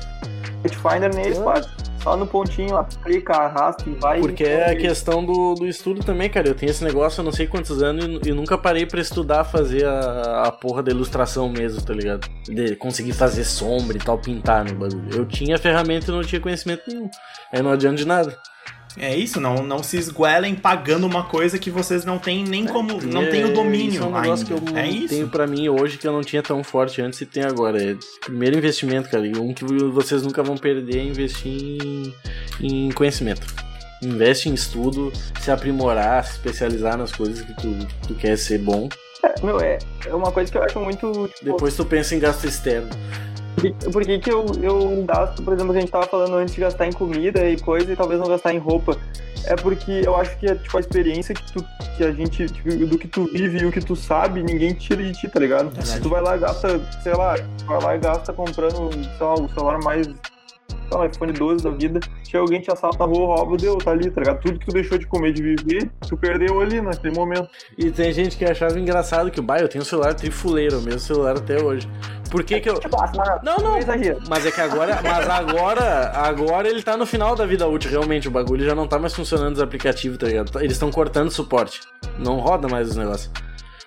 Pathfinder 0.62 1.14
nem 1.14 1.24
faz. 1.44 1.66
Só 2.03 2.16
no 2.16 2.26
pontinho, 2.26 2.74
lá, 2.74 2.84
clica, 3.05 3.32
arrasta 3.32 3.88
e 3.88 3.94
vai. 3.94 4.20
Porque 4.20 4.42
é 4.42 4.72
a 4.72 4.76
questão 4.76 5.24
do, 5.24 5.55
do 5.55 5.66
estudo 5.66 6.03
também, 6.03 6.28
cara. 6.28 6.48
Eu 6.48 6.55
tenho 6.55 6.70
esse 6.70 6.82
negócio 6.82 7.20
há 7.20 7.24
não 7.24 7.30
sei 7.30 7.46
quantos 7.46 7.80
anos 7.80 8.05
e, 8.05 8.30
e 8.30 8.32
nunca 8.32 8.59
parei 8.59 8.84
pra 8.84 9.00
estudar 9.00 9.44
fazer 9.44 9.86
a, 9.86 10.44
a 10.46 10.53
porra 10.53 10.82
da 10.82 10.90
ilustração 10.90 11.48
mesmo, 11.48 11.80
tá 11.80 11.94
ligado? 11.94 12.28
De 12.48 12.74
conseguir 12.74 13.12
fazer 13.12 13.44
sombra 13.44 13.96
e 13.96 14.00
tal, 14.00 14.18
pintar 14.18 14.64
no 14.64 14.74
bagulho. 14.74 15.09
Eu 15.12 15.26
tinha 15.26 15.57
ferramenta 15.57 16.11
e 16.11 16.14
não 16.14 16.22
tinha 16.22 16.40
conhecimento 16.40 16.82
nenhum. 16.88 17.09
Aí 17.53 17.62
não 17.62 17.70
adianta 17.70 17.96
de 17.96 18.05
nada. 18.05 18.36
É 18.99 19.16
isso, 19.16 19.40
não, 19.40 19.57
não 19.57 19.82
se 19.82 19.97
esguelem 19.97 20.55
pagando 20.55 21.07
uma 21.07 21.24
coisa 21.24 21.59
que 21.59 21.70
vocês 21.70 22.05
não 22.05 22.18
têm 22.18 22.45
nem 22.45 22.66
como. 22.66 23.01
não 23.03 23.28
tem 23.30 23.45
o 23.45 23.49
É, 23.49 23.53
domínio 23.53 23.95
Isso 23.95 24.03
é 24.03 24.07
um 24.07 24.20
negócio 24.20 24.47
ainda. 24.55 24.70
que 24.70 24.74
eu 24.74 24.78
é 24.78 24.86
isso. 24.86 25.09
tenho 25.09 25.28
pra 25.28 25.47
mim 25.47 25.68
hoje 25.68 25.97
que 25.97 26.07
eu 26.07 26.12
não 26.12 26.20
tinha 26.20 26.43
tão 26.43 26.62
forte 26.62 27.01
antes 27.01 27.20
e 27.20 27.26
tem 27.26 27.43
agora. 27.43 27.82
É 27.82 27.97
primeiro 28.24 28.57
investimento, 28.59 29.09
cara. 29.09 29.26
E 29.26 29.34
um 29.36 29.55
que 29.55 29.64
vocês 29.64 30.22
nunca 30.22 30.43
vão 30.43 30.57
perder 30.57 30.99
é 30.99 31.05
investir 31.05 31.53
em, 31.82 32.14
em 32.61 32.90
conhecimento. 32.93 33.47
Investe 34.03 34.49
em 34.49 34.55
estudo, 34.55 35.12
se 35.40 35.51
aprimorar, 35.51 36.24
se 36.24 36.32
especializar 36.32 36.99
nas 36.99 37.12
coisas 37.12 37.40
que 37.40 37.55
tu, 37.55 37.86
tu 38.09 38.14
quer 38.14 38.36
ser 38.36 38.59
bom. 38.59 38.88
Meu, 39.43 39.61
é, 39.61 39.78
é 40.05 40.14
uma 40.14 40.30
coisa 40.32 40.51
que 40.51 40.59
eu 40.59 40.62
acho 40.64 40.78
muito. 40.80 41.11
Tipo, 41.28 41.45
Depois 41.45 41.74
tu 41.76 41.84
pensa 41.84 42.14
em 42.14 42.18
gasto 42.18 42.45
externo. 42.47 42.90
Por 43.70 44.04
que- 44.04 44.18
que, 44.18 44.30
eu, 44.30 44.46
eu 44.62 45.04
gasto, 45.06 45.42
por 45.42 45.52
exemplo, 45.54 45.72
a 45.72 45.80
gente 45.80 45.90
tava 45.90 46.06
falando 46.06 46.34
antes 46.36 46.54
de 46.54 46.60
gastar 46.60 46.86
em 46.86 46.92
comida 46.92 47.48
e 47.48 47.58
coisa 47.60 47.92
e 47.92 47.96
talvez 47.96 48.20
não 48.20 48.26
gastar 48.28 48.52
em 48.52 48.58
roupa? 48.58 48.96
É 49.44 49.56
porque 49.56 50.02
eu 50.04 50.14
acho 50.16 50.36
que 50.38 50.54
tipo, 50.54 50.76
a 50.76 50.80
experiência 50.80 51.34
que, 51.34 51.52
tu, 51.52 51.64
que 51.96 52.04
a 52.04 52.12
gente, 52.12 52.46
tipo, 52.46 52.68
do 52.86 52.96
que 52.96 53.08
tu 53.08 53.24
vive 53.24 53.58
e 53.58 53.66
o 53.66 53.72
que 53.72 53.80
tu 53.80 53.96
sabe, 53.96 54.40
ninguém 54.42 54.72
tira 54.72 55.02
de 55.02 55.12
ti, 55.12 55.28
tá 55.28 55.40
ligado? 55.40 55.70
Se 55.84 56.00
tu 56.00 56.08
vai 56.08 56.22
lá 56.22 56.36
e 56.36 56.40
gasta, 56.40 56.80
sei 57.02 57.12
lá, 57.12 57.34
vai 57.66 57.82
lá 57.82 57.96
e 57.96 57.98
gasta 57.98 58.32
comprando, 58.32 58.90
sei 58.92 59.26
lá, 59.26 59.34
o 59.34 59.48
celular 59.48 59.78
mais, 59.82 60.08
sei 60.72 60.98
lá, 60.98 61.06
iPhone 61.06 61.32
12 61.32 61.64
da 61.64 61.70
vida, 61.70 62.00
chega 62.24 62.40
alguém 62.40 62.60
te 62.60 62.70
assalta 62.70 62.98
na 62.98 63.04
rua, 63.06 63.36
rouba, 63.36 63.56
deu, 63.56 63.76
tá 63.78 63.90
ali, 63.90 64.10
tá 64.10 64.20
ligado? 64.20 64.40
Tudo 64.40 64.58
que 64.58 64.66
tu 64.66 64.72
deixou 64.72 64.98
de 64.98 65.06
comer, 65.06 65.32
de 65.32 65.42
viver, 65.42 65.90
tu 66.08 66.16
perdeu 66.16 66.60
ali 66.60 66.80
naquele 66.80 67.14
momento. 67.14 67.48
E 67.78 67.90
tem 67.90 68.12
gente 68.12 68.36
que 68.36 68.44
achava 68.44 68.78
engraçado 68.78 69.30
que 69.30 69.40
o 69.40 69.42
bah, 69.42 69.58
eu 69.58 69.68
tenho 69.68 69.82
um 69.82 69.86
celular 69.86 70.14
trifuleiro, 70.14 70.78
o 70.78 70.82
mesmo 70.82 71.00
celular 71.00 71.36
até 71.36 71.62
hoje. 71.62 71.88
Por 72.30 72.42
que 72.44 72.60
que 72.60 72.70
eu. 72.70 72.80
Tipo, 72.80 72.96
Não, 73.42 73.56
não. 73.58 73.72
Mas 74.28 74.46
é 74.46 74.50
que 74.50 74.60
agora, 74.60 75.00
mas 75.02 75.28
agora, 75.28 76.12
agora 76.14 76.68
ele 76.68 76.82
tá 76.82 76.96
no 76.96 77.04
final 77.04 77.36
da 77.36 77.44
vida 77.44 77.66
útil, 77.68 77.90
realmente. 77.90 78.26
O 78.26 78.30
bagulho 78.30 78.64
já 78.64 78.74
não 78.74 78.88
tá 78.88 78.98
mais 78.98 79.14
funcionando 79.14 79.56
os 79.56 79.60
aplicativos, 79.60 80.16
tá 80.16 80.26
ligado? 80.26 80.58
Eles 80.58 80.72
estão 80.72 80.90
cortando 80.90 81.30
suporte. 81.30 81.80
Não 82.18 82.38
roda 82.38 82.68
mais 82.68 82.88
os 82.88 82.96
negócios. 82.96 83.30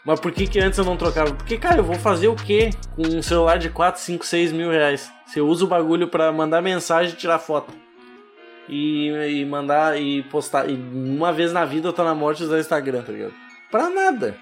Mas 0.05 0.19
por 0.19 0.31
que 0.31 0.45
que 0.45 0.59
antes 0.59 0.77
eu 0.77 0.85
não 0.85 0.95
trocava? 0.95 1.33
Porque, 1.33 1.57
cara, 1.57 1.77
eu 1.77 1.83
vou 1.83 1.95
fazer 1.95 2.27
o 2.27 2.35
quê 2.35 2.69
com 2.95 3.01
um 3.01 3.23
celular 3.23 3.57
de 3.57 3.71
4, 3.71 3.99
5, 3.99 4.23
6 4.23 4.51
mil 4.51 4.69
reais? 4.69 5.11
Se 5.27 5.39
eu 5.39 5.47
uso 5.47 5.65
o 5.65 5.67
bagulho 5.67 6.07
pra 6.07 6.31
mandar 6.31 6.61
mensagem 6.61 7.13
e 7.13 7.17
tirar 7.17 7.39
foto. 7.39 7.73
E, 8.69 9.09
e 9.09 9.45
mandar 9.45 9.99
e 9.99 10.23
postar. 10.23 10.69
E 10.69 10.73
uma 10.73 11.31
vez 11.31 11.51
na 11.53 11.65
vida 11.65 11.87
eu 11.87 11.93
tô 11.93 12.03
na 12.03 12.15
morte 12.15 12.43
usar 12.43 12.59
Instagram, 12.59 13.01
tá 13.03 13.11
ligado? 13.11 13.33
Pra 13.69 13.89
nada. 13.89 14.35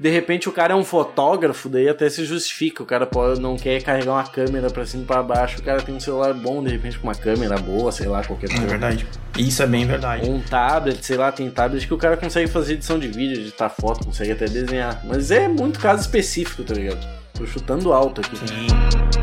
De 0.00 0.08
repente 0.08 0.48
o 0.48 0.52
cara 0.52 0.72
é 0.72 0.76
um 0.76 0.82
fotógrafo, 0.84 1.68
daí 1.68 1.88
até 1.88 2.08
se 2.10 2.24
justifica. 2.24 2.82
O 2.82 2.86
cara 2.86 3.06
pode, 3.06 3.40
não 3.40 3.56
quer 3.56 3.80
carregar 3.82 4.12
uma 4.14 4.24
câmera 4.26 4.68
pra 4.68 4.84
cima 4.84 5.04
e 5.04 5.06
pra 5.06 5.22
baixo. 5.22 5.60
O 5.60 5.62
cara 5.62 5.80
tem 5.80 5.94
um 5.94 6.00
celular 6.00 6.34
bom, 6.34 6.60
de 6.62 6.70
repente 6.70 6.98
com 6.98 7.06
uma 7.06 7.14
câmera 7.14 7.56
boa, 7.56 7.92
sei 7.92 8.08
lá, 8.08 8.24
qualquer 8.24 8.46
É 8.46 8.54
coisa. 8.54 8.66
verdade. 8.66 9.06
Isso 9.38 9.62
é 9.62 9.66
bem 9.66 9.86
verdade. 9.86 10.28
Ou 10.28 10.34
um 10.34 10.40
tablet, 10.40 11.04
sei 11.04 11.16
lá, 11.16 11.30
tem 11.30 11.48
tablet 11.50 11.86
que 11.86 11.94
o 11.94 11.98
cara 11.98 12.16
consegue 12.16 12.50
fazer 12.50 12.72
edição 12.74 12.98
de 12.98 13.06
vídeo, 13.06 13.42
editar 13.42 13.68
foto, 13.68 14.04
consegue 14.06 14.32
até 14.32 14.46
desenhar. 14.46 15.00
Mas 15.04 15.30
é 15.30 15.46
muito 15.46 15.78
caso 15.78 16.00
específico, 16.02 16.64
tá 16.64 16.74
ligado? 16.74 17.06
Tô 17.38 17.46
chutando 17.46 17.92
alto 17.92 18.20
aqui. 18.22 18.36
Sim. 18.36 19.21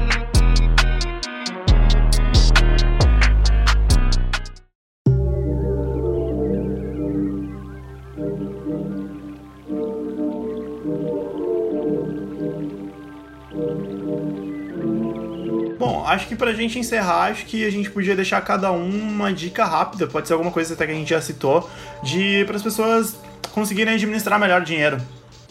Pra 16.40 16.54
gente 16.54 16.80
encerrar, 16.80 17.26
acho 17.26 17.46
que 17.46 17.66
a 17.66 17.70
gente 17.70 17.92
podia 17.92 18.16
deixar 18.16 18.42
cada 18.42 18.72
um 18.72 18.90
uma 18.90 19.32
dica 19.32 19.64
rápida, 19.66 20.08
pode 20.08 20.28
ser 20.28 20.34
alguma 20.34 20.52
coisa 20.52 20.74
até 20.74 20.88
que 20.88 20.92
a 20.92 20.96
gente 20.96 21.10
já 21.10 21.22
citou, 21.22 21.70
de 22.02 22.44
para 22.46 22.56
as 22.56 22.64
pessoas 22.64 23.16
conseguirem 23.52 23.94
administrar 23.94 24.40
melhor 24.40 24.62
o 24.62 24.66
dinheiro. 24.66 24.98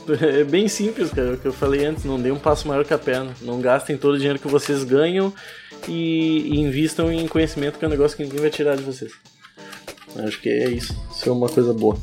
É 0.09 0.43
bem 0.43 0.68
simples, 0.68 1.11
cara. 1.11 1.34
O 1.34 1.36
que 1.36 1.45
eu 1.45 1.53
falei 1.53 1.84
antes, 1.84 2.03
não 2.05 2.18
dê 2.18 2.30
um 2.30 2.39
passo 2.39 2.66
maior 2.66 2.82
que 2.82 2.95
a 2.95 2.99
perna. 2.99 3.30
Não 3.43 3.61
gastem 3.61 3.95
todo 3.95 4.14
o 4.14 4.16
dinheiro 4.16 4.39
que 4.39 4.49
vocês 4.49 4.82
ganham 4.82 5.30
e, 5.86 6.49
e 6.55 6.61
invistam 6.61 7.12
em 7.12 7.28
conhecimento, 7.28 7.78
que 7.78 7.84
é 7.84 7.89
um 7.89 7.91
negócio 7.91 8.16
que 8.16 8.22
ninguém 8.22 8.41
vai 8.41 8.49
tirar 8.49 8.74
de 8.74 8.82
vocês. 8.82 9.12
Acho 10.16 10.41
que 10.41 10.49
é 10.49 10.70
isso. 10.70 10.97
Isso 11.14 11.28
é 11.28 11.32
uma 11.32 11.49
coisa 11.49 11.74
boa. 11.74 11.99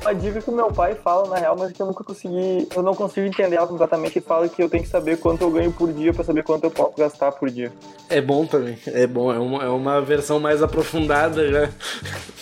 Uma 0.00 0.14
dica 0.14 0.40
que 0.40 0.50
o 0.50 0.54
meu 0.54 0.72
pai 0.72 0.94
fala, 0.94 1.28
na 1.28 1.36
real, 1.36 1.56
mas 1.56 1.72
que 1.72 1.80
eu 1.80 1.86
nunca 1.86 2.02
consegui. 2.02 2.68
Eu 2.74 2.82
não 2.82 2.94
consigo 2.94 3.26
entender 3.26 3.56
ela 3.56 3.66
completamente. 3.66 4.18
Ele 4.18 4.24
fala 4.24 4.48
que 4.48 4.62
eu 4.62 4.68
tenho 4.68 4.82
que 4.82 4.88
saber 4.88 5.18
quanto 5.18 5.42
eu 5.42 5.50
ganho 5.50 5.72
por 5.72 5.92
dia 5.92 6.12
pra 6.12 6.24
saber 6.24 6.42
quanto 6.42 6.64
eu 6.64 6.70
posso 6.70 6.96
gastar 6.96 7.32
por 7.32 7.50
dia. 7.50 7.72
É 8.08 8.20
bom 8.20 8.44
também. 8.44 8.78
É 8.86 9.06
bom. 9.06 9.32
É 9.32 9.38
uma, 9.38 9.64
é 9.64 9.68
uma 9.68 10.00
versão 10.00 10.40
mais 10.40 10.62
aprofundada 10.62 11.48
já. 11.50 11.70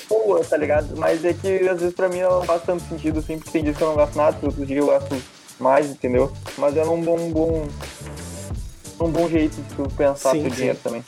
Boa, 0.08 0.42
tá 0.44 0.56
ligado? 0.56 0.96
Mas 0.96 1.24
é 1.24 1.32
que 1.32 1.68
às 1.68 1.80
vezes 1.80 1.94
pra 1.94 2.08
mim 2.08 2.18
ela 2.18 2.36
não 2.36 2.44
faz 2.44 2.62
tanto 2.62 2.82
sentido 2.84 3.20
assim, 3.20 3.38
porque 3.38 3.52
tem 3.52 3.62
dias 3.62 3.76
que 3.76 3.82
eu 3.82 3.88
não 3.88 3.96
gasto 3.96 4.16
nada, 4.16 4.36
outros 4.42 4.66
dias 4.66 4.80
eu 4.80 4.86
gasto 4.86 5.16
mais, 5.60 5.90
entendeu? 5.90 6.32
Mas 6.58 6.76
é 6.76 6.82
um 6.84 7.00
bom, 7.02 7.30
bom. 7.30 7.68
Um 9.00 9.10
bom 9.10 9.28
jeito 9.28 9.56
de 9.56 9.74
tu 9.74 9.88
pensar 9.96 10.30
Sim, 10.32 10.42
teu 10.42 10.50
sim. 10.50 10.56
dinheiro 10.56 10.78
também. 10.82 11.02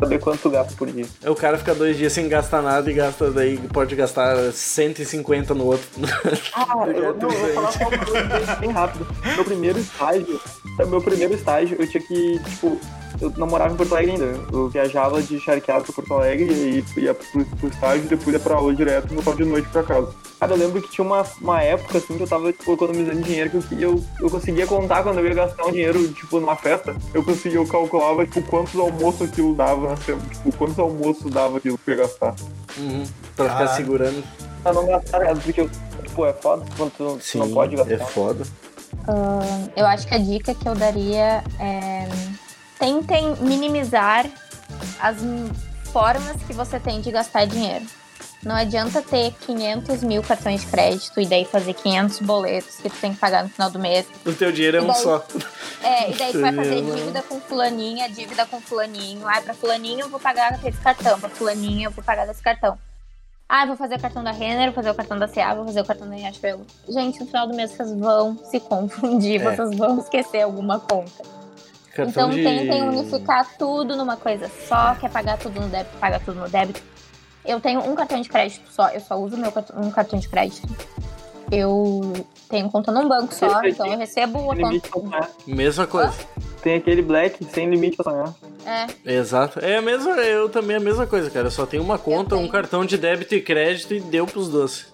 Saber 0.00 0.18
quanto 0.18 0.40
tu 0.40 0.50
gasta 0.50 0.74
por 0.76 0.90
dia. 0.90 1.06
O 1.26 1.34
cara 1.36 1.56
fica 1.56 1.74
dois 1.74 1.96
dias 1.96 2.12
sem 2.12 2.28
gastar 2.28 2.60
nada 2.60 2.90
e 2.90 2.94
gasta 2.94 3.30
daí 3.30 3.56
pode 3.72 3.94
gastar 3.94 4.52
150 4.52 5.54
no 5.54 5.66
outro. 5.66 5.86
Ah, 6.54 6.86
eu, 6.88 7.14
não, 7.14 7.30
eu 7.30 7.38
vou 7.38 7.48
falar 7.54 7.70
só 7.72 7.88
uma 7.88 7.98
coisa 7.98 8.22
bem- 8.24 8.56
bem 8.60 8.70
rápido. 8.70 9.06
Meu 9.36 9.44
primeiro 9.44 9.78
estágio, 9.78 10.40
meu 10.88 11.00
primeiro 11.02 11.34
estágio, 11.34 11.76
eu 11.80 11.86
tinha 11.88 12.02
que, 12.02 12.38
tipo, 12.50 12.80
eu 13.20 13.32
não 13.36 13.46
morava 13.46 13.72
em 13.74 13.76
Porto 13.76 13.92
Alegre 13.94 14.12
ainda. 14.12 14.24
Eu 14.52 14.68
viajava 14.68 15.22
de 15.22 15.38
Charqueado 15.40 15.84
pra 15.84 15.92
Porto 15.94 16.14
Alegre 16.14 16.84
e 16.96 17.00
ia 17.00 17.14
pro, 17.14 17.44
pro 17.44 17.68
estágio 17.68 18.04
e 18.04 18.08
depois 18.08 18.28
ia 18.34 18.40
pra 18.40 18.56
aula 18.56 18.74
direto 18.74 19.10
e 19.10 19.14
voltava 19.14 19.36
de 19.36 19.44
noite 19.44 19.68
pra 19.68 19.82
casa. 19.82 20.12
Cara, 20.38 20.52
eu 20.52 20.56
lembro 20.58 20.82
que 20.82 20.90
tinha 20.90 21.04
uma, 21.04 21.24
uma 21.40 21.62
época, 21.62 21.96
assim, 21.98 22.16
que 22.16 22.22
eu 22.22 22.26
tava, 22.28 22.52
tipo, 22.52 22.72
economizando 22.72 23.22
dinheiro, 23.22 23.50
que 23.50 23.74
eu, 23.74 23.92
eu, 23.92 24.04
eu 24.20 24.30
conseguia 24.30 24.66
contar 24.66 25.02
quando 25.02 25.18
eu 25.18 25.26
ia 25.26 25.34
gastar 25.34 25.64
um 25.64 25.72
dinheiro, 25.72 26.08
tipo, 26.12 26.38
numa 26.38 26.56
festa. 26.56 26.94
Eu 27.14 27.24
conseguia, 27.24 27.58
eu 27.58 27.66
calculava, 27.66 28.26
tipo, 28.26 28.42
quantos 28.42 28.78
almoços 28.78 29.22
aquilo 29.30 29.54
dava. 29.54 29.94
Tipo, 29.96 30.56
quantos 30.58 30.78
almoços 30.78 31.30
dava 31.32 31.56
aquilo 31.56 31.78
que 31.78 31.90
eu 31.90 31.94
ia 31.94 32.02
gastar. 32.02 32.34
Uhum. 32.76 33.04
Pra 33.34 33.44
ficar 33.46 33.58
Caralho. 33.58 33.76
segurando. 33.76 34.24
Pra 34.62 34.72
não 34.74 34.86
gastar 34.86 35.20
nada, 35.20 35.40
porque 35.40 35.60
eu 35.62 35.70
Tipo, 36.06 36.26
é 36.26 36.32
foda 36.32 36.64
quando 36.76 36.92
tu 36.92 37.18
Sim, 37.20 37.38
não 37.38 37.50
pode 37.50 37.76
gastar. 37.76 37.94
é 37.94 37.98
foda. 37.98 38.44
Eu 39.76 39.86
acho 39.86 40.06
que 40.06 40.14
a 40.14 40.18
dica 40.18 40.54
que 40.54 40.66
eu 40.68 40.74
daria 40.74 41.44
é 41.60 42.08
tentem 42.78 43.34
minimizar 43.40 44.26
as 45.00 45.16
formas 45.92 46.36
que 46.46 46.52
você 46.52 46.78
tem 46.80 47.00
de 47.00 47.10
gastar 47.10 47.46
dinheiro. 47.46 47.84
Não 48.42 48.54
adianta 48.54 49.02
ter 49.02 49.32
500 49.40 50.04
mil 50.04 50.22
cartões 50.22 50.60
de 50.60 50.66
crédito 50.68 51.20
e 51.20 51.26
daí 51.26 51.44
fazer 51.44 51.74
500 51.74 52.20
boletos 52.20 52.76
que 52.76 52.88
tu 52.88 52.96
tem 53.00 53.12
que 53.12 53.18
pagar 53.18 53.42
no 53.42 53.48
final 53.48 53.70
do 53.70 53.78
mês. 53.78 54.06
O 54.24 54.32
teu 54.32 54.52
dinheiro 54.52 54.76
é 54.76 54.80
E 54.80 54.84
um 54.84 54.86
daí- 54.86 55.02
só. 55.02 55.26
É, 55.82 56.10
e 56.10 56.14
daí 56.14 56.32
tu 56.32 56.40
vai 56.40 56.52
fazer 56.54 56.76
Sim, 56.78 56.94
dívida 56.94 57.22
com 57.22 57.40
fulaninha, 57.40 58.08
dívida 58.08 58.46
com 58.46 58.60
fulaninho. 58.60 59.26
Ai, 59.26 59.42
pra 59.42 59.52
fulaninho 59.54 60.00
eu 60.02 60.08
vou 60.08 60.20
pagar 60.20 60.58
desse 60.58 60.78
cartão, 60.78 61.18
pra 61.18 61.28
fulaninho 61.28 61.88
eu 61.88 61.90
vou 61.90 62.04
pagar 62.04 62.26
desse 62.26 62.42
cartão. 62.42 62.78
Ah, 63.48 63.62
eu 63.62 63.68
vou 63.68 63.76
fazer 63.76 63.96
o 63.96 64.00
cartão 64.00 64.22
da 64.22 64.32
Renner, 64.32 64.66
vou 64.66 64.74
fazer 64.74 64.90
o 64.90 64.94
cartão 64.94 65.18
da 65.18 65.26
CA, 65.28 65.54
vou 65.54 65.64
fazer 65.66 65.80
o 65.80 65.84
cartão 65.84 66.08
da 66.08 66.14
Riachuelo. 66.16 66.66
Gente, 66.88 67.18
no 67.20 67.26
final 67.26 67.46
do 67.48 67.54
mês 67.54 67.72
vocês 67.72 67.92
vão 67.98 68.36
se 68.50 68.58
confundir, 68.60 69.40
É. 69.40 69.44
vocês 69.56 69.76
vão 69.76 69.98
esquecer 69.98 70.42
alguma 70.42 70.78
conta. 70.78 71.35
Cartão 71.96 72.30
então 72.30 72.30
de... 72.30 72.42
tentem 72.42 72.82
unificar 72.82 73.48
tudo 73.58 73.96
numa 73.96 74.16
coisa 74.16 74.50
só, 74.68 74.94
quer 74.94 75.10
pagar 75.10 75.38
tudo 75.38 75.60
no 75.60 75.68
débito, 75.68 75.96
paga 75.98 76.20
tudo 76.20 76.40
no 76.40 76.48
débito. 76.48 76.82
Eu 77.44 77.60
tenho 77.60 77.80
um 77.80 77.94
cartão 77.94 78.20
de 78.20 78.28
crédito 78.28 78.70
só, 78.70 78.88
eu 78.90 79.00
só 79.00 79.16
uso 79.16 79.36
meu 79.36 79.50
cartão, 79.50 79.80
um 79.80 79.90
cartão 79.90 80.18
de 80.18 80.28
crédito. 80.28 80.68
Eu 81.50 82.26
tenho 82.50 82.68
conta 82.68 82.90
num 82.90 83.08
banco 83.08 83.32
só, 83.32 83.62
então 83.64 83.86
eu 83.86 83.96
recebo 83.96 84.50
a 84.50 84.56
Sem 84.56 84.64
limite 84.64 84.88
conta. 84.90 85.30
Mesma 85.46 85.86
coisa. 85.86 86.12
Tem 86.60 86.74
aquele 86.74 87.00
black 87.00 87.44
sem 87.44 87.70
limite 87.70 87.96
pra 87.96 88.10
sonhar. 88.10 88.34
É, 88.66 89.12
Exato. 89.14 89.60
É 89.60 89.76
a 89.76 89.82
mesma, 89.82 90.10
eu 90.16 90.48
também 90.48 90.76
a 90.76 90.80
mesma 90.80 91.06
coisa, 91.06 91.30
cara. 91.30 91.46
Eu 91.46 91.50
só 91.52 91.64
tenho 91.64 91.84
uma 91.84 91.98
conta, 91.98 92.34
um 92.36 92.48
cartão 92.48 92.84
de 92.84 92.98
débito 92.98 93.36
e 93.36 93.40
crédito 93.40 93.94
e 93.94 94.00
deu 94.00 94.26
pros 94.26 94.48
doces. 94.48 94.92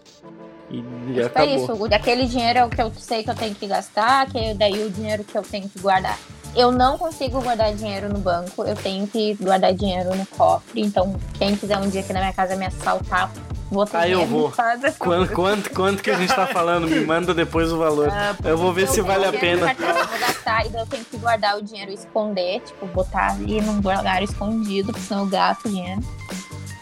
E, 0.70 0.78
e 0.78 0.82
Tipo, 0.82 1.20
é 1.20 1.24
acabou. 1.24 1.54
isso, 1.54 1.94
aquele 1.94 2.26
dinheiro 2.26 2.58
é 2.58 2.64
o 2.64 2.68
que 2.68 2.82
eu 2.82 2.92
sei 2.98 3.24
que 3.24 3.30
eu 3.30 3.34
tenho 3.34 3.54
que 3.54 3.66
gastar, 3.66 4.30
que 4.30 4.38
é 4.38 4.54
daí 4.54 4.84
o 4.84 4.90
dinheiro 4.90 5.24
que 5.24 5.36
eu 5.36 5.42
tenho 5.42 5.66
que 5.68 5.78
guardar. 5.78 6.18
Eu 6.54 6.70
não 6.70 6.98
consigo 6.98 7.40
guardar 7.40 7.74
dinheiro 7.74 8.10
no 8.12 8.18
banco, 8.18 8.62
eu 8.64 8.76
tenho 8.76 9.06
que 9.06 9.34
guardar 9.40 9.72
dinheiro 9.72 10.14
no 10.14 10.26
cofre. 10.26 10.82
Então, 10.82 11.18
quem 11.38 11.56
quiser 11.56 11.78
um 11.78 11.88
dia 11.88 12.02
aqui 12.02 12.12
na 12.12 12.20
minha 12.20 12.32
casa 12.32 12.54
me 12.56 12.66
assaltar, 12.66 13.32
vou 13.70 13.86
ter 13.86 13.96
Ah, 13.96 14.08
eu 14.08 14.26
vou. 14.26 14.52
Quanto, 14.98 15.32
quanto, 15.32 15.70
quanto 15.70 16.02
que 16.02 16.10
a 16.10 16.18
gente 16.18 16.34
tá 16.34 16.46
falando? 16.46 16.86
Me 16.86 17.00
manda 17.00 17.32
depois 17.32 17.72
o 17.72 17.78
valor. 17.78 18.10
Ah, 18.10 18.36
Eu 18.44 18.58
vou 18.58 18.70
ver 18.70 18.82
eu 18.82 18.88
se 18.88 19.00
vale 19.00 19.24
a 19.24 19.32
pena. 19.32 19.74
cartão, 19.74 19.88
Eu 19.88 20.06
vou 20.06 20.18
gastar, 20.18 20.66
e 20.66 20.68
daí 20.68 20.82
eu 20.82 20.86
tenho 20.86 21.04
que 21.06 21.16
guardar 21.16 21.56
o 21.56 21.62
dinheiro 21.62 21.90
e 21.90 21.94
esconder, 21.94 22.60
tipo, 22.60 22.86
botar 22.88 23.30
ali 23.32 23.62
num 23.62 23.76
lugar 23.76 24.22
escondido, 24.22 24.92
porque 24.92 25.06
senão 25.06 25.22
eu 25.22 25.26
gasto 25.28 25.64
o 25.64 25.68
dinheiro. 25.70 26.02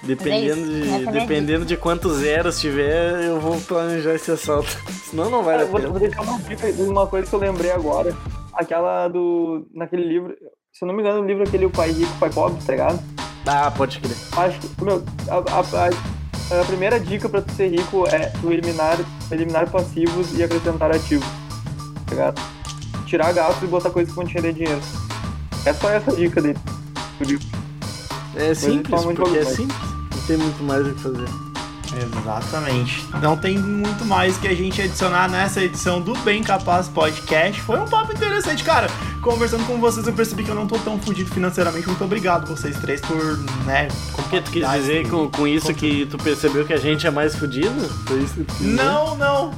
Dependendo, 0.03 0.63
é 0.73 0.79
isso, 0.79 0.99
de, 0.99 1.09
é 1.09 1.13
dependendo 1.13 1.65
de 1.65 1.77
quantos 1.77 2.17
zeros 2.19 2.59
tiver, 2.59 3.23
eu 3.23 3.39
vou 3.39 3.61
planejar 3.61 4.15
esse 4.15 4.33
assalto. 4.33 4.77
Senão 5.11 5.29
não 5.29 5.43
vale 5.43 5.59
a 5.59 5.67
eu 5.67 5.69
vou, 5.69 5.79
pena. 5.79 5.91
vou 5.91 6.01
deixar 6.01 6.23
uma 6.23 6.39
dica 6.39 6.73
de 6.73 6.83
uma 6.83 7.07
coisa 7.07 7.29
que 7.29 7.35
eu 7.35 7.39
lembrei 7.39 7.71
agora. 7.71 8.17
Aquela 8.61 9.09
do. 9.09 9.67
Naquele 9.75 10.05
livro. 10.05 10.35
Se 10.73 10.85
eu 10.85 10.89
não 10.89 10.95
me 10.95 11.03
engano, 11.03 11.21
o 11.23 11.27
livro 11.27 11.43
é 11.43 11.47
aquele 11.49 11.67
O 11.67 11.71
Pai 11.71 11.91
Rico, 11.91 12.13
o 12.15 12.19
Pai 12.19 12.31
Pobre, 12.31 12.63
tá 12.65 12.73
ligado? 12.73 13.01
Ah, 13.47 13.71
pode 13.71 13.99
crer. 13.99 14.17
Acho 14.37 14.61
que, 14.61 14.85
meu, 14.85 15.03
a, 15.29 15.35
a- 15.37 15.87
a- 15.87 16.61
a 16.61 16.65
primeira 16.65 16.99
dica 17.01 17.29
pra 17.29 17.41
tu 17.43 17.53
ser 17.55 17.69
rico 17.69 18.07
é 18.09 18.27
tu 18.41 18.53
eliminar, 18.53 18.99
eliminar 19.31 19.69
passivos 19.71 20.37
e 20.39 20.43
acrescentar 20.43 20.91
ativos. 20.95 21.27
Tá 22.07 22.11
ligado? 22.11 22.41
Tirar 23.07 23.33
gastos 23.33 23.63
e 23.63 23.67
botar 23.67 23.91
coisas 23.91 24.13
que 24.13 24.17
vão 24.17 24.27
te 24.27 24.35
render 24.35 24.53
dinheiro. 24.53 24.81
É 25.65 25.73
só 25.73 25.91
essa 25.91 26.13
dica 26.15 26.41
dele. 26.41 26.59
É 28.37 28.55
simples, 28.55 29.05
porque 29.05 29.39
é 29.39 29.45
simples. 29.45 29.79
Não 30.15 30.27
tem 30.27 30.37
muito 30.37 30.63
mais 30.63 30.87
o 30.87 30.95
que 30.95 31.01
fazer. 31.03 31.50
Exatamente. 32.03 33.07
Não 33.21 33.37
tem 33.37 33.59
muito 33.59 34.05
mais 34.05 34.39
que 34.39 34.49
a 34.49 34.55
gente 34.55 34.81
adicionar 34.81 35.29
nessa 35.29 35.63
edição 35.63 36.01
do 36.01 36.15
Bem 36.21 36.43
Capaz 36.43 36.89
Podcast. 36.89 37.61
Foi 37.61 37.79
um 37.79 37.87
papo 37.87 38.13
interessante, 38.13 38.65
cara. 38.65 38.89
Conversando 39.23 39.67
com 39.67 39.79
vocês, 39.79 40.07
eu 40.07 40.13
percebi 40.13 40.45
que 40.45 40.51
eu 40.51 40.55
não 40.55 40.67
tô 40.67 40.79
tão 40.79 40.99
fudido 40.99 41.31
financeiramente. 41.31 41.87
Muito 41.87 42.05
obrigado 42.05 42.47
vocês 42.47 42.77
três 42.79 43.01
por, 43.01 43.39
né, 43.67 43.89
O 44.19 44.23
que 44.29 44.41
tu 44.41 44.51
quis 44.51 44.71
dizer 44.71 45.09
com, 45.09 45.29
com 45.31 45.47
isso 45.47 45.73
que 45.75 46.07
tu 46.07 46.17
percebeu 46.17 46.65
que 46.65 46.73
a 46.73 46.79
gente 46.79 47.07
é 47.07 47.11
mais 47.11 47.37
fudido? 47.37 47.89
Foi 48.07 48.19
isso 48.21 48.35
que 48.35 48.45
tu? 48.45 48.63
Não, 48.63 49.17
não. 49.17 49.53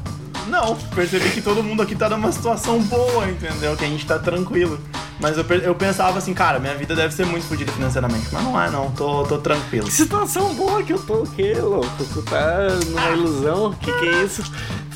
Não, 0.49 0.77
percebi 0.95 1.31
que 1.31 1.41
todo 1.41 1.63
mundo 1.63 1.83
aqui 1.83 1.95
tá 1.95 2.09
numa 2.09 2.33
situação 2.33 2.81
boa, 2.83 3.29
entendeu? 3.29 3.77
Que 3.77 3.85
a 3.85 3.89
gente 3.89 4.07
tá 4.07 4.19
tranquilo. 4.19 4.79
Mas 5.21 5.39
eu, 5.39 5.45
eu 5.63 5.75
pensava 5.75 6.19
assim, 6.19 6.35
cara, 6.35 6.59
minha 6.59 6.75
vida 6.75 6.97
deve 6.97 7.15
ser 7.15 7.25
muito 7.25 7.47
fodida 7.47 7.71
financeiramente. 7.73 8.29
Mas 8.33 8.43
não 8.43 8.61
é, 8.61 8.71
não. 8.71 8.91
Tô, 8.91 9.25
tô 9.25 9.39
tranquilo. 9.39 9.87
Que 9.87 9.93
situação 9.93 10.53
boa 10.55 10.83
que 10.83 10.93
eu 10.93 10.99
tô 10.99 11.23
o 11.23 11.27
quê, 11.27 11.55
louco? 11.55 12.05
Tu 12.13 12.23
tá 12.23 12.69
numa 12.87 13.11
ilusão? 13.11 13.73
Que 13.75 13.93
que 13.93 14.09
é 14.09 14.25
isso? 14.25 14.43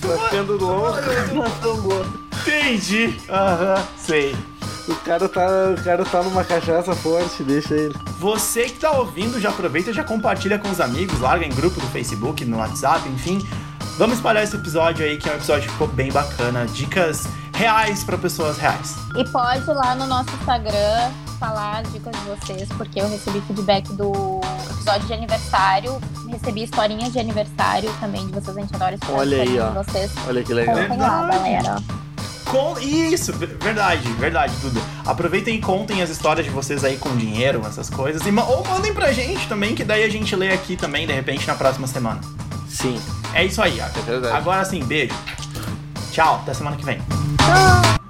Tu 0.01 0.09
tá 0.09 0.19
ficando 0.25 0.57
louco? 0.57 0.99
Situação 1.29 1.81
boa. 1.81 2.07
Entendi. 2.43 3.17
Aham, 3.29 3.85
sei. 3.97 4.37
O 4.89 4.95
cara, 4.97 5.29
tá, 5.29 5.47
o 5.77 5.83
cara 5.83 6.05
tá 6.05 6.23
numa 6.23 6.45
cachaça 6.45 6.95
forte, 6.95 7.43
deixa 7.43 7.75
ele. 7.75 7.95
Você 8.21 8.67
que 8.67 8.79
tá 8.79 8.93
ouvindo, 8.93 9.41
já 9.41 9.49
aproveita 9.51 9.91
e 9.91 9.93
já 9.93 10.05
compartilha 10.05 10.59
com 10.59 10.71
os 10.71 10.81
amigos, 10.81 11.19
larga 11.19 11.45
em 11.45 11.51
grupo 11.51 11.81
do 11.81 11.87
Facebook, 11.89 12.45
no 12.45 12.59
WhatsApp, 12.59 13.09
enfim. 13.09 13.45
Vamos 13.99 14.17
espalhar 14.17 14.45
esse 14.45 14.55
episódio 14.55 15.05
aí, 15.07 15.17
que 15.17 15.29
é 15.29 15.33
um 15.33 15.37
episódio 15.37 15.65
que 15.65 15.73
ficou 15.73 15.89
bem 15.89 16.13
bacana. 16.13 16.67
Dicas 16.67 17.27
reais 17.55 18.05
pra 18.05 18.19
pessoas 18.19 18.59
reais. 18.59 18.95
E 19.17 19.25
pode 19.29 19.63
ir 19.71 19.75
lá 19.75 19.95
no 19.95 20.07
nosso 20.07 20.29
Instagram 20.39 21.11
falar 21.41 21.79
as 21.81 21.93
dicas 21.93 22.13
de 22.15 22.29
vocês, 22.29 22.69
porque 22.77 23.01
eu 23.01 23.09
recebi 23.09 23.41
feedback 23.43 23.91
do 23.95 24.41
episódio 24.71 25.07
de 25.07 25.13
aniversário, 25.15 25.99
recebi 26.29 26.65
historinhas 26.65 27.13
de 27.13 27.19
aniversário 27.19 27.91
também 28.01 28.27
de 28.27 28.33
vocês, 28.33 28.57
a 28.57 28.61
gente 28.61 28.75
adora 28.75 28.95
escutar 28.95 29.13
Olha 29.19 29.43
aí, 29.43 29.59
ó. 29.61 29.69
de 29.69 29.75
vocês. 29.91 30.11
Olha 30.27 30.43
que 30.45 30.53
legal. 30.55 30.77
Contem 30.77 30.99
lá, 30.99 31.21
Verdade. 31.23 31.37
galera. 31.39 31.83
Com... 32.47 32.79
Isso, 32.79 33.33
ver- 33.33 33.57
verdade, 33.61 34.07
verdade, 34.15 34.55
tudo. 34.61 34.81
Aproveitem 35.05 35.57
e 35.57 35.61
contem 35.61 36.03
as 36.03 36.11
histórias 36.11 36.45
de 36.47 36.53
vocês 36.53 36.85
aí 36.85 36.97
com 36.97 37.15
dinheiro, 37.17 37.63
essas 37.67 37.89
coisas. 37.91 38.25
E 38.27 38.31
ma- 38.31 38.45
ou 38.45 38.65
mandem 38.67 38.93
pra 38.95 39.11
gente 39.13 39.47
também, 39.49 39.75
que 39.75 39.85
daí 39.85 40.05
a 40.05 40.09
gente 40.11 40.35
lê 40.37 40.53
aqui 40.53 40.77
também, 40.77 41.07
de 41.07 41.13
repente, 41.13 41.47
na 41.47 41.55
próxima 41.55 41.87
semana. 41.87 42.21
Sim, 42.77 43.01
É 43.33 43.43
isso 43.43 43.62
aí, 43.62 43.81
é. 43.81 43.91
Agora 44.33 44.62
sim, 44.62 44.85
beijo. 44.85 45.14
Tchau, 46.12 46.41
até 46.43 46.53
semana 46.53 46.77
que 46.77 46.85
vem. 46.85 46.99
Tchau! 47.39 48.06